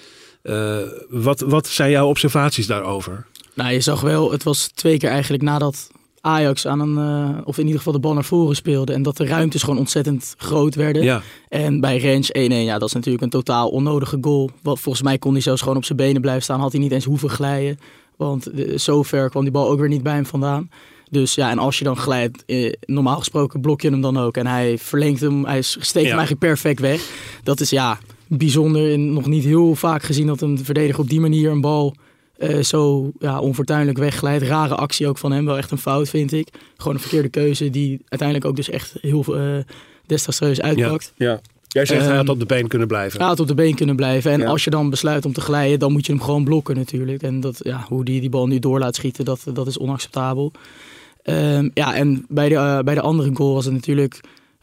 Eh, 0.41 0.77
wat, 1.09 1.39
wat 1.39 1.67
zijn 1.67 1.91
jouw 1.91 2.07
observaties 2.07 2.67
daarover? 2.67 3.25
Nou, 3.53 3.71
je 3.71 3.81
zag 3.81 4.01
wel, 4.01 4.31
het 4.31 4.43
was 4.43 4.67
twee 4.67 4.97
keer 4.97 5.09
eigenlijk 5.09 5.43
nadat 5.43 5.89
Ajax 6.21 6.67
aan 6.67 6.79
een, 6.79 6.97
eh, 7.37 7.41
of 7.43 7.55
in 7.57 7.63
ieder 7.63 7.77
geval 7.77 7.93
de 7.93 7.99
bal 7.99 8.13
naar 8.13 8.23
voren 8.23 8.55
speelde. 8.55 8.93
En 8.93 9.01
dat 9.03 9.17
de 9.17 9.25
ruimtes 9.25 9.63
gewoon 9.63 9.79
ontzettend 9.79 10.33
groot 10.37 10.75
werden. 10.75 11.03
Ja, 11.03 11.21
En 11.49 11.79
bij 11.79 11.97
Rens 11.97 12.29
1-1, 12.33 12.63
ja, 12.63 12.77
dat 12.77 12.87
is 12.87 12.93
natuurlijk 12.93 13.23
een 13.23 13.29
totaal 13.29 13.69
onnodige 13.69 14.17
goal. 14.21 14.49
Wat, 14.61 14.79
volgens 14.79 15.03
mij 15.03 15.17
kon 15.17 15.31
hij 15.33 15.41
zelfs 15.41 15.61
gewoon 15.61 15.77
op 15.77 15.85
zijn 15.85 15.97
benen 15.97 16.21
blijven 16.21 16.43
staan. 16.43 16.59
Had 16.59 16.71
hij 16.71 16.81
niet 16.81 16.91
eens 16.91 17.05
hoeven 17.05 17.29
glijden. 17.29 17.79
Want 18.17 18.47
eh, 18.51 18.77
zo 18.77 19.03
ver 19.03 19.29
kwam 19.29 19.43
die 19.43 19.51
bal 19.51 19.69
ook 19.69 19.79
weer 19.79 19.87
niet 19.89 20.03
bij 20.03 20.13
hem 20.13 20.25
vandaan. 20.25 20.69
Dus 21.11 21.35
ja, 21.35 21.49
en 21.49 21.57
als 21.59 21.77
je 21.77 21.83
dan 21.83 21.97
glijdt, 21.97 22.45
eh, 22.45 22.73
normaal 22.85 23.17
gesproken 23.17 23.61
blok 23.61 23.81
je 23.81 23.89
hem 23.89 24.01
dan 24.01 24.17
ook. 24.17 24.37
En 24.37 24.47
hij 24.47 24.77
verlengt 24.77 25.21
hem, 25.21 25.45
hij 25.45 25.61
steekt 25.61 25.93
Ja. 25.93 26.01
hem 26.01 26.17
eigenlijk 26.17 26.39
perfect 26.39 26.79
weg. 26.79 27.09
Dat 27.43 27.59
is 27.59 27.69
ja, 27.69 27.99
bijzonder 28.27 28.91
en 28.93 29.13
nog 29.13 29.25
niet 29.25 29.43
heel 29.43 29.75
vaak 29.75 30.03
gezien 30.03 30.27
dat 30.27 30.41
een 30.41 30.59
verdediger 30.63 30.99
op 31.01 31.09
die 31.09 31.19
manier 31.19 31.51
een 31.51 31.61
bal 31.61 31.95
eh, 32.39 32.59
zo 32.63 33.11
ja, 33.19 33.39
onfortuinlijk 33.39 33.97
wegglijdt. 33.97 34.43
Rare 34.43 34.75
actie 34.75 35.07
ook 35.07 35.17
van 35.17 35.31
hem, 35.31 35.45
wel 35.45 35.57
echt 35.57 35.71
een 35.71 35.77
fout 35.77 36.09
vind 36.09 36.31
ik. 36.31 36.47
Gewoon 36.77 36.93
een 36.93 36.99
verkeerde 36.99 37.29
keuze 37.29 37.69
die 37.69 38.01
uiteindelijk 38.07 38.49
ook 38.49 38.55
dus 38.55 38.69
echt 38.69 38.95
heel 39.01 39.25
uh, 39.37 39.57
desastreus 40.05 40.57
ja, 40.57 40.63
uitpakt. 40.63 41.13
ja. 41.17 41.39
Jij 41.67 41.85
zegt 41.85 42.01
hij 42.05 42.15
had 42.15 42.21
Ehm, 42.23 42.33
op 42.33 42.39
de 42.39 42.45
been 42.45 42.67
kunnen 42.67 42.87
blijven. 42.87 43.19
Hij 43.19 43.27
had 43.27 43.39
op 43.39 43.47
de 43.47 43.53
been 43.53 43.75
kunnen 43.75 43.95
blijven. 43.95 44.31
En 44.31 44.39
Ja. 44.39 44.47
als 44.47 44.63
je 44.63 44.69
dan 44.69 44.89
besluit 44.89 45.25
om 45.25 45.33
te 45.33 45.41
glijden, 45.41 45.79
dan 45.79 45.91
moet 45.91 46.05
je 46.05 46.11
hem 46.11 46.21
gewoon 46.21 46.43
blokken 46.43 46.75
natuurlijk. 46.75 47.23
En 47.23 47.39
dat, 47.39 47.59
ja, 47.63 47.85
hoe 47.87 48.05
die 48.05 48.19
die 48.19 48.29
bal 48.29 48.47
nu 48.47 48.59
door 48.59 48.79
laat 48.79 48.95
schieten, 48.95 49.25
dat, 49.25 49.43
dat 49.53 49.67
is 49.67 49.77
onacceptabel. 49.77 50.51
Ehm, 51.23 51.69
ja, 51.73 51.95
en 51.95 52.25
bij 52.29 52.49
de, 52.49 52.55
eh, 52.55 52.79
bij 52.79 52.95
de 52.95 53.01
andere 53.01 53.29
goal 53.33 53.53
was 53.53 53.65
het 53.65 53.73
natuurlijk 53.73 54.19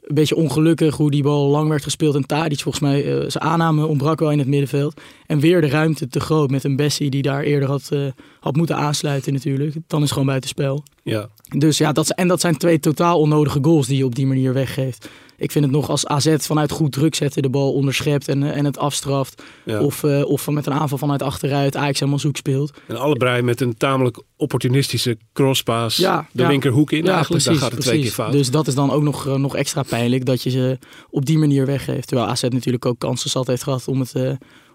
een 0.07 0.15
beetje 0.15 0.37
ongelukkig 0.37 0.97
hoe 0.97 1.11
die 1.11 1.23
bal 1.23 1.49
lang 1.49 1.69
werd 1.69 1.83
gespeeld. 1.83 2.15
En 2.15 2.27
Tadic 2.27 2.61
volgens 2.61 2.85
mij, 2.85 3.05
eh, 3.05 3.31
zijn 3.31 3.45
aanname 3.45 3.87
ontbrak 3.87 4.21
wel 4.21 4.31
in 4.31 4.39
het 4.39 4.49
middenveld. 4.49 5.01
En 5.27 5.41
weer 5.41 5.61
de 5.61 5.69
ruimte 5.69 6.09
te 6.09 6.21
groot 6.21 6.51
met 6.51 6.65
een 6.65 6.77
Bessie 6.77 7.11
die 7.11 7.23
daar 7.23 7.43
eerder 7.43 7.69
had, 7.69 7.89
eh, 7.91 8.01
had 8.41 8.57
moeten 8.57 8.77
aansluiten 8.77 9.33
natuurlijk. 9.33 9.75
Dan 9.87 10.03
is 10.03 10.11
gewoon 10.11 10.27
buitenspel. 10.27 10.83
Ja. 11.11 11.29
Dus 11.59 11.79
ja, 11.79 11.93
dat, 11.93 12.11
en 12.11 12.29
dat 12.29 12.41
zijn 12.41 12.57
twee 12.57 12.81
totaal 12.81 13.21
onnodige 13.21 13.59
goals 13.63 13.87
die 13.87 13.97
je 13.97 14.05
op 14.05 14.15
die 14.15 14.27
manier 14.27 14.53
weggeeft. 14.53 15.09
Ik 15.39 15.53
vind 15.53 15.65
het 15.65 15.75
nog 15.75 15.89
als 15.89 16.07
AZ 16.07 16.37
vanuit 16.39 16.71
goed 16.71 16.93
druk 16.93 17.15
zetten 17.15 17.43
de 17.43 17.49
bal 17.49 17.73
onderschept 17.73 18.29
en, 18.29 18.43
eh, 18.43 18.57
en 18.57 18.65
het 18.65 18.79
afstraft. 18.79 19.43
Ja. 19.65 19.81
Of, 19.81 20.05
eh, 20.05 20.25
of 20.25 20.49
met 20.49 20.67
een 20.67 20.73
aanval 20.73 20.99
vanuit 20.99 21.23
achteruit 21.23 21.77
Ajax 21.77 21.99
helemaal 21.99 22.21
zoek 22.21 22.37
speelt. 22.37 22.73
En 22.87 22.97
allebei 22.97 23.43
met 23.43 23.61
een 23.61 23.77
tamelijk 23.77 24.23
opportunistische 24.37 25.19
crosspaas 25.33 25.97
Ja, 25.97 26.29
de 26.33 26.43
ja. 26.43 26.49
linkerhoek 26.49 26.93
in. 26.93 27.07
eigenlijk. 27.07 27.29
precies. 27.29 27.45
Daar 27.45 27.55
gaat 27.55 27.65
het 27.65 27.73
precies. 27.75 27.91
twee 27.91 28.03
keer 28.03 28.13
fout. 28.13 28.33
Dus 28.33 28.51
dat 28.51 28.67
is 28.67 28.75
dan 28.75 28.91
ook 28.91 29.03
nog, 29.03 29.27
eh, 29.27 29.35
nog 29.35 29.57
extra 29.57 29.83
pijnlijk 29.83 30.25
dat 30.25 30.43
je 30.43 30.51
ze 30.51 30.79
op 31.11 31.27
die 31.27 31.39
manier 31.39 31.67
weggeeft. 31.67 32.09
Terwijl 32.09 32.29
AZ 32.29 32.43
natuurlijk 32.43 32.87
ook 32.87 32.99
kansen 32.99 33.31
zat 33.31 33.47
heeft 33.47 33.63
gehad 33.63 33.89
om 33.89 34.01
het, 34.01 34.13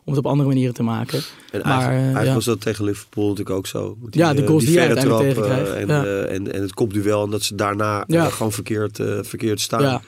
om 0.03 0.13
het 0.13 0.17
op 0.17 0.25
andere 0.25 0.47
manieren 0.49 0.73
te 0.73 0.83
maken. 0.83 1.19
En 1.51 1.61
Maar, 1.61 1.71
eigenlijk, 1.71 1.89
eh, 1.97 2.03
eigenlijk 2.03 2.27
ja. 2.27 2.33
was 2.33 2.45
dat 2.45 2.61
tegen 2.61 2.85
Liverpool 2.85 3.29
natuurlijk 3.29 3.55
ook 3.57 3.67
zo. 3.67 3.97
Met 4.01 4.15
Ja, 4.15 4.33
de 4.33 4.41
eh, 4.41 4.47
goals 4.47 4.65
die 4.65 4.77
hij 4.77 4.85
verre 4.87 4.99
uiteindelijk 5.09 5.47
trap, 5.47 5.65
eh. 5.65 5.81
En, 5.81 5.87
Ja. 5.87 6.23
en, 6.25 6.53
en 6.53 6.61
het 6.61 6.73
kopduel 6.73 7.23
en 7.23 7.29
dat 7.29 7.43
ze 7.43 7.55
daarna 7.55 8.03
Ja. 8.07 8.29
gewoon 8.29 8.51
verkeerd, 8.51 8.99
verkeerd 9.21 9.59
staan. 9.61 9.81
Ja, 9.81 10.01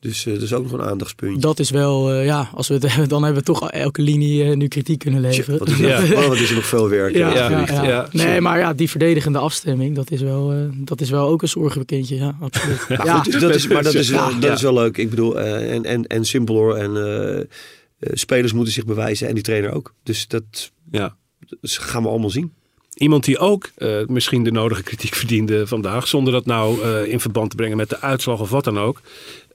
Dus 0.00 0.26
eh, 0.26 0.32
dat 0.34 0.42
is 0.42 0.52
ook 0.52 0.62
nog 0.62 0.72
een 0.72 0.82
aandachtspuntje. 0.82 1.40
dat 1.40 1.58
is 1.58 1.70
wel, 1.70 2.10
eh, 2.12 2.24
ja, 2.24 2.50
als 2.54 2.68
we 2.68 2.74
het 2.74 2.82
hebben, 2.88 3.08
dan 3.08 3.22
hebben 3.22 3.40
we 3.40 3.46
toch 3.52 3.70
elke 3.70 4.02
linie 4.02 4.56
nu 4.56 4.68
kritiek 4.68 4.98
kunnen 4.98 5.20
leveren. 5.20 5.58
Wat 5.58 5.68
is, 5.68 5.76
Ja. 5.78 6.02
oh, 6.02 6.26
wat 6.28 6.36
is 6.36 6.48
er 6.48 6.54
nog 6.54 6.66
veel 6.66 6.88
werk. 6.88 7.14
Ja, 7.14 7.34
ja, 7.34 7.50
ja, 7.50 7.64
ja. 7.66 7.82
ja. 7.84 8.08
Nee, 8.12 8.40
maar 8.40 8.58
ja, 8.58 8.72
die 8.74 8.90
verdedigende 8.90 9.38
afstemming, 9.38 9.96
dat 9.96 10.10
is 10.10 10.20
wel, 10.20 10.52
eh, 10.52 10.58
dat 10.74 11.00
is 11.00 11.10
wel 11.10 11.28
ook 11.28 11.42
een 11.42 11.48
zorgenbekindje. 11.48 12.16
Ja, 12.16 12.36
absoluut. 12.40 12.88
Maar, 12.88 13.06
ja, 13.06 13.18
goed, 13.22 13.40
dat 13.40 13.54
is, 13.54 13.68
maar 13.68 13.82
dat, 13.82 13.94
is, 13.94 14.08
wel, 14.08 14.30
Ja. 14.30 14.38
dat 14.38 14.52
is 14.56 14.62
wel 14.62 14.74
leuk. 14.74 14.96
Ik 14.96 15.10
bedoel, 15.10 15.40
eh, 15.40 15.74
en, 15.74 15.84
en, 15.84 16.06
en 16.06 16.24
simpel 16.24 16.54
hoor. 16.54 16.76
En 16.76 16.92
spelers 18.00 18.52
moeten 18.52 18.72
zich 18.72 18.84
bewijzen 18.84 19.28
en 19.28 19.34
die 19.34 19.42
trainer 19.42 19.72
ook. 19.72 19.94
Dus 20.02 20.28
dat 20.28 20.72
ja. 20.90 21.16
gaan 21.62 22.02
we 22.02 22.08
allemaal 22.08 22.30
zien. 22.30 22.52
Iemand 22.94 23.24
die 23.24 23.38
ook 23.38 23.70
eh, 23.76 24.06
misschien 24.06 24.42
de 24.42 24.52
nodige 24.52 24.82
kritiek 24.82 25.14
verdiende 25.14 25.66
vandaag, 25.66 26.08
zonder 26.08 26.32
dat 26.32 26.46
nou 26.46 26.82
eh, 26.82 27.06
in 27.06 27.20
verband 27.20 27.50
te 27.50 27.56
brengen 27.56 27.76
met 27.76 27.88
de 27.88 28.00
uitslag 28.00 28.40
of 28.40 28.50
wat 28.50 28.64
dan 28.64 28.78
ook. 28.78 29.00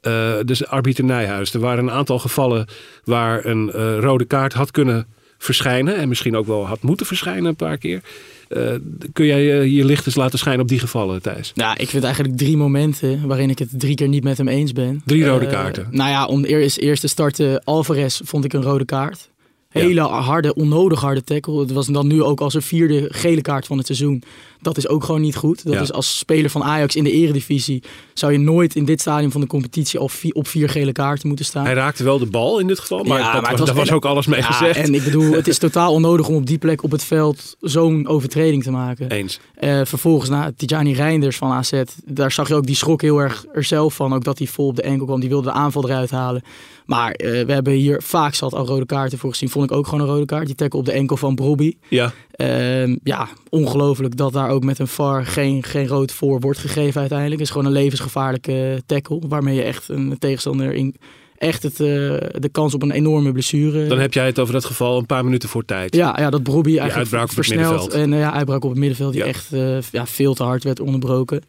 Eh, 0.05 0.33
dus 0.45 0.67
arbiter 0.67 1.03
Nijhuis. 1.03 1.53
Er 1.53 1.59
waren 1.59 1.83
een 1.83 1.91
aantal 1.91 2.19
gevallen 2.19 2.67
waar 3.03 3.45
een 3.45 3.71
eh, 3.71 3.97
rode 3.99 4.25
kaart 4.25 4.53
had 4.53 4.71
kunnen 4.71 5.07
verschijnen. 5.37 5.95
En 5.95 6.07
misschien 6.07 6.35
ook 6.35 6.45
wel 6.45 6.67
had 6.67 6.81
moeten 6.81 7.05
verschijnen 7.05 7.45
een 7.45 7.55
paar 7.55 7.77
keer. 7.77 8.01
Eh, 8.47 8.73
kun 9.13 9.25
jij 9.25 9.59
eh, 9.59 9.75
je 9.75 9.85
licht 9.85 10.05
eens 10.05 10.15
laten 10.15 10.39
schijnen 10.39 10.61
op 10.61 10.67
die 10.67 10.79
gevallen, 10.79 11.21
Thijs? 11.21 11.51
Ja, 11.55 11.77
ik 11.77 11.89
vind 11.89 12.03
eigenlijk 12.03 12.37
drie 12.37 12.57
momenten 12.57 13.27
waarin 13.27 13.49
ik 13.49 13.59
het 13.59 13.69
drie 13.71 13.95
keer 13.95 14.07
niet 14.07 14.23
met 14.23 14.37
hem 14.37 14.47
eens 14.47 14.71
ben. 14.71 15.01
Drie 15.05 15.25
rode 15.25 15.45
Eh, 15.45 15.51
kaarten. 15.51 15.87
Nou 15.91 16.09
ja, 16.09 16.25
om 16.25 16.43
eerst, 16.43 16.77
eerst 16.77 17.01
te 17.01 17.07
starten, 17.07 17.63
Alvarez 17.63 18.19
vond 18.23 18.45
ik 18.45 18.53
een 18.53 18.61
rode 18.63 18.85
kaart. 18.85 19.29
Hele 19.69 20.01
harde, 20.01 20.53
onnodig 20.53 21.01
harde 21.01 21.23
tackle. 21.23 21.59
Het 21.59 21.71
was 21.71 21.87
dan 21.87 22.07
nu 22.07 22.23
ook 22.23 22.41
als 22.41 22.53
een 22.53 22.61
vierde 22.61 23.05
gele 23.09 23.41
kaart 23.41 23.65
van 23.65 23.77
het 23.77 23.85
seizoen. 23.85 24.23
Dat 24.65 24.77
is 24.77 24.87
ook 24.87 25.03
gewoon 25.03 25.21
niet 25.21 25.35
goed. 25.35 25.63
Dat 25.65 25.73
Ja. 25.73 25.81
is 25.81 25.91
als 25.91 26.17
speler 26.17 26.49
van 26.49 26.63
Ajax 26.63 26.95
in 26.95 27.03
de 27.03 27.11
eredivisie... 27.11 27.83
zou 28.13 28.31
je 28.31 28.37
nooit 28.37 28.75
in 28.75 28.85
dit 28.85 29.01
stadium 29.01 29.31
van 29.31 29.41
de 29.41 29.47
competitie 29.47 29.99
al 29.99 30.09
vi- 30.09 30.31
op 30.33 30.47
vier 30.47 30.69
gele 30.69 30.91
kaarten 30.91 31.27
moeten 31.27 31.45
staan. 31.45 31.65
Hij 31.65 31.73
raakte 31.73 32.03
wel 32.03 32.19
de 32.19 32.25
bal 32.25 32.59
in 32.59 32.67
dit 32.67 32.79
geval, 32.79 33.03
maar, 33.03 33.19
Ja, 33.19 33.31
dat, 33.33 33.41
maar 33.41 33.49
het 33.51 33.59
was, 33.59 33.59
was- 33.59 33.67
daar 33.67 33.77
was 33.85 33.91
ook 33.95 34.05
alles 34.05 34.25
mee 34.25 34.39
Ja, 34.39 34.45
gezegd. 34.45 34.87
en 34.87 34.93
ik 34.93 35.03
bedoel, 35.03 35.31
het 35.31 35.47
is 35.47 35.57
totaal 35.57 35.93
onnodig 35.93 36.27
om 36.27 36.35
op 36.35 36.45
die 36.45 36.57
plek 36.57 36.83
op 36.83 36.91
het 36.91 37.03
veld 37.03 37.55
zo'n 37.59 38.07
overtreding 38.07 38.63
te 38.63 38.71
maken. 38.71 39.09
Eens. 39.09 39.39
Eh, 39.55 39.81
vervolgens 39.83 40.29
na 40.29 40.51
Tijani 40.57 40.93
Reinders 40.93 41.37
van 41.37 41.51
AZ, 41.51 41.81
daar 42.05 42.31
zag 42.31 42.47
je 42.47 42.55
ook 42.55 42.65
die 42.65 42.75
schrok 42.75 43.01
heel 43.01 43.19
erg 43.19 43.45
er 43.53 43.63
zelf 43.63 43.93
van. 43.93 44.13
Ook 44.13 44.23
dat 44.23 44.37
hij 44.37 44.47
vol 44.47 44.67
op 44.67 44.75
de 44.75 44.81
enkel 44.81 45.05
kwam, 45.05 45.19
die 45.19 45.29
wilde 45.29 45.47
de 45.47 45.53
aanval 45.53 45.83
eruit 45.89 46.11
halen. 46.11 46.43
Maar 46.85 47.11
eh, 47.11 47.45
we 47.45 47.51
hebben 47.53 47.73
hier 47.73 48.01
vaak 48.01 48.33
zat 48.35 48.53
al 48.53 48.65
rode 48.65 48.85
kaarten 48.85 49.17
voor 49.17 49.29
gezien. 49.29 49.49
Vond 49.49 49.71
ik 49.71 49.77
ook 49.77 49.87
gewoon 49.87 49.99
een 50.07 50.13
rode 50.13 50.25
kaart. 50.25 50.45
Die 50.45 50.55
tackle 50.55 50.79
op 50.79 50.85
de 50.85 50.91
enkel 50.91 51.17
van 51.17 51.35
Brobby. 51.35 51.73
Ja, 51.89 52.13
Ehm, 52.35 52.95
ja, 53.03 53.27
ongelooflijk 53.49 54.17
dat 54.17 54.33
daar 54.33 54.49
ook 54.49 54.63
met 54.63 54.79
een 54.79 54.87
VAR 54.87 55.25
geen, 55.25 55.63
geen 55.63 55.87
rood 55.87 56.11
voor 56.11 56.39
wordt 56.39 56.59
gegeven 56.59 56.99
uiteindelijk. 56.99 57.39
Het 57.39 57.49
is 57.49 57.55
gewoon 57.55 57.67
een 57.67 57.81
levensgevaarlijke 57.81 58.83
tackle. 58.85 59.21
Waarmee 59.27 59.55
je 59.55 59.63
echt 59.63 59.89
een 59.89 60.15
tegenstander 60.19 60.73
in, 60.73 60.95
echt 61.37 61.63
het, 61.63 61.79
eh, 61.79 61.87
de 62.39 62.49
kans 62.51 62.73
op 62.73 62.81
een 62.81 62.91
enorme 62.91 63.31
blessure... 63.31 63.87
dan 63.87 63.99
heb 63.99 64.13
jij 64.13 64.25
het 64.25 64.39
over 64.39 64.53
dat 64.53 64.65
geval 64.65 64.97
een 64.97 65.05
paar 65.05 65.23
minuten 65.23 65.49
voor 65.49 65.65
tijd. 65.65 65.95
Ja, 65.95 66.15
ja 66.19 66.29
dat 66.29 66.43
Brobby 66.43 66.77
eigenlijk 66.77 66.97
uitbraak 66.97 67.21
op 67.21 67.27
het 67.27 67.35
versneld. 67.35 67.69
middenveld. 67.71 67.93
En 68.03 68.13
eh, 68.13 68.19
ja, 68.19 68.33
uitbraak 68.33 68.63
op 68.63 68.69
het 68.69 68.79
middenveld 68.79 69.13
die 69.13 69.21
Ja. 69.21 69.27
echt 69.27 69.53
eh, 69.53 69.81
ja, 69.91 70.05
veel 70.05 70.33
te 70.33 70.43
hard 70.43 70.63
werd 70.63 70.79
onderbroken. 70.79 71.41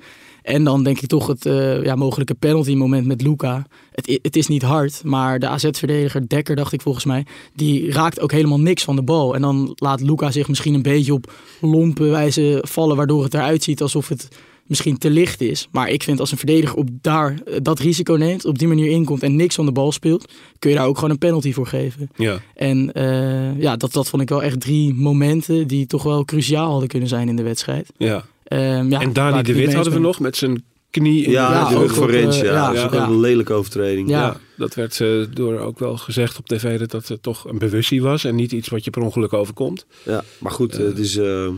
En 0.46 0.64
dan 0.64 0.82
denk 0.82 1.00
ik 1.00 1.08
toch 1.08 1.26
het 1.26 1.46
eh, 1.46 1.84
ja, 1.84 1.94
mogelijke 1.94 2.34
penalty 2.34 2.74
moment 2.74 3.06
met 3.06 3.22
Luca. 3.22 3.66
Het, 3.92 4.18
het 4.22 4.36
is 4.36 4.46
niet 4.46 4.62
hard, 4.62 5.04
maar 5.04 5.38
de 5.38 5.48
AZ-verdediger, 5.48 6.28
Dekker 6.28 6.56
dacht 6.56 6.72
ik 6.72 6.80
volgens 6.80 7.04
mij, 7.04 7.26
die 7.54 7.92
raakt 7.92 8.20
ook 8.20 8.32
helemaal 8.32 8.60
niks 8.60 8.84
van 8.84 8.96
de 8.96 9.02
bal. 9.02 9.34
En 9.34 9.40
dan 9.40 9.72
laat 9.74 10.00
Luca 10.00 10.30
zich 10.30 10.48
misschien 10.48 10.74
een 10.74 10.82
beetje 10.82 11.12
op 11.12 11.32
lompe 11.60 12.04
wijze 12.04 12.64
vallen, 12.68 12.96
waardoor 12.96 13.22
het 13.22 13.34
eruit 13.34 13.62
ziet 13.62 13.82
alsof 13.82 14.08
het 14.08 14.28
misschien 14.66 14.98
te 14.98 15.10
licht 15.10 15.40
is. 15.40 15.68
Maar 15.70 15.88
ik 15.88 16.02
vind 16.02 16.20
als 16.20 16.30
een 16.30 16.38
verdediger 16.38 16.76
op 16.76 16.88
daar 17.00 17.40
eh, 17.46 17.56
dat 17.62 17.78
risico 17.78 18.14
neemt, 18.14 18.44
op 18.44 18.58
die 18.58 18.68
manier 18.68 18.90
inkomt 18.90 19.22
en 19.22 19.36
niks 19.36 19.54
van 19.54 19.66
de 19.66 19.72
bal 19.72 19.92
speelt, 19.92 20.32
kun 20.58 20.70
je 20.70 20.76
daar 20.76 20.86
ook 20.86 20.96
gewoon 20.96 21.10
een 21.10 21.18
penalty 21.18 21.52
voor 21.52 21.66
geven. 21.66 22.10
Ja. 22.16 22.40
En 22.54 22.92
eh, 22.92 23.60
ja, 23.60 23.76
dat, 23.76 23.92
dat 23.92 24.08
vond 24.08 24.22
ik 24.22 24.28
wel 24.28 24.42
echt 24.42 24.60
drie 24.60 24.94
momenten 24.94 25.66
die 25.66 25.86
toch 25.86 26.02
wel 26.02 26.24
cruciaal 26.24 26.70
hadden 26.70 26.88
kunnen 26.88 27.08
zijn 27.08 27.28
in 27.28 27.36
de 27.36 27.42
wedstrijd. 27.42 27.92
ja. 27.96 28.24
Ehm, 28.46 28.90
ja, 28.90 29.00
en 29.00 29.12
Dani 29.12 29.42
de 29.42 29.52
Wit 29.52 29.74
hadden 29.74 29.92
we 29.92 29.98
nog 29.98 30.20
met 30.20 30.36
zijn 30.36 30.64
knie 30.90 31.24
in 31.24 31.30
Ja, 31.30 31.52
Ja, 31.52 31.68
de 31.68 31.78
rug 31.78 31.98
op, 31.98 32.08
Rens. 32.08 32.40
Ja, 32.40 32.44
ja, 32.44 32.66
dat 32.66 32.76
is 32.76 32.82
ook 32.82 32.92
ja. 32.92 33.06
een 33.06 33.20
lelijke 33.20 33.52
overtreding. 33.52 34.08
Ja. 34.08 34.20
Ja, 34.20 34.36
dat 34.56 34.74
werd 34.74 35.00
eh, 35.00 35.24
door 35.30 35.58
ook 35.58 35.78
wel 35.78 35.96
gezegd 35.96 36.38
op 36.38 36.46
tv 36.46 36.78
dat 36.78 36.90
dat 36.90 37.10
eh, 37.10 37.16
toch 37.20 37.48
een 37.48 37.58
bewustzijn 37.58 38.00
was 38.02 38.24
en 38.24 38.34
niet 38.34 38.52
iets 38.52 38.68
wat 38.68 38.84
je 38.84 38.90
per 38.90 39.02
ongeluk 39.02 39.32
overkomt. 39.32 39.86
Ja, 40.02 40.24
maar 40.38 40.52
goed, 40.52 40.78
eh, 40.78 40.84
het 40.84 40.98
is, 40.98 41.16
eh, 41.16 41.48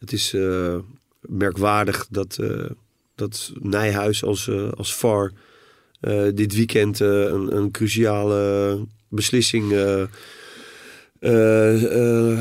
Het 0.00 0.12
is 0.12 0.34
eh, 0.34 0.74
merkwaardig 1.20 2.06
dat, 2.10 2.36
eh, 2.40 2.70
dat 3.14 3.52
Nijhuis 3.60 4.24
als, 4.24 4.50
als 4.76 4.94
VAR 4.94 5.32
eh, 6.00 6.22
dit 6.34 6.54
weekend 6.54 7.00
eh, 7.00 7.08
een, 7.08 7.56
een 7.56 7.70
cruciale 7.70 8.78
beslissing 9.08 9.72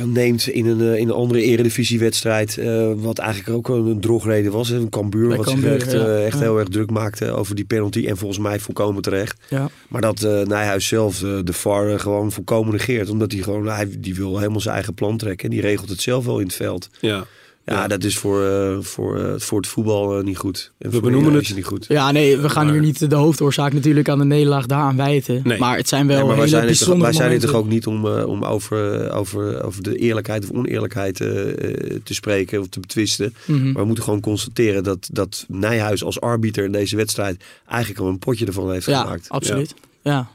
neemt 0.06 0.48
in 0.48 0.66
een, 0.66 0.82
eh, 0.82 0.96
in 1.00 1.08
een 1.08 1.14
andere 1.14 1.42
eredivisiewedstrijd. 1.42 2.58
eh 2.58 2.92
wat 2.96 3.18
eigenlijk 3.18 3.50
ook 3.58 3.70
een, 3.70 3.86
een 3.86 4.00
drogreden 4.00 4.52
was. 4.52 4.70
Een 4.70 4.90
Cambuur 4.90 5.28
Bij 5.28 5.38
wat 5.38 5.50
zich 5.50 5.64
echt, 5.64 5.92
ja. 5.92 5.98
eh, 6.06 6.26
echt 6.26 6.38
Ja. 6.38 6.44
heel 6.44 6.60
erg 6.60 6.68
druk 6.68 6.90
maakte 6.92 7.32
over 7.32 7.56
die 7.56 7.66
penalty. 7.66 8.06
En 8.08 8.18
volgens 8.18 8.40
mij 8.40 8.60
volkomen 8.60 9.02
terecht. 9.02 9.40
Ja. 9.50 9.70
Maar 9.88 10.02
dat 10.02 10.24
eh, 10.24 10.42
Nijhuis 10.42 10.88
zelf 10.88 11.24
eh, 11.24 11.30
de 11.44 11.54
VAR 11.54 11.90
eh, 11.90 12.00
gewoon 12.00 12.32
volkomen 12.32 12.72
negeert. 12.74 13.10
Omdat 13.10 13.32
hij 13.32 13.42
gewoon, 13.42 13.68
hij, 13.68 13.88
die 14.00 14.16
wil 14.16 14.38
helemaal 14.38 14.62
zijn 14.62 14.76
eigen 14.76 14.94
plan 14.94 15.18
trekken. 15.18 15.46
En 15.50 15.52
die 15.56 15.62
regelt 15.62 15.90
het 15.90 16.02
zelf 16.02 16.26
wel 16.26 16.40
in 16.40 16.46
het 16.46 16.56
veld. 16.56 16.90
Ja. 17.00 17.26
Ja, 17.70 17.76
Ja. 17.82 17.88
dat 17.88 18.04
is 18.04 18.18
voor, 18.18 18.46
eh, 18.46 18.78
voor, 18.82 19.18
eh, 19.20 19.34
voor 19.38 19.58
het 19.58 19.68
voetbal 19.68 20.18
eh, 20.18 20.24
niet 20.24 20.38
goed. 20.38 20.72
En 20.78 20.90
de 20.90 21.00
benoemen 21.00 21.34
het- 21.34 21.56
niet 21.56 21.66
goed. 21.66 21.86
ja, 21.88 22.12
nee, 22.12 22.38
we 22.38 22.50
gaan 22.50 22.64
Maar- 22.66 22.74
hier 22.74 22.82
niet 22.84 23.10
de 23.10 23.16
hoofdoorzaak 23.16 23.74
natuurlijk 23.74 24.10
aan 24.10 24.18
de 24.20 24.26
nederlaag 24.26 24.66
daaraan 24.66 24.96
wijten. 24.98 25.42
Nee. 25.44 25.60
Maar 25.60 25.78
het 25.78 25.88
zijn 25.88 26.08
wel 26.08 26.16
Nee, 26.18 26.26
maar 26.26 26.36
wij 26.36 26.46
hele 26.46 26.50
zijn, 26.58 26.68
hier 26.68 26.78
toch, 26.78 26.88
bijzondere 26.88 27.12
wij 27.12 27.20
zijn 27.22 27.32
hier 27.40 27.48
toch 27.50 27.60
ook 27.60 27.68
niet 27.68 27.88
om, 27.88 28.06
om 28.08 28.44
over, 28.44 29.12
over, 29.14 29.64
over 29.64 29.84
de 29.84 29.96
eerlijkheid 29.96 30.44
of 30.44 30.52
oneerlijkheid 30.58 31.16
te 31.16 32.14
spreken 32.14 32.60
of 32.60 32.68
te 32.68 32.80
betwisten. 32.80 33.34
Mhm. 33.46 33.66
Maar 33.72 33.82
we 33.82 33.86
moeten 33.86 34.04
gewoon 34.04 34.20
constateren 34.20 34.84
dat, 34.84 35.10
dat 35.12 35.46
Nijhuis 35.48 36.04
als 36.04 36.22
arbiter 36.22 36.64
in 36.64 36.72
deze 36.72 36.96
wedstrijd 36.96 37.44
eigenlijk 37.68 38.02
al 38.02 38.08
een 38.08 38.20
potje 38.20 38.46
ervan 38.46 38.72
heeft 38.72 38.86
Ja, 38.86 39.02
gemaakt. 39.02 39.30
absoluut. 39.30 39.74
Ja. 40.04 40.12
Ja, 40.14 40.30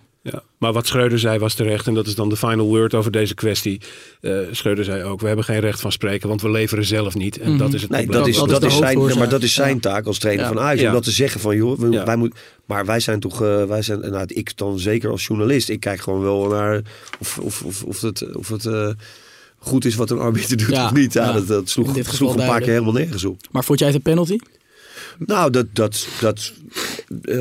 maar 0.59 0.73
wat 0.73 0.87
Schreuder 0.87 1.19
zei 1.19 1.39
was 1.39 1.55
terecht 1.55 1.87
en 1.87 1.95
dat 1.95 2.07
is 2.07 2.15
dan 2.15 2.29
de 2.29 2.37
final 2.37 2.67
word 2.67 2.95
over 2.95 3.11
deze 3.11 3.35
kwestie. 3.35 3.81
Eh 4.21 4.39
Schreuder 4.51 4.85
zei 4.85 5.03
ook, 5.03 5.21
we 5.21 5.27
hebben 5.27 5.45
geen 5.45 5.61
recht 5.61 5.81
van 5.81 5.93
spreken, 5.93 6.29
want 6.29 6.43
we 6.43 6.51
leveren 6.51 6.85
zelf 6.85 7.15
niet. 7.15 7.39
En 7.39 7.49
Mhm. 7.49 7.59
dat 7.59 7.73
is 7.75 7.83
het 7.83 7.91
Nee, 7.91 8.01
probleem. 8.03 8.21
dat 8.25 8.31
is, 8.33 8.37
dat 8.39 8.49
dat 8.49 8.63
is 8.71 8.77
zijn, 8.77 9.19
maar 9.19 9.29
dat 9.29 9.43
is 9.43 9.55
zijn 9.55 9.75
Ja. 9.75 9.81
taak 9.81 10.07
als 10.07 10.19
trainer 10.19 10.45
Ja. 10.45 10.53
van 10.53 10.61
Ajax. 10.63 10.81
Ja. 10.81 10.87
Om 10.89 10.93
dat 10.95 11.03
te 11.05 11.11
zeggen 11.11 11.41
van, 11.41 11.57
joh, 11.57 11.79
we- 11.79 11.91
Ja. 11.91 12.05
wij 12.05 12.17
moet, 12.17 12.35
maar 12.65 12.85
wij 12.87 13.01
zijn 13.01 13.21
toch, 13.21 13.43
eh, 13.43 13.65
wij 13.65 13.83
zijn, 13.83 14.01
nou, 14.01 14.25
ik 14.29 14.57
dan 14.57 14.79
zeker 14.79 15.11
als 15.11 15.27
journalist, 15.27 15.69
ik 15.69 15.81
kijk 15.81 16.01
gewoon 16.01 16.21
wel 16.23 16.49
naar 16.49 16.83
of, 17.21 17.39
of, 17.39 17.63
of, 17.63 17.83
of 17.83 18.01
het, 18.01 18.35
of 18.37 18.49
het 18.49 18.67
eh, 18.67 18.89
goed 19.59 19.85
is 19.85 19.95
wat 19.95 20.11
een 20.11 20.19
arbiter 20.19 20.57
doet 20.57 20.69
Ja. 20.69 20.85
of 20.85 20.93
niet. 20.93 21.13
Ja, 21.13 21.25
Ja. 21.25 21.33
Dat, 21.33 21.47
dat 21.47 21.69
sloeg, 21.69 21.97
een 21.97 22.35
paar 22.47 22.61
keer 22.61 22.73
helemaal 22.73 22.93
nergens 22.93 23.25
op. 23.25 23.41
Maar 23.51 23.65
vond 23.65 23.79
jij 23.79 23.89
het 23.89 23.97
een 23.97 24.03
penalty? 24.03 24.39
Nou, 25.19 25.51
dat, 25.51 25.67
dat, 25.73 26.09
dat 26.21 26.53
eh, 27.23 27.37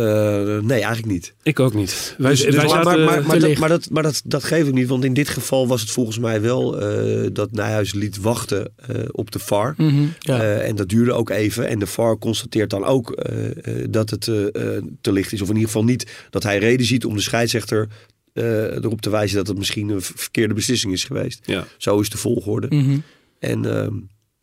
nee, 0.59 0.81
eigenlijk 0.81 1.05
niet. 1.05 1.33
Ik 1.43 1.59
ook 1.59 1.73
niet. 1.73 2.15
Wij, 2.17 2.29
Dus- 2.31 2.41
dus- 2.41 2.55
wij 2.55 2.65
maar, 2.65 2.73
zaten, 2.73 2.86
maar, 2.86 2.97
maar, 3.05 3.21
maar, 3.21 3.33
te 3.33 3.39
dat, 3.39 3.47
licht. 3.49 3.59
maar, 3.59 3.69
dat, 3.69 3.89
maar 3.89 4.03
dat, 4.03 4.21
dat 4.25 4.43
geef 4.43 4.67
ik 4.67 4.73
niet, 4.73 4.88
want 4.88 5.03
in 5.03 5.13
dit 5.13 5.29
geval 5.29 5.67
was 5.67 5.81
het 5.81 5.91
volgens 5.91 6.19
mij 6.19 6.41
wel 6.41 6.79
eh, 6.81 7.27
dat 7.33 7.51
Nijhuis 7.51 7.93
liet 7.93 8.17
wachten 8.19 8.71
eh, 8.75 8.95
op 9.12 9.31
de 9.31 9.39
VAR. 9.39 9.73
Mhm. 9.77 10.05
Ja. 10.19 10.39
Eh, 10.41 10.67
en 10.67 10.75
dat 10.75 10.89
duurde 10.89 11.13
ook 11.13 11.29
even. 11.29 11.67
En 11.67 11.79
de 11.79 11.88
VAR 11.88 12.17
constateert 12.17 12.69
dan 12.69 12.83
ook 12.86 13.12
eh, 13.12 13.49
eh, 13.81 13.88
dat 13.89 14.09
het 14.09 14.27
eh, 14.27 14.45
eh, 14.77 14.83
te 15.01 15.12
licht 15.12 15.31
is. 15.33 15.41
Of 15.41 15.47
in 15.49 15.53
ieder 15.53 15.69
geval 15.69 15.83
niet 15.86 16.12
dat 16.29 16.43
hij 16.43 16.57
reden 16.57 16.86
ziet 16.86 17.05
om 17.05 17.15
de 17.15 17.21
scheidsrechter 17.21 17.88
eh, 18.33 18.75
erop 18.75 19.01
te 19.01 19.09
wijzen 19.09 19.38
dat 19.38 19.47
het 19.47 19.57
misschien 19.57 19.89
een 19.89 20.01
verkeerde 20.01 20.53
beslissing 20.53 20.93
is 20.93 21.03
geweest. 21.03 21.39
ja. 21.45 21.67
Zo 21.77 21.99
is 21.99 22.09
de 22.09 22.17
volgorde. 22.17 22.67
Mhm. 22.75 22.97
En 23.39 23.65
ehm, 23.65 23.93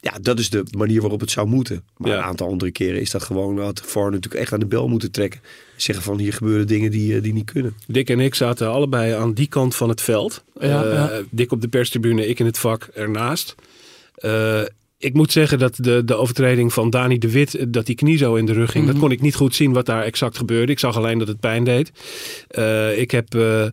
ja, 0.01 0.13
dat 0.23 0.39
is 0.39 0.51
de 0.51 0.65
manier 0.77 1.01
waarop 1.01 1.21
het 1.21 1.31
zou 1.31 1.47
moeten. 1.49 1.83
Maar 1.97 2.11
Ja. 2.11 2.17
een 2.19 2.23
aantal 2.25 2.49
andere 2.49 2.71
keren 2.71 3.01
is 3.01 3.11
dat 3.11 3.23
gewoon, 3.23 3.59
had 3.59 3.77
de 3.77 3.83
VAR 3.85 4.11
natuurlijk 4.11 4.43
echt 4.43 4.53
aan 4.53 4.61
de 4.61 4.67
bel 4.67 4.89
moeten 4.89 5.11
trekken. 5.11 5.41
Zeggen 5.77 6.05
van 6.05 6.19
hier 6.19 6.33
gebeuren 6.33 6.67
dingen 6.67 6.91
die, 6.91 7.15
eh, 7.17 7.23
die 7.23 7.33
niet 7.33 7.51
kunnen. 7.53 7.75
Dick 7.87 8.11
en 8.11 8.21
ik 8.21 8.35
zaten 8.35 8.71
allebei 8.71 9.13
aan 9.13 9.33
die 9.33 9.47
kant 9.49 9.77
van 9.77 9.89
het 9.89 10.01
veld. 10.01 10.45
Ja, 10.61 10.85
Eh, 10.85 10.93
ja. 10.93 11.11
Dick 11.31 11.53
op 11.53 11.61
de 11.61 11.69
perstribune, 11.69 12.27
ik 12.27 12.39
in 12.39 12.47
het 12.47 12.59
vak 12.59 12.89
ernaast. 12.95 13.55
Eh, 14.15 14.63
ik 14.99 15.15
moet 15.15 15.33
zeggen 15.33 15.59
dat 15.59 15.77
de, 15.77 16.05
de 16.05 16.15
overtreding 16.15 16.73
van 16.73 16.91
Dani 16.91 17.19
de 17.19 17.31
Wit, 17.31 17.67
dat 17.73 17.87
die 17.87 17.95
knie 17.95 18.17
zo 18.19 18.35
in 18.35 18.47
de 18.47 18.53
rug 18.53 18.71
ging, 18.71 18.85
Mhm. 18.85 18.93
dat 18.93 19.03
kon 19.03 19.11
ik 19.13 19.21
niet 19.21 19.35
goed 19.35 19.55
zien 19.55 19.73
wat 19.73 19.87
daar 19.87 20.03
exact 20.03 20.37
gebeurde. 20.37 20.73
Ik 20.73 20.79
zag 20.79 20.97
alleen 20.97 21.19
dat 21.19 21.29
het 21.29 21.41
pijn 21.41 21.65
deed. 21.65 21.93
Eh, 22.49 22.99
ik 22.99 23.11
heb 23.11 23.35
eh, 23.35 23.67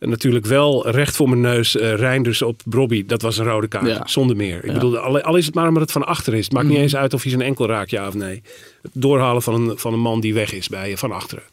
natuurlijk 0.00 0.46
wel 0.46 0.88
recht 0.90 1.16
voor 1.16 1.28
mijn 1.28 1.40
neus 1.40 1.76
eh 1.76 1.94
Reinders 1.94 2.42
op 2.42 2.60
Brobby. 2.64 3.06
Dat 3.06 3.22
was 3.22 3.38
een 3.38 3.44
rode 3.44 3.68
kaart, 3.68 3.86
Ja. 3.86 4.06
zonder 4.06 4.36
meer. 4.36 4.56
Ik 4.58 4.64
Ja. 4.66 4.72
bedoel, 4.72 4.98
al, 4.98 5.20
al 5.20 5.36
is 5.36 5.46
het 5.46 5.54
maar 5.54 5.68
omdat 5.68 5.82
het 5.82 5.92
van 5.92 6.06
achter 6.06 6.34
is. 6.34 6.44
Het 6.44 6.52
maakt 6.52 6.64
niet 6.66 6.74
Mhm. 6.74 6.82
eens 6.82 6.96
uit 6.96 7.14
of 7.14 7.22
hij 7.22 7.30
zijn 7.30 7.42
enkel 7.42 7.66
raakt, 7.66 7.90
ja 7.90 8.06
of 8.06 8.14
nee. 8.14 8.42
Het 8.82 8.90
doorhalen 8.94 9.42
van 9.42 9.54
een, 9.54 9.78
van 9.78 9.92
een 9.92 10.00
man 10.00 10.20
die 10.20 10.34
weg 10.34 10.52
is 10.52 10.68
bij 10.68 10.88
je 10.88 10.98
van 10.98 11.12
achteren. 11.12 11.44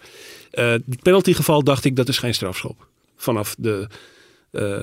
Eh 0.51 0.69
het 0.69 1.01
penaltygeval 1.01 1.63
dacht 1.63 1.85
ik, 1.85 1.95
dat 1.95 2.07
is 2.07 2.17
geen 2.17 2.33
strafschop. 2.33 2.87
Vanaf 3.17 3.55
de... 3.57 3.87
eh, 4.51 4.81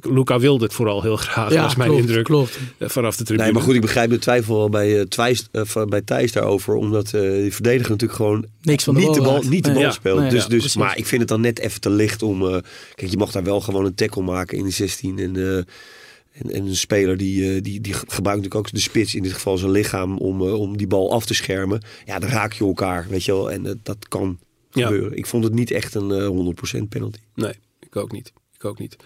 Luca 0.00 0.38
wilde 0.38 0.64
het 0.64 0.72
vooral 0.74 1.02
heel 1.02 1.16
graag, 1.16 1.52
ja, 1.52 1.62
was 1.62 1.76
mijn 1.76 1.88
klopt, 1.90 2.04
indruk. 2.06 2.24
Klopt. 2.24 2.58
eh, 2.78 2.88
vanaf 2.88 3.16
de 3.16 3.24
tribune. 3.24 3.44
Nee, 3.44 3.52
maar 3.54 3.62
goed, 3.62 3.74
ik 3.74 3.80
begrijp 3.80 4.10
de 4.10 4.18
twijfel 4.18 4.56
wel 4.56 4.68
bij, 4.68 4.98
eh, 4.98 5.04
Twijs, 5.06 5.48
eh, 5.52 5.62
van- 5.64 5.88
bij 5.88 6.00
Thijs 6.00 6.32
daarover. 6.32 6.74
Omdat 6.74 7.14
eh 7.14 7.20
die 7.20 7.52
verdediger 7.54 7.90
natuurlijk 7.90 8.18
gewoon 8.20 8.46
Niks 8.62 8.84
van 8.84 8.94
de 8.94 9.00
niet 9.00 9.08
bal 9.08 9.18
de 9.18 9.22
bal, 9.22 9.42
niet 9.42 9.64
de 9.64 9.70
Nee. 9.70 9.78
bal 9.78 9.86
Ja, 9.88 9.90
speelt. 9.90 10.20
nee, 10.20 10.30
dus, 10.30 10.42
ja, 10.42 10.48
dus, 10.48 10.58
precies. 10.58 10.76
maar 10.76 10.98
ik 10.98 11.06
vind 11.06 11.20
het 11.20 11.28
dan 11.30 11.40
net 11.40 11.58
even 11.58 11.80
te 11.80 11.90
licht 11.90 12.22
om... 12.22 12.46
eh, 12.46 12.56
kijk, 12.94 13.10
je 13.10 13.16
mag 13.16 13.30
daar 13.32 13.44
wel 13.44 13.60
gewoon 13.60 13.84
een 13.84 13.94
tackle 13.94 14.22
maken 14.22 14.58
in 14.58 14.64
de 14.64 14.70
16. 14.70 15.18
En, 15.18 15.36
eh, 15.36 15.56
en, 15.56 16.50
en 16.52 16.66
een 16.66 16.76
speler 16.76 17.16
die, 17.16 17.54
eh, 17.54 17.62
die, 17.62 17.80
die 17.80 17.92
gebruikt 17.94 18.24
natuurlijk 18.42 18.54
ook 18.54 18.70
de 18.72 18.80
spits, 18.80 19.14
in 19.14 19.22
dit 19.22 19.32
geval 19.32 19.58
zijn 19.58 19.70
lichaam, 19.70 20.18
om, 20.18 20.42
om 20.42 20.76
die 20.76 20.86
bal 20.86 21.12
af 21.12 21.26
te 21.26 21.34
schermen. 21.34 21.82
Ja, 22.06 22.18
dan 22.18 22.30
raak 22.30 22.52
je 22.52 22.64
elkaar, 22.64 23.06
weet 23.08 23.24
je 23.24 23.32
wel. 23.32 23.50
En 23.50 23.80
dat 23.82 24.08
kan 24.08 24.38
Ja. 24.70 24.86
gebeuren. 24.86 25.16
Ik 25.18 25.26
vond 25.26 25.44
het 25.44 25.52
niet 25.54 25.70
echt 25.70 25.94
een 25.94 26.10
eh, 26.10 26.26
100% 26.26 26.88
penalty. 26.88 27.18
Nee, 27.34 27.52
ik 27.80 27.96
ook 27.96 28.12
niet. 28.12 28.32
Ik 28.54 28.64
ook 28.66 28.78
niet. 28.78 28.96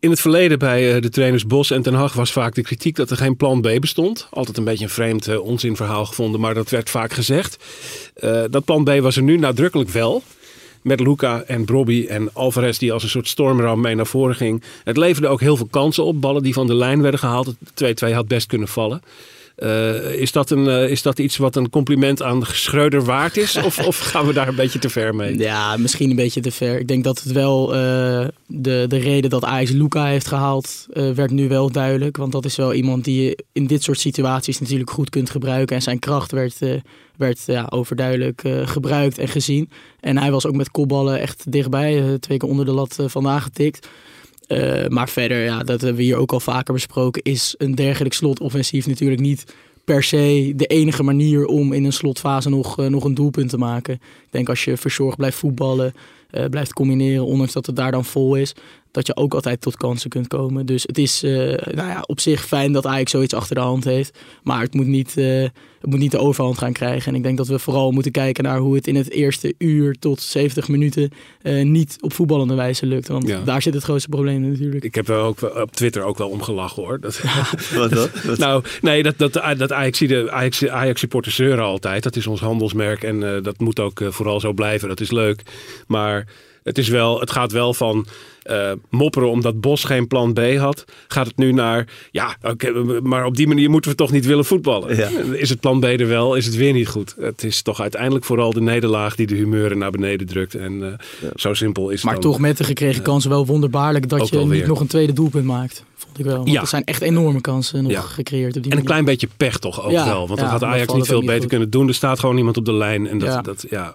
In 0.00 0.10
het 0.10 0.20
verleden 0.20 0.58
bij 0.58 0.94
eh, 0.94 1.02
de 1.02 1.08
trainers 1.08 1.46
Bos 1.46 1.70
en 1.70 1.82
Ten 1.82 1.94
Hag 1.94 2.12
was 2.12 2.32
vaak 2.32 2.54
de 2.54 2.62
kritiek 2.62 2.96
dat 2.96 3.10
er 3.10 3.16
geen 3.16 3.36
plan 3.36 3.60
B 3.60 3.68
bestond. 3.80 4.26
Altijd 4.30 4.56
een 4.56 4.64
beetje 4.64 4.84
een 4.84 4.90
vreemd 4.90 5.26
eh, 5.26 5.40
onzinverhaal 5.40 6.04
gevonden, 6.04 6.40
maar 6.40 6.54
dat 6.54 6.70
werd 6.70 6.90
vaak 6.90 7.12
gezegd. 7.12 7.64
Eh, 8.14 8.44
dat 8.50 8.64
plan 8.64 8.84
B 8.84 8.90
was 9.00 9.16
er 9.16 9.22
nu 9.22 9.36
nadrukkelijk 9.36 9.90
wel. 9.90 10.22
Met 10.82 11.00
Luca 11.00 11.42
en 11.42 11.64
Brobby 11.64 12.06
en 12.08 12.34
Alvarez 12.34 12.78
die 12.78 12.92
als 12.92 13.02
een 13.02 13.08
soort 13.08 13.28
stormram 13.28 13.80
mee 13.80 13.94
naar 13.94 14.06
voren 14.06 14.34
ging. 14.34 14.62
Het 14.84 14.96
leverde 14.96 15.28
ook 15.28 15.40
heel 15.40 15.56
veel 15.56 15.68
kansen 15.70 16.04
op. 16.04 16.20
Ballen 16.20 16.42
die 16.42 16.52
van 16.52 16.66
de 16.66 16.74
lijn 16.74 17.02
werden 17.02 17.20
gehaald. 17.20 17.54
2-2 17.74 18.12
had 18.12 18.28
best 18.28 18.46
kunnen 18.46 18.68
vallen. 18.68 19.02
Eh, 19.58 20.14
is, 20.14 20.32
dat 20.32 20.50
een, 20.50 20.68
eh, 20.68 20.90
is 20.90 21.02
dat 21.02 21.18
iets 21.18 21.36
wat 21.36 21.56
een 21.56 21.70
compliment 21.70 22.22
aan 22.22 22.42
Schreuder 22.46 23.04
waard 23.04 23.36
is? 23.36 23.56
Of, 23.56 23.78
of 23.86 23.98
gaan 23.98 24.26
we 24.26 24.32
daar 24.32 24.48
een 24.48 24.54
beetje 24.54 24.78
te 24.78 24.88
ver 24.88 25.14
mee? 25.14 25.38
Ja, 25.38 25.76
misschien 25.76 26.10
een 26.10 26.16
beetje 26.16 26.40
te 26.40 26.50
ver. 26.50 26.78
Ik 26.78 26.88
denk 26.88 27.04
dat 27.04 27.22
het 27.22 27.32
wel 27.32 27.74
eh, 27.74 28.26
de, 28.46 28.84
de 28.88 28.98
reden 28.98 29.30
dat 29.30 29.44
Ajax 29.44 29.70
Luca 29.70 30.04
heeft 30.06 30.26
gehaald, 30.26 30.86
eh, 30.92 31.10
werd 31.10 31.30
nu 31.30 31.48
wel 31.48 31.70
duidelijk. 31.70 32.16
Want 32.16 32.32
dat 32.32 32.44
is 32.44 32.56
wel 32.56 32.74
iemand 32.74 33.04
die 33.04 33.22
je 33.22 33.44
in 33.52 33.66
dit 33.66 33.82
soort 33.82 34.00
situaties 34.00 34.60
natuurlijk 34.60 34.90
goed 34.90 35.10
kunt 35.10 35.30
gebruiken. 35.30 35.76
En 35.76 35.82
zijn 35.82 35.98
kracht 35.98 36.32
werd, 36.32 36.58
werd 37.16 37.42
ja, 37.46 37.66
overduidelijk 37.70 38.42
gebruikt 38.64 39.18
en 39.18 39.28
gezien. 39.28 39.70
En 40.00 40.18
hij 40.18 40.30
was 40.30 40.46
ook 40.46 40.56
met 40.56 40.70
kopballen 40.70 41.20
echt 41.20 41.52
dichtbij, 41.52 42.16
twee 42.20 42.38
keer 42.38 42.48
onder 42.48 42.64
de 42.64 42.72
lat 42.72 42.96
vandaan 43.06 43.40
getikt. 43.40 43.88
Eh, 44.48 44.86
maar 44.86 45.08
verder, 45.08 45.44
ja, 45.44 45.58
dat 45.58 45.80
hebben 45.80 45.96
we 45.98 46.02
hier 46.02 46.16
ook 46.16 46.32
al 46.32 46.40
vaker 46.40 46.74
besproken, 46.74 47.22
is 47.22 47.54
een 47.58 47.74
dergelijk 47.74 48.14
slotoffensief 48.14 48.86
natuurlijk 48.86 49.20
niet 49.20 49.54
per 49.84 50.02
se 50.02 50.52
de 50.56 50.66
enige 50.66 51.02
manier 51.02 51.46
om 51.46 51.72
in 51.72 51.84
een 51.84 51.92
slotfase 51.92 52.48
nog, 52.48 52.78
eh, 52.78 52.86
nog 52.86 53.04
een 53.04 53.14
doelpunt 53.14 53.50
te 53.50 53.58
maken. 53.58 53.94
Ik 53.94 54.28
denk 54.30 54.48
als 54.48 54.64
je 54.64 54.76
verzorgd 54.76 55.16
blijft 55.16 55.36
voetballen, 55.36 55.94
eh, 56.30 56.44
blijft 56.44 56.72
combineren, 56.72 57.24
ondanks 57.24 57.52
dat 57.52 57.66
het 57.66 57.76
daar 57.76 57.90
dan 57.90 58.04
vol 58.04 58.34
is, 58.34 58.54
dat 58.90 59.06
je 59.06 59.16
ook 59.16 59.34
altijd 59.34 59.60
tot 59.60 59.76
kansen 59.76 60.10
kunt 60.10 60.26
komen. 60.28 60.66
Dus 60.66 60.82
het 60.82 60.98
is 60.98 61.22
eh, 61.22 61.30
nou 61.74 61.88
ja, 61.88 62.02
op 62.06 62.20
zich 62.20 62.46
fijn 62.46 62.72
dat 62.72 62.86
Ajax 62.86 63.10
zoiets 63.10 63.34
achter 63.34 63.54
de 63.54 63.60
hand 63.60 63.84
heeft. 63.84 64.18
Maar 64.42 64.60
het 64.60 64.74
moet, 64.74 64.86
niet, 64.86 65.16
eh, 65.16 65.42
het 65.80 65.90
moet 65.90 65.98
niet 65.98 66.10
de 66.10 66.18
overhand 66.18 66.58
gaan 66.58 66.72
krijgen. 66.72 67.10
En 67.12 67.14
ik 67.18 67.22
denk 67.22 67.36
dat 67.36 67.46
we 67.48 67.58
vooral 67.58 67.90
moeten 67.90 68.12
kijken 68.12 68.44
naar 68.44 68.58
hoe 68.58 68.74
het 68.74 68.86
in 68.86 68.96
het 68.96 69.10
eerste 69.10 69.54
uur 69.58 69.94
tot 69.98 70.20
70 70.20 70.68
minuten 70.68 71.10
eh, 71.42 71.64
niet 71.64 71.96
op 72.00 72.12
voetballende 72.12 72.54
wijze 72.54 72.86
lukt. 72.86 73.08
Want 73.08 73.28
Ja. 73.28 73.40
daar 73.40 73.62
zit 73.62 73.74
het 73.74 73.82
grootste 73.82 74.08
probleem 74.08 74.40
natuurlijk. 74.50 74.84
Ik 74.84 74.94
heb 74.94 75.08
er 75.08 75.16
ook 75.18 75.40
wel- 75.40 75.50
op 75.62 75.72
Twitter 75.72 76.02
ook 76.02 76.18
wel 76.18 76.28
om 76.28 76.42
gelachen 76.42 76.82
hoor. 76.82 77.00
Dat, 77.00 77.20
Wat 77.74 77.90
dat? 77.90 78.38
nou, 78.38 78.64
nee, 78.80 79.02
dat, 79.02 79.18
dat, 79.18 79.32
dat 79.32 79.72
Ajax, 79.72 79.98
de 79.98 80.30
Ajax, 80.30 80.66
Ajax 80.68 81.00
supporters 81.00 81.34
zeuren 81.34 81.64
altijd. 81.64 82.02
Dat 82.02 82.16
is 82.16 82.26
ons 82.26 82.40
handelsmerk 82.40 83.02
en 83.02 83.34
eh, 83.36 83.42
dat 83.42 83.58
moet 83.58 83.80
ook 83.80 84.00
vooral 84.08 84.40
zo 84.40 84.52
blijven. 84.52 84.88
Dat 84.88 85.00
is 85.00 85.10
leuk. 85.10 85.42
Maar 85.86 86.26
het, 86.68 86.78
is 86.78 86.88
wel, 86.88 87.20
het 87.20 87.30
gaat 87.30 87.52
wel 87.52 87.74
van 87.74 88.06
eh, 88.42 88.72
mopperen 88.90 89.30
omdat 89.30 89.60
Bos 89.60 89.84
geen 89.84 90.06
plan 90.06 90.32
B 90.32 90.40
had. 90.56 90.84
Gaat 91.08 91.26
het 91.26 91.36
nu 91.36 91.52
naar, 91.52 91.86
ja, 92.10 92.36
oké, 92.42 92.70
maar 93.02 93.24
op 93.24 93.36
die 93.36 93.46
manier 93.46 93.70
moeten 93.70 93.90
we 93.90 93.96
toch 93.96 94.10
niet 94.10 94.26
willen 94.26 94.44
voetballen. 94.44 94.96
Ja. 94.96 95.08
Is 95.32 95.48
het 95.48 95.60
plan 95.60 95.80
B 95.80 95.84
er 95.84 96.08
wel, 96.08 96.34
is 96.34 96.46
het 96.46 96.56
weer 96.56 96.72
niet 96.72 96.88
goed. 96.88 97.14
Het 97.20 97.44
is 97.44 97.62
toch 97.62 97.80
uiteindelijk 97.80 98.24
vooral 98.24 98.52
de 98.52 98.60
nederlaag 98.60 99.16
die 99.16 99.26
de 99.26 99.34
humeuren 99.34 99.78
naar 99.78 99.90
beneden 99.90 100.26
drukt. 100.26 100.54
En 100.54 100.82
eh, 100.82 101.30
zo 101.36 101.54
simpel 101.54 101.90
is 101.90 102.02
het 102.02 102.10
Maar 102.10 102.20
toch 102.20 102.38
met 102.38 102.56
de 102.56 102.64
gekregen 102.64 103.02
kansen 103.02 103.30
wel 103.30 103.46
wonderbaarlijk 103.46 104.08
dat 104.08 104.28
je 104.28 104.38
niet 104.38 104.48
weer. 104.48 104.66
nog 104.66 104.80
een 104.80 104.86
tweede 104.86 105.12
doelpunt 105.12 105.44
maakt. 105.44 105.84
Vond 105.98 106.18
ik 106.18 106.24
wel. 106.24 106.36
Want 106.36 106.50
Ja. 106.50 106.60
er 106.60 106.66
zijn 106.66 106.84
echt 106.84 107.02
enorme 107.02 107.40
kansen 107.40 107.82
nog 107.82 107.92
Ja. 107.92 108.00
gecreëerd 108.00 108.56
op 108.56 108.62
die 108.62 108.62
En 108.62 108.78
een 108.78 108.84
manier. 108.84 108.84
klein 108.84 109.04
beetje 109.04 109.28
pech 109.36 109.58
toch 109.58 109.82
ook 109.84 109.90
Ja, 109.90 110.04
wel. 110.04 110.26
Want 110.28 110.40
dat 110.40 110.48
had 110.48 110.60
dan 110.60 110.68
Ajax 110.68 110.92
niet 110.92 111.06
veel 111.06 111.16
niet 111.16 111.26
beter 111.26 111.40
goed. 111.40 111.50
kunnen 111.50 111.70
doen. 111.70 111.88
Er 111.88 111.94
staat 111.94 112.18
gewoon 112.20 112.36
iemand 112.38 112.56
op 112.56 112.64
de 112.64 112.72
lijn. 112.72 113.06
En 113.06 113.18
dat, 113.18 113.44
dat, 113.44 113.64
ja, 113.70 113.94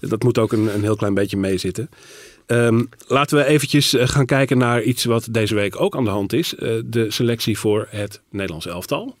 dat 0.00 0.22
moet 0.22 0.38
ook 0.38 0.52
een, 0.52 0.74
een 0.74 0.82
heel 0.82 0.96
klein 0.96 1.14
beetje 1.14 1.36
meezitten. 1.36 1.88
Ehm, 2.46 2.82
laten 3.06 3.38
we 3.38 3.44
eventjes 3.44 3.94
eh, 3.94 4.08
gaan 4.08 4.26
kijken 4.26 4.58
naar 4.58 4.82
iets 4.82 5.04
wat 5.04 5.28
deze 5.30 5.54
week 5.54 5.80
ook 5.80 5.96
aan 5.96 6.04
de 6.04 6.10
hand 6.10 6.32
is. 6.32 6.54
Eh, 6.54 6.70
de 6.84 7.10
selectie 7.10 7.58
voor 7.58 7.86
het 7.90 8.20
Nederlands 8.30 8.66
elftal. 8.66 9.16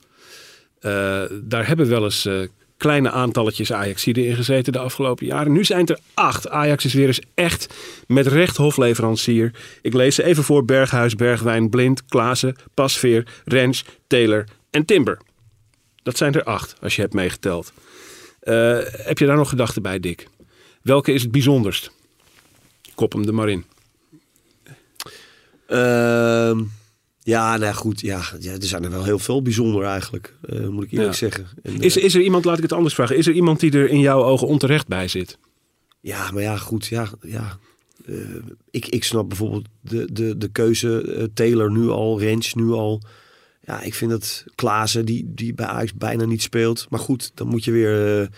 Eh, 0.80 1.22
daar 1.42 1.66
hebben 1.66 1.88
wel 1.88 2.04
eens 2.04 2.28
kleine 2.76 3.10
aantalletjes 3.10 3.72
Ajaxiden 3.72 4.26
in 4.26 4.36
gezeten 4.36 4.72
de 4.72 4.78
afgelopen 4.78 5.26
jaren. 5.26 5.52
Nu 5.52 5.64
zijn 5.64 5.86
er 5.86 5.98
acht. 6.14 6.48
Ajax 6.48 6.84
is 6.84 6.94
weer 6.94 7.06
eens 7.06 7.20
echt 7.34 7.74
met 8.06 8.26
recht 8.26 8.56
hofleverancier. 8.56 9.50
Ik 9.82 9.92
lees 9.92 10.14
ze 10.14 10.22
even 10.22 10.44
voor. 10.44 10.64
Berghuis, 10.64 11.14
Bergwijn, 11.14 11.70
Blind, 11.70 12.04
Klaassen, 12.06 12.56
Pasveer, 12.74 13.26
Rens, 13.44 13.84
Taylor 14.06 14.44
en 14.70 14.84
Timber. 14.84 15.18
Dat 16.02 16.16
zijn 16.16 16.34
er 16.34 16.44
acht, 16.44 16.76
als 16.80 16.96
je 16.96 17.02
hebt 17.02 17.14
meegeteld. 17.14 17.72
Eh, 18.40 18.78
heb 18.82 19.18
je 19.18 19.26
daar 19.26 19.36
nog 19.36 19.48
gedachten 19.48 19.82
bij, 19.82 20.00
Dick? 20.00 20.28
Welke 20.82 21.12
is 21.12 21.22
het 21.22 21.30
bijzonderst? 21.30 21.90
Kop 22.94 23.12
hem 23.12 23.26
er 23.26 23.34
maar 23.34 23.48
in. 23.48 23.64
Ehm, 25.66 26.62
ja, 27.26 27.56
nou 27.56 27.74
goed. 27.74 28.00
Ja, 28.00 28.22
ja, 28.40 28.52
er 28.52 28.62
zijn 28.62 28.84
er 28.84 28.90
wel 28.90 29.04
heel 29.04 29.18
veel 29.18 29.42
bijzonder 29.42 29.84
eigenlijk. 29.84 30.34
eh, 30.42 30.68
moet 30.68 30.84
ik 30.84 30.90
eerlijk 30.92 31.10
Ja. 31.10 31.16
zeggen. 31.16 31.46
En, 31.62 31.80
Is, 31.80 31.96
eh, 31.98 32.04
is 32.04 32.14
er 32.14 32.20
iemand, 32.20 32.44
laat 32.44 32.56
ik 32.56 32.62
het 32.62 32.72
anders 32.72 32.94
vragen, 32.94 33.16
is 33.16 33.26
er 33.26 33.32
iemand 33.32 33.60
die 33.60 33.72
er 33.72 33.88
in 33.88 34.00
jouw 34.00 34.22
ogen 34.24 34.46
onterecht 34.46 34.86
bij 34.88 35.08
zit? 35.08 35.38
Ja, 36.00 36.30
maar 36.30 36.42
ja, 36.42 36.56
goed. 36.56 36.86
Ja, 36.86 37.08
ja. 37.22 37.58
Eh, 38.06 38.14
ik, 38.70 38.86
ik 38.86 39.04
snap 39.04 39.28
bijvoorbeeld 39.28 39.66
de, 39.80 40.12
de, 40.12 40.36
de 40.36 40.48
keuze 40.48 41.30
Taylor 41.34 41.70
nu 41.72 41.88
al, 41.88 42.20
Rens 42.20 42.54
nu 42.54 42.70
al. 42.70 43.02
Ja, 43.64 43.80
ik 43.82 43.94
vind 43.94 44.10
dat 44.10 44.44
Klaassen, 44.54 45.04
die, 45.04 45.32
die 45.34 45.54
bij 45.54 45.66
Ajax 45.66 45.94
bijna 45.94 46.24
niet 46.24 46.42
speelt. 46.42 46.86
Maar 46.90 47.00
goed, 47.00 47.30
dan 47.34 47.46
moet 47.48 47.64
je 47.64 47.70
weer... 47.72 48.28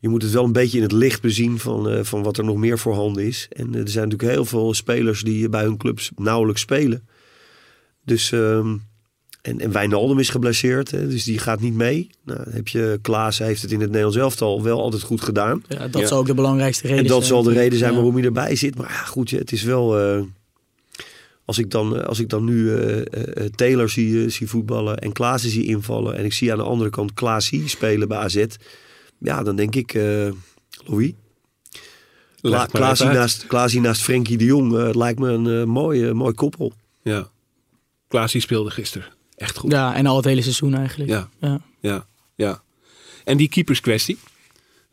je 0.00 0.08
moet 0.08 0.22
het 0.22 0.32
wel 0.32 0.44
een 0.44 0.52
beetje 0.52 0.76
in 0.76 0.82
het 0.82 0.92
licht 0.92 1.22
bezien 1.22 1.58
van, 1.58 2.04
van 2.04 2.22
wat 2.22 2.38
er 2.38 2.44
nog 2.44 2.56
meer 2.56 2.78
voorhanden 2.78 3.24
is. 3.26 3.46
En 3.50 3.74
er 3.74 3.88
zijn 3.88 4.08
natuurlijk 4.08 4.32
heel 4.34 4.44
veel 4.44 4.74
spelers 4.74 5.22
die 5.22 5.48
bij 5.48 5.62
hun 5.62 5.76
clubs 5.76 6.10
nauwelijks 6.16 6.60
spelen. 6.60 7.08
Dus... 8.06 8.32
ehm, 8.32 8.76
en, 9.42 9.60
en 9.60 9.72
Wijnaldum 9.72 10.18
is 10.18 10.28
geblesseerd, 10.28 10.90
hè, 10.90 11.08
dus 11.08 11.24
die 11.24 11.38
gaat 11.38 11.60
niet 11.60 11.74
mee. 11.74 12.10
Nou, 12.24 12.40
heb 12.50 12.68
je 12.68 12.98
Klaas 13.02 13.38
heeft 13.38 13.62
het 13.62 13.70
in 13.72 13.78
het 13.80 13.88
Nederlands 13.88 14.16
elftal 14.18 14.62
wel 14.62 14.80
altijd 14.80 15.02
goed 15.02 15.20
gedaan. 15.20 15.62
Ja, 15.68 15.88
dat 15.88 16.00
Ja. 16.00 16.06
zou 16.06 16.20
ook 16.20 16.26
de 16.26 16.34
belangrijkste 16.34 16.82
reden 16.86 16.98
En 17.02 17.06
zijn. 17.08 17.18
dat 17.20 17.28
zal 17.28 17.42
de 17.42 17.52
reden 17.52 17.78
zijn 17.78 17.90
Ja. 17.90 17.96
waarom 17.96 18.14
hij 18.16 18.24
erbij 18.24 18.56
zit. 18.56 18.76
Maar 18.76 18.88
ja, 18.88 19.04
goed, 19.04 19.30
ja, 19.30 19.38
het 19.38 19.52
is 19.52 19.62
wel. 19.62 19.98
eh, 20.00 20.22
als, 21.44 21.58
ik 21.58 21.70
dan, 21.70 21.96
eh, 21.96 22.04
als 22.04 22.18
ik 22.18 22.28
dan 22.28 22.44
nu 22.44 22.72
eh, 22.74 22.98
eh, 22.98 23.04
eh, 23.12 23.50
Taylor 23.54 23.88
zie, 23.88 24.28
zie 24.28 24.48
voetballen 24.48 24.98
en 24.98 25.12
Klaassen 25.12 25.50
zie 25.50 25.64
invallen. 25.64 26.16
En 26.16 26.24
ik 26.24 26.32
zie 26.32 26.52
aan 26.52 26.58
de 26.58 26.64
andere 26.64 26.90
kant 26.90 27.14
Klaasie 27.14 27.68
spelen 27.68 28.08
bij 28.08 28.18
AZ. 28.18 28.44
Ja, 29.18 29.42
dan 29.42 29.56
denk 29.56 29.74
ik, 29.74 29.94
eh 29.94 30.28
Louis. 30.86 31.12
Kla 32.40 32.50
Leg 32.50 32.58
maar 32.58 32.68
Klaasie 32.68 33.04
even 33.06 33.06
uit. 33.06 33.14
naast, 33.28 33.46
Klaasie 33.46 33.80
naast 33.80 34.02
Frenkie 34.02 34.36
de 34.36 34.44
Jong 34.44 34.94
lijkt 34.96 35.18
me 35.18 35.28
een 35.30 35.68
mooi, 35.68 36.04
eh, 36.06 36.12
mooi 36.12 36.34
koppel. 36.34 36.72
Ja. 37.02 37.28
Klaasie 38.16 38.40
speelde 38.40 38.70
gisteren. 38.70 39.08
Echt 39.36 39.56
goed. 39.56 39.72
Ja, 39.72 39.94
en 39.94 40.06
al 40.06 40.16
het 40.16 40.24
hele 40.24 40.42
seizoen 40.42 40.74
eigenlijk. 40.74 41.10
Ja. 41.10 41.28
Ja. 41.40 41.60
Ja, 41.80 42.06
ja. 42.34 42.62
En 43.24 43.36
die 43.36 43.48
keeperskwestie. 43.48 44.18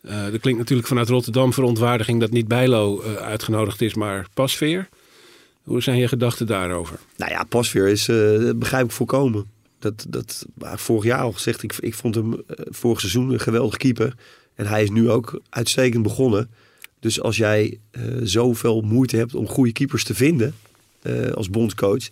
Eh 0.01 0.33
er 0.33 0.39
klinkt 0.39 0.59
natuurlijk 0.59 0.87
vanuit 0.87 1.09
Rotterdam 1.09 1.53
verontwaardiging 1.53 2.19
dat 2.19 2.31
niet 2.31 2.47
Bijlo 2.47 3.01
eh, 3.01 3.13
uitgenodigd 3.13 3.81
is, 3.81 3.93
maar 3.93 4.27
Pasveer. 4.33 4.89
Hoe 5.63 5.81
zijn 5.81 5.97
je 5.97 6.07
gedachten 6.07 6.47
daarover? 6.47 6.99
Nou 7.17 7.31
ja, 7.31 7.43
Pasveer 7.43 7.87
is, 7.87 8.07
eh, 8.07 8.39
dat 8.39 8.59
begrijp 8.59 8.85
ik 8.85 8.91
volkomen. 8.91 9.45
Dat, 9.79 10.05
dat 10.07 10.45
vorig 10.59 11.03
jaar 11.03 11.21
al 11.21 11.31
gezegd. 11.31 11.63
Ik, 11.63 11.75
ik 11.79 11.93
vond 11.93 12.15
hem 12.15 12.43
vorig 12.69 12.99
seizoen 12.99 13.29
een 13.29 13.39
geweldig 13.39 13.77
keeper. 13.77 14.15
En 14.55 14.65
hij 14.65 14.83
is 14.83 14.89
nu 14.89 15.09
ook 15.09 15.41
uitstekend 15.49 16.03
begonnen. 16.03 16.49
Dus 16.99 17.21
als 17.21 17.37
jij 17.37 17.79
eh, 17.91 18.03
zoveel 18.23 18.81
moeite 18.81 19.17
hebt 19.17 19.35
om 19.35 19.47
goede 19.47 19.71
keepers 19.71 20.03
te 20.03 20.15
vinden 20.15 20.55
eh, 21.01 21.31
als 21.31 21.49
bondscoach, 21.49 22.09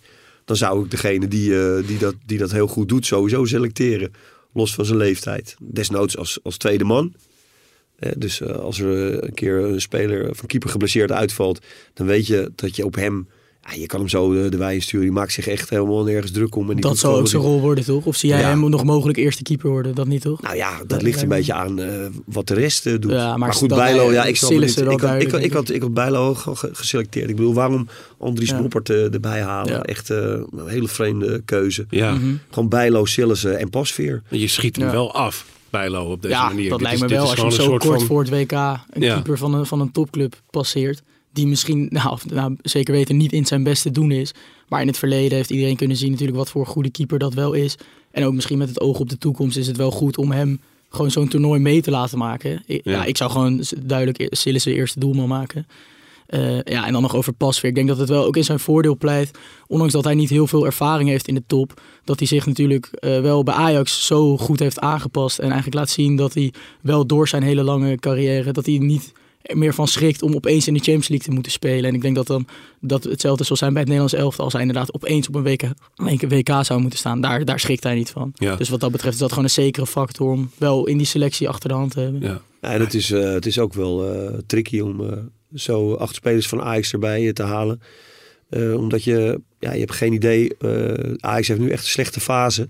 dan 0.52 0.68
zou 0.68 0.84
ik 0.84 0.90
degene 0.90 1.28
die, 1.28 1.60
eh, 1.60 1.86
die, 1.86 1.98
dat, 1.98 2.14
die 2.26 2.38
dat 2.38 2.52
heel 2.52 2.66
goed 2.66 2.88
doet 2.88 3.06
sowieso 3.06 3.44
selecteren. 3.44 4.12
Los 4.52 4.74
van 4.74 4.84
zijn 4.84 4.98
leeftijd. 4.98 5.56
Desnoods 5.60 6.16
als, 6.16 6.38
als 6.42 6.56
tweede 6.56 6.84
man. 6.84 7.14
Dus 8.16 8.40
eh, 8.40 8.56
als 8.56 8.80
er 8.80 9.24
een 9.24 9.34
keer 9.34 9.58
een 9.58 9.80
speler 9.80 10.30
of 10.30 10.42
een 10.42 10.48
keeper 10.48 10.70
geblesseerd 10.70 11.12
uitvalt, 11.12 11.66
dan 11.94 12.06
weet 12.06 12.26
je 12.26 12.52
dat 12.54 12.76
je 12.76 12.84
op 12.84 12.94
hem. 12.94 13.28
Ja, 13.68 13.74
je 13.80 13.86
kan 13.86 14.00
hem 14.00 14.08
zo 14.08 14.32
de, 14.42 14.48
de 14.48 14.56
wei 14.56 14.80
sturen. 14.80 15.06
Die 15.06 15.14
maakt 15.14 15.32
zich 15.32 15.46
echt 15.46 15.70
helemaal 15.70 16.04
nergens 16.04 16.30
druk 16.32 16.54
om. 16.54 16.68
En 16.68 16.74
die 16.74 16.84
Dat 16.84 16.98
zou 16.98 17.16
ook 17.20 17.28
zijn 17.28 17.42
rol 17.42 17.60
worden, 17.60 17.84
toch? 17.84 18.04
Of 18.04 18.16
zie 18.16 18.28
jij 18.28 18.40
Ja. 18.40 18.48
hem 18.48 18.70
nog 18.70 18.84
mogelijk 18.84 19.18
eerste 19.18 19.42
keeper 19.42 19.70
worden? 19.70 19.94
Dat 19.94 20.06
niet, 20.06 20.22
toch? 20.22 20.42
Nou 20.42 20.56
ja, 20.56 20.78
dat 20.78 20.88
Dat 20.88 21.02
ligt 21.02 21.22
een 21.22 21.28
beetje 21.28 21.52
aan 21.52 21.78
eh, 21.80 22.06
wat 22.26 22.46
de 22.48 22.54
rest 22.54 22.86
eh, 22.86 22.92
doet. 23.00 23.10
Ja, 23.12 23.28
maar 23.28 23.38
maar, 23.38 23.52
goed, 23.54 23.68
Bijlo, 23.68 24.12
ja, 24.12 24.22
eh, 24.22 24.28
ik 24.28 24.36
snap 24.36 24.50
niet. 24.50 24.74
Wel 24.74 24.92
Ik 24.92 25.00
had, 25.00 25.20
ik, 25.22 25.30
had, 25.30 25.40
ik, 25.42 25.52
had, 25.52 25.70
ik 25.70 25.82
had 25.82 25.94
Bijlo 25.94 26.34
geselecteerd. 26.72 27.28
Ik 27.30 27.36
bedoel, 27.36 27.54
waarom 27.54 27.88
Andries 28.18 28.50
Ja. 28.50 28.60
Noppert 28.60 28.90
eh, 28.90 29.12
erbij 29.14 29.42
halen? 29.42 29.72
Ja. 29.72 29.82
Echt 29.82 30.10
eh, 30.10 30.18
een 30.18 30.48
hele 30.68 30.88
vreemde 30.88 31.42
keuze. 31.44 31.86
Ja, 31.90 32.12
Mhm. 32.14 32.34
Gewoon 32.50 32.68
Bijlo, 32.68 33.04
Sillissen 33.04 33.58
en 33.58 33.70
Pasveer. 33.70 34.22
je 34.30 34.46
schiet 34.48 34.76
hem 34.76 34.86
Ja. 34.86 34.92
wel 34.92 35.14
af, 35.14 35.46
Bijlo, 35.70 36.10
op 36.10 36.22
deze 36.22 36.34
ja, 36.34 36.48
manier. 36.48 36.68
dat 36.68 36.78
Dit 36.78 36.86
lijkt 36.88 37.02
is- 37.02 37.10
me 37.10 37.16
wel. 37.16 37.22
Als 37.24 37.30
je 37.34 37.38
zo 37.40 37.46
een 37.46 37.52
soort 37.52 37.84
kort 37.84 37.98
van- 37.98 38.06
voor 38.06 38.20
het 38.20 38.30
WK 38.30 38.52
een 38.52 39.02
Ja. 39.02 39.14
keeper 39.14 39.38
van 39.38 39.54
een, 39.54 39.66
van 39.66 39.80
een 39.80 39.92
topclub 39.92 40.34
passeert. 40.50 41.02
Die 41.32 41.46
misschien, 41.46 41.86
nou, 41.90 42.18
nou, 42.28 42.56
zeker 42.62 42.94
weten, 42.94 43.16
niet 43.16 43.32
in 43.32 43.46
zijn 43.46 43.62
beste 43.62 43.90
doen 43.90 44.10
is. 44.10 44.32
Maar 44.68 44.80
in 44.80 44.86
het 44.86 44.98
verleden 44.98 45.36
heeft 45.36 45.50
iedereen 45.50 45.76
kunnen 45.76 45.96
zien 45.96 46.10
natuurlijk 46.10 46.38
wat 46.38 46.50
voor 46.50 46.66
goede 46.66 46.90
keeper 46.90 47.18
dat 47.18 47.34
wel 47.34 47.52
is. 47.52 47.76
En 48.10 48.24
ook 48.24 48.32
misschien 48.34 48.58
met 48.58 48.68
het 48.68 48.80
oog 48.80 48.98
op 48.98 49.08
de 49.08 49.18
toekomst 49.18 49.56
is 49.56 49.66
het 49.66 49.76
wel 49.76 49.90
goed 49.90 50.16
om 50.18 50.30
hem 50.30 50.60
gewoon 50.88 51.10
zo'n 51.10 51.28
toernooi 51.28 51.60
mee 51.60 51.82
te 51.82 51.90
laten 51.90 52.18
maken. 52.18 52.62
Ja. 52.66 52.78
Ja, 52.82 53.04
ik 53.04 53.16
zou 53.16 53.30
gewoon 53.30 53.62
duidelijk 53.82 54.18
e- 54.18 54.26
Sillissen 54.30 54.72
eerste 54.72 55.00
doelman 55.00 55.28
maken. 55.28 55.66
Eh, 56.26 56.62
ja, 56.62 56.86
en 56.86 56.92
dan 56.92 57.02
nog 57.02 57.14
over 57.14 57.32
Pasveer. 57.32 57.68
Ik 57.68 57.74
denk 57.74 57.88
dat 57.88 57.98
het 57.98 58.08
wel 58.08 58.24
ook 58.24 58.36
in 58.36 58.44
zijn 58.44 58.58
voordeel 58.60 58.96
pleit. 58.96 59.30
Ondanks 59.66 59.92
dat 59.92 60.04
hij 60.04 60.14
niet 60.14 60.30
heel 60.30 60.46
veel 60.46 60.66
ervaring 60.66 61.08
heeft 61.08 61.28
in 61.28 61.34
de 61.34 61.42
top. 61.46 61.80
Dat 62.04 62.18
hij 62.18 62.28
zich 62.28 62.46
natuurlijk 62.46 62.86
eh, 62.86 63.20
wel 63.20 63.42
bij 63.42 63.54
Ajax 63.54 64.06
zo 64.06 64.36
goed 64.36 64.58
heeft 64.58 64.80
aangepast. 64.80 65.38
En 65.38 65.46
eigenlijk 65.46 65.74
laat 65.74 65.90
zien 65.90 66.16
dat 66.16 66.34
hij 66.34 66.52
wel 66.80 67.06
door 67.06 67.28
zijn 67.28 67.42
hele 67.42 67.62
lange 67.62 67.96
carrière. 67.96 68.52
Dat 68.52 68.66
hij 68.66 68.78
niet 68.78 69.12
meer 69.42 69.74
van 69.74 69.88
schrikt 69.88 70.22
om 70.22 70.34
opeens 70.34 70.66
in 70.66 70.72
de 70.72 70.78
Champions 70.78 71.08
League 71.08 71.26
te 71.26 71.34
moeten 71.34 71.52
spelen. 71.52 71.84
En 71.84 71.94
ik 71.94 72.02
denk 72.02 72.14
dat 72.14 72.26
dan 72.26 72.46
dat 72.80 73.04
hetzelfde 73.04 73.44
zal 73.44 73.56
zijn 73.56 73.72
bij 73.72 73.80
het 73.80 73.90
Nederlands 73.90 74.22
elftal. 74.22 74.44
Als 74.44 74.52
hij 74.52 74.62
inderdaad 74.62 74.94
opeens 74.94 75.28
op 75.28 75.34
een 75.34 75.42
WK, 75.42 75.62
een 75.96 76.28
WK 76.28 76.64
zou 76.64 76.80
moeten 76.80 76.98
staan. 76.98 77.20
Daar, 77.20 77.44
daar 77.44 77.60
schrikt 77.60 77.82
hij 77.82 77.94
niet 77.94 78.10
van. 78.10 78.32
Ja. 78.34 78.56
Dus 78.56 78.68
wat 78.68 78.80
dat 78.80 78.92
betreft 78.92 79.14
is 79.14 79.20
dat 79.20 79.28
gewoon 79.28 79.44
een 79.44 79.50
zekere 79.50 79.86
factor 79.86 80.30
om 80.30 80.50
wel 80.58 80.86
in 80.86 80.96
die 80.96 81.06
selectie 81.06 81.48
achter 81.48 81.68
de 81.68 81.74
hand 81.74 81.90
te 81.90 82.00
hebben. 82.00 82.20
Ja. 82.20 82.40
Ja, 82.60 82.72
en 82.72 82.80
het 82.80 82.94
is, 82.94 83.10
eh, 83.10 83.32
het 83.32 83.46
is 83.46 83.58
ook 83.58 83.74
wel 83.74 84.12
eh, 84.14 84.38
tricky 84.46 84.80
om 84.80 85.00
eh, 85.10 85.18
zo 85.54 85.94
acht 85.94 86.14
spelers 86.14 86.48
van 86.48 86.62
Ajax 86.62 86.92
erbij 86.92 87.32
te 87.32 87.42
halen. 87.42 87.80
Eh, 88.48 88.74
omdat 88.74 89.04
je, 89.04 89.40
ja, 89.58 89.72
je 89.72 89.80
hebt 89.80 89.92
geen 89.92 90.12
idee. 90.12 90.56
eh 90.58 91.14
Ajax 91.20 91.48
heeft 91.48 91.60
nu 91.60 91.70
echt 91.70 91.82
een 91.82 91.90
slechte 91.90 92.20
fase. 92.20 92.68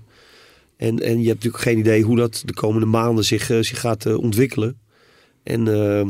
En, 0.77 0.99
en 0.99 1.21
je 1.21 1.29
hebt 1.29 1.45
natuurlijk 1.45 1.63
geen 1.63 1.79
idee 1.79 2.03
hoe 2.03 2.17
dat 2.17 2.43
de 2.47 2.55
komende 2.55 2.87
maanden 2.87 3.25
zich, 3.25 3.45
zich 3.45 3.81
gaat 3.81 4.07
ontwikkelen. 4.17 4.79
En 5.43 5.69
ehm, 5.69 6.09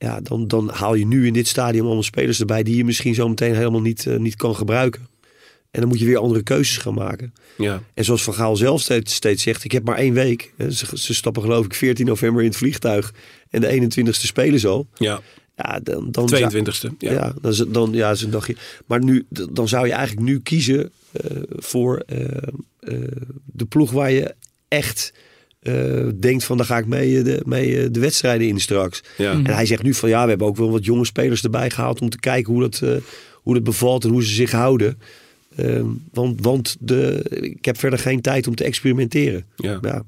ja, 0.00 0.20
dan, 0.20 0.48
dan 0.48 0.68
haal 0.68 0.94
je 0.94 1.06
nu 1.06 1.26
in 1.26 1.32
dit 1.32 1.48
stadium 1.48 1.84
allemaal 1.84 2.02
spelers 2.02 2.40
erbij 2.40 2.62
die 2.62 2.76
je 2.76 2.84
misschien 2.84 3.14
zo 3.14 3.28
meteen 3.28 3.54
helemaal 3.54 3.80
niet, 3.80 4.06
eh, 4.06 4.16
niet 4.16 4.36
kan 4.36 4.54
gebruiken. 4.54 5.08
En 5.70 5.80
dan 5.80 5.88
moet 5.88 5.98
je 5.98 6.04
weer 6.04 6.18
andere 6.18 6.42
keuzes 6.42 6.76
gaan 6.76 6.94
maken. 6.94 7.34
Ja. 7.56 7.82
En 7.94 8.04
zoals 8.04 8.22
Van 8.22 8.34
Gaal 8.34 8.56
zelf 8.56 8.80
steeds, 8.80 9.14
steeds 9.14 9.42
zegt, 9.42 9.64
ik 9.64 9.72
heb 9.72 9.84
maar 9.84 9.96
één 9.96 10.14
week. 10.14 10.52
Ze, 10.70 10.86
ze 10.98 11.14
stappen 11.14 11.42
geloof 11.42 11.64
ik 11.64 11.74
14 11.74 12.06
november 12.06 12.42
in 12.42 12.48
het 12.48 12.56
vliegtuig. 12.56 13.14
En 13.50 13.60
de 13.60 13.90
21ste 14.02 14.26
spelen 14.26 14.60
ze 14.60 14.68
al. 14.68 14.86
ja, 14.94 15.20
Ja, 15.56 15.80
dan, 15.82 16.10
dan 16.10 16.30
22e. 16.34 16.96
Ja, 16.98 17.12
Ja. 17.12 17.34
dan, 17.40 17.72
dan 17.72 17.92
ja, 17.92 18.10
is 18.10 18.22
een 18.22 18.30
dagje. 18.30 18.56
Maar 18.86 19.04
nu, 19.04 19.26
dan 19.50 19.68
zou 19.68 19.86
je 19.86 19.92
eigenlijk 19.92 20.26
nu 20.26 20.40
kiezen 20.40 20.90
eh, 21.12 21.36
voor 21.48 22.02
eh, 22.06 22.24
de 23.44 23.64
ploeg 23.68 23.90
waar 23.90 24.10
je 24.10 24.34
echt 24.68 25.12
eh, 25.60 26.06
denkt 26.14 26.44
van, 26.44 26.56
daar 26.56 26.66
ga 26.66 26.78
ik 26.78 26.86
mee, 26.86 27.18
eh, 27.18 27.24
de, 27.24 27.42
mee 27.44 27.82
eh, 27.82 27.88
de 27.90 28.00
wedstrijden 28.00 28.48
in 28.48 28.60
straks. 28.60 29.02
Ja. 29.16 29.32
En 29.32 29.46
hij 29.46 29.66
zegt 29.66 29.82
nu 29.82 29.94
van, 29.94 30.08
ja, 30.08 30.22
we 30.22 30.28
hebben 30.28 30.46
ook 30.46 30.56
wel 30.56 30.70
wat 30.70 30.84
jonge 30.84 31.04
spelers 31.04 31.42
erbij 31.42 31.70
gehaald 31.70 32.00
om 32.00 32.08
te 32.10 32.20
kijken 32.20 32.52
hoe 32.52 32.62
dat, 32.62 32.80
eh, 32.82 32.96
hoe 33.34 33.54
dat 33.54 33.64
bevalt 33.64 34.04
en 34.04 34.10
hoe 34.10 34.24
ze 34.24 34.34
zich 34.34 34.50
houden. 34.50 35.00
Ehm, 35.56 35.86
want 36.12 36.40
want 36.40 36.76
de, 36.80 37.22
ik 37.30 37.64
heb 37.64 37.78
verder 37.78 37.98
geen 37.98 38.20
tijd 38.20 38.46
om 38.46 38.54
te 38.54 38.64
experimenteren. 38.64 39.44
Ja. 39.56 39.78
Ja. 39.82 40.02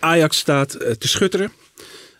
Ajax 0.00 0.38
staat 0.38 0.70
te 0.98 1.08
schutteren. 1.08 1.52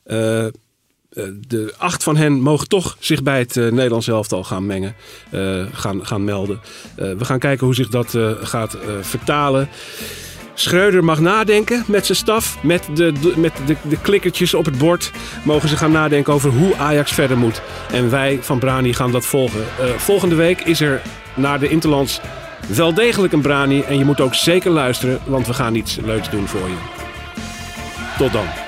Eh, 0.03 0.47
eh, 0.47 1.25
de 1.49 1.75
acht 1.77 2.03
van 2.03 2.17
hen 2.17 2.33
mogen 2.33 2.69
toch 2.69 2.97
zich 3.01 3.23
bij 3.23 3.39
het 3.39 3.55
Nederlands 3.55 4.09
elftal 4.09 4.45
gaan 4.45 4.67
mengen, 4.67 4.95
eh, 5.31 5.67
gaan, 5.73 6.07
gaan 6.07 6.25
melden. 6.25 6.61
Eh, 6.97 7.13
we 7.13 7.25
gaan 7.25 7.39
kijken 7.39 7.67
hoe 7.67 7.75
zich 7.75 7.89
dat 7.89 8.15
eh, 8.15 8.33
gaat 8.41 8.77
vertalen. 9.01 9.69
Schreuder 10.61 11.05
mag 11.05 11.21
nadenken 11.21 11.85
met 11.87 12.07
zijn 12.07 12.19
staf, 12.19 12.63
met, 12.63 12.89
de, 12.95 13.33
met 13.37 13.53
de, 13.67 13.77
de 13.83 14.01
klikkertjes 14.01 14.55
op 14.55 14.65
het 14.65 14.79
bord. 14.79 15.11
Mogen 15.45 15.69
ze 15.69 15.77
gaan 15.77 15.93
nadenken 15.93 16.33
over 16.33 16.51
hoe 16.51 16.77
Ajax 16.77 17.13
verder 17.13 17.39
moet. 17.39 17.63
En 17.93 18.11
wij 18.11 18.39
van 18.43 18.59
Brani 18.59 18.93
gaan 18.93 19.13
dat 19.13 19.27
volgen. 19.27 19.61
Eh, 19.61 19.87
volgende 19.97 20.35
week 20.35 20.61
is 20.61 20.81
er 20.81 21.03
naar 21.35 21.59
de 21.59 21.69
Interlands 21.69 22.21
wel 22.69 22.95
degelijk 22.95 23.33
een 23.33 23.41
Brani. 23.41 23.83
En 23.83 23.99
je 23.99 24.05
moet 24.05 24.21
ook 24.21 24.35
zeker 24.35 24.71
luisteren, 24.71 25.21
want 25.25 25.47
we 25.47 25.55
gaan 25.55 25.75
iets 25.75 25.97
leuks 26.05 26.31
doen 26.31 26.49
voor 26.49 26.69
je. 26.69 26.77
Tot 28.19 28.33
dan. 28.33 28.68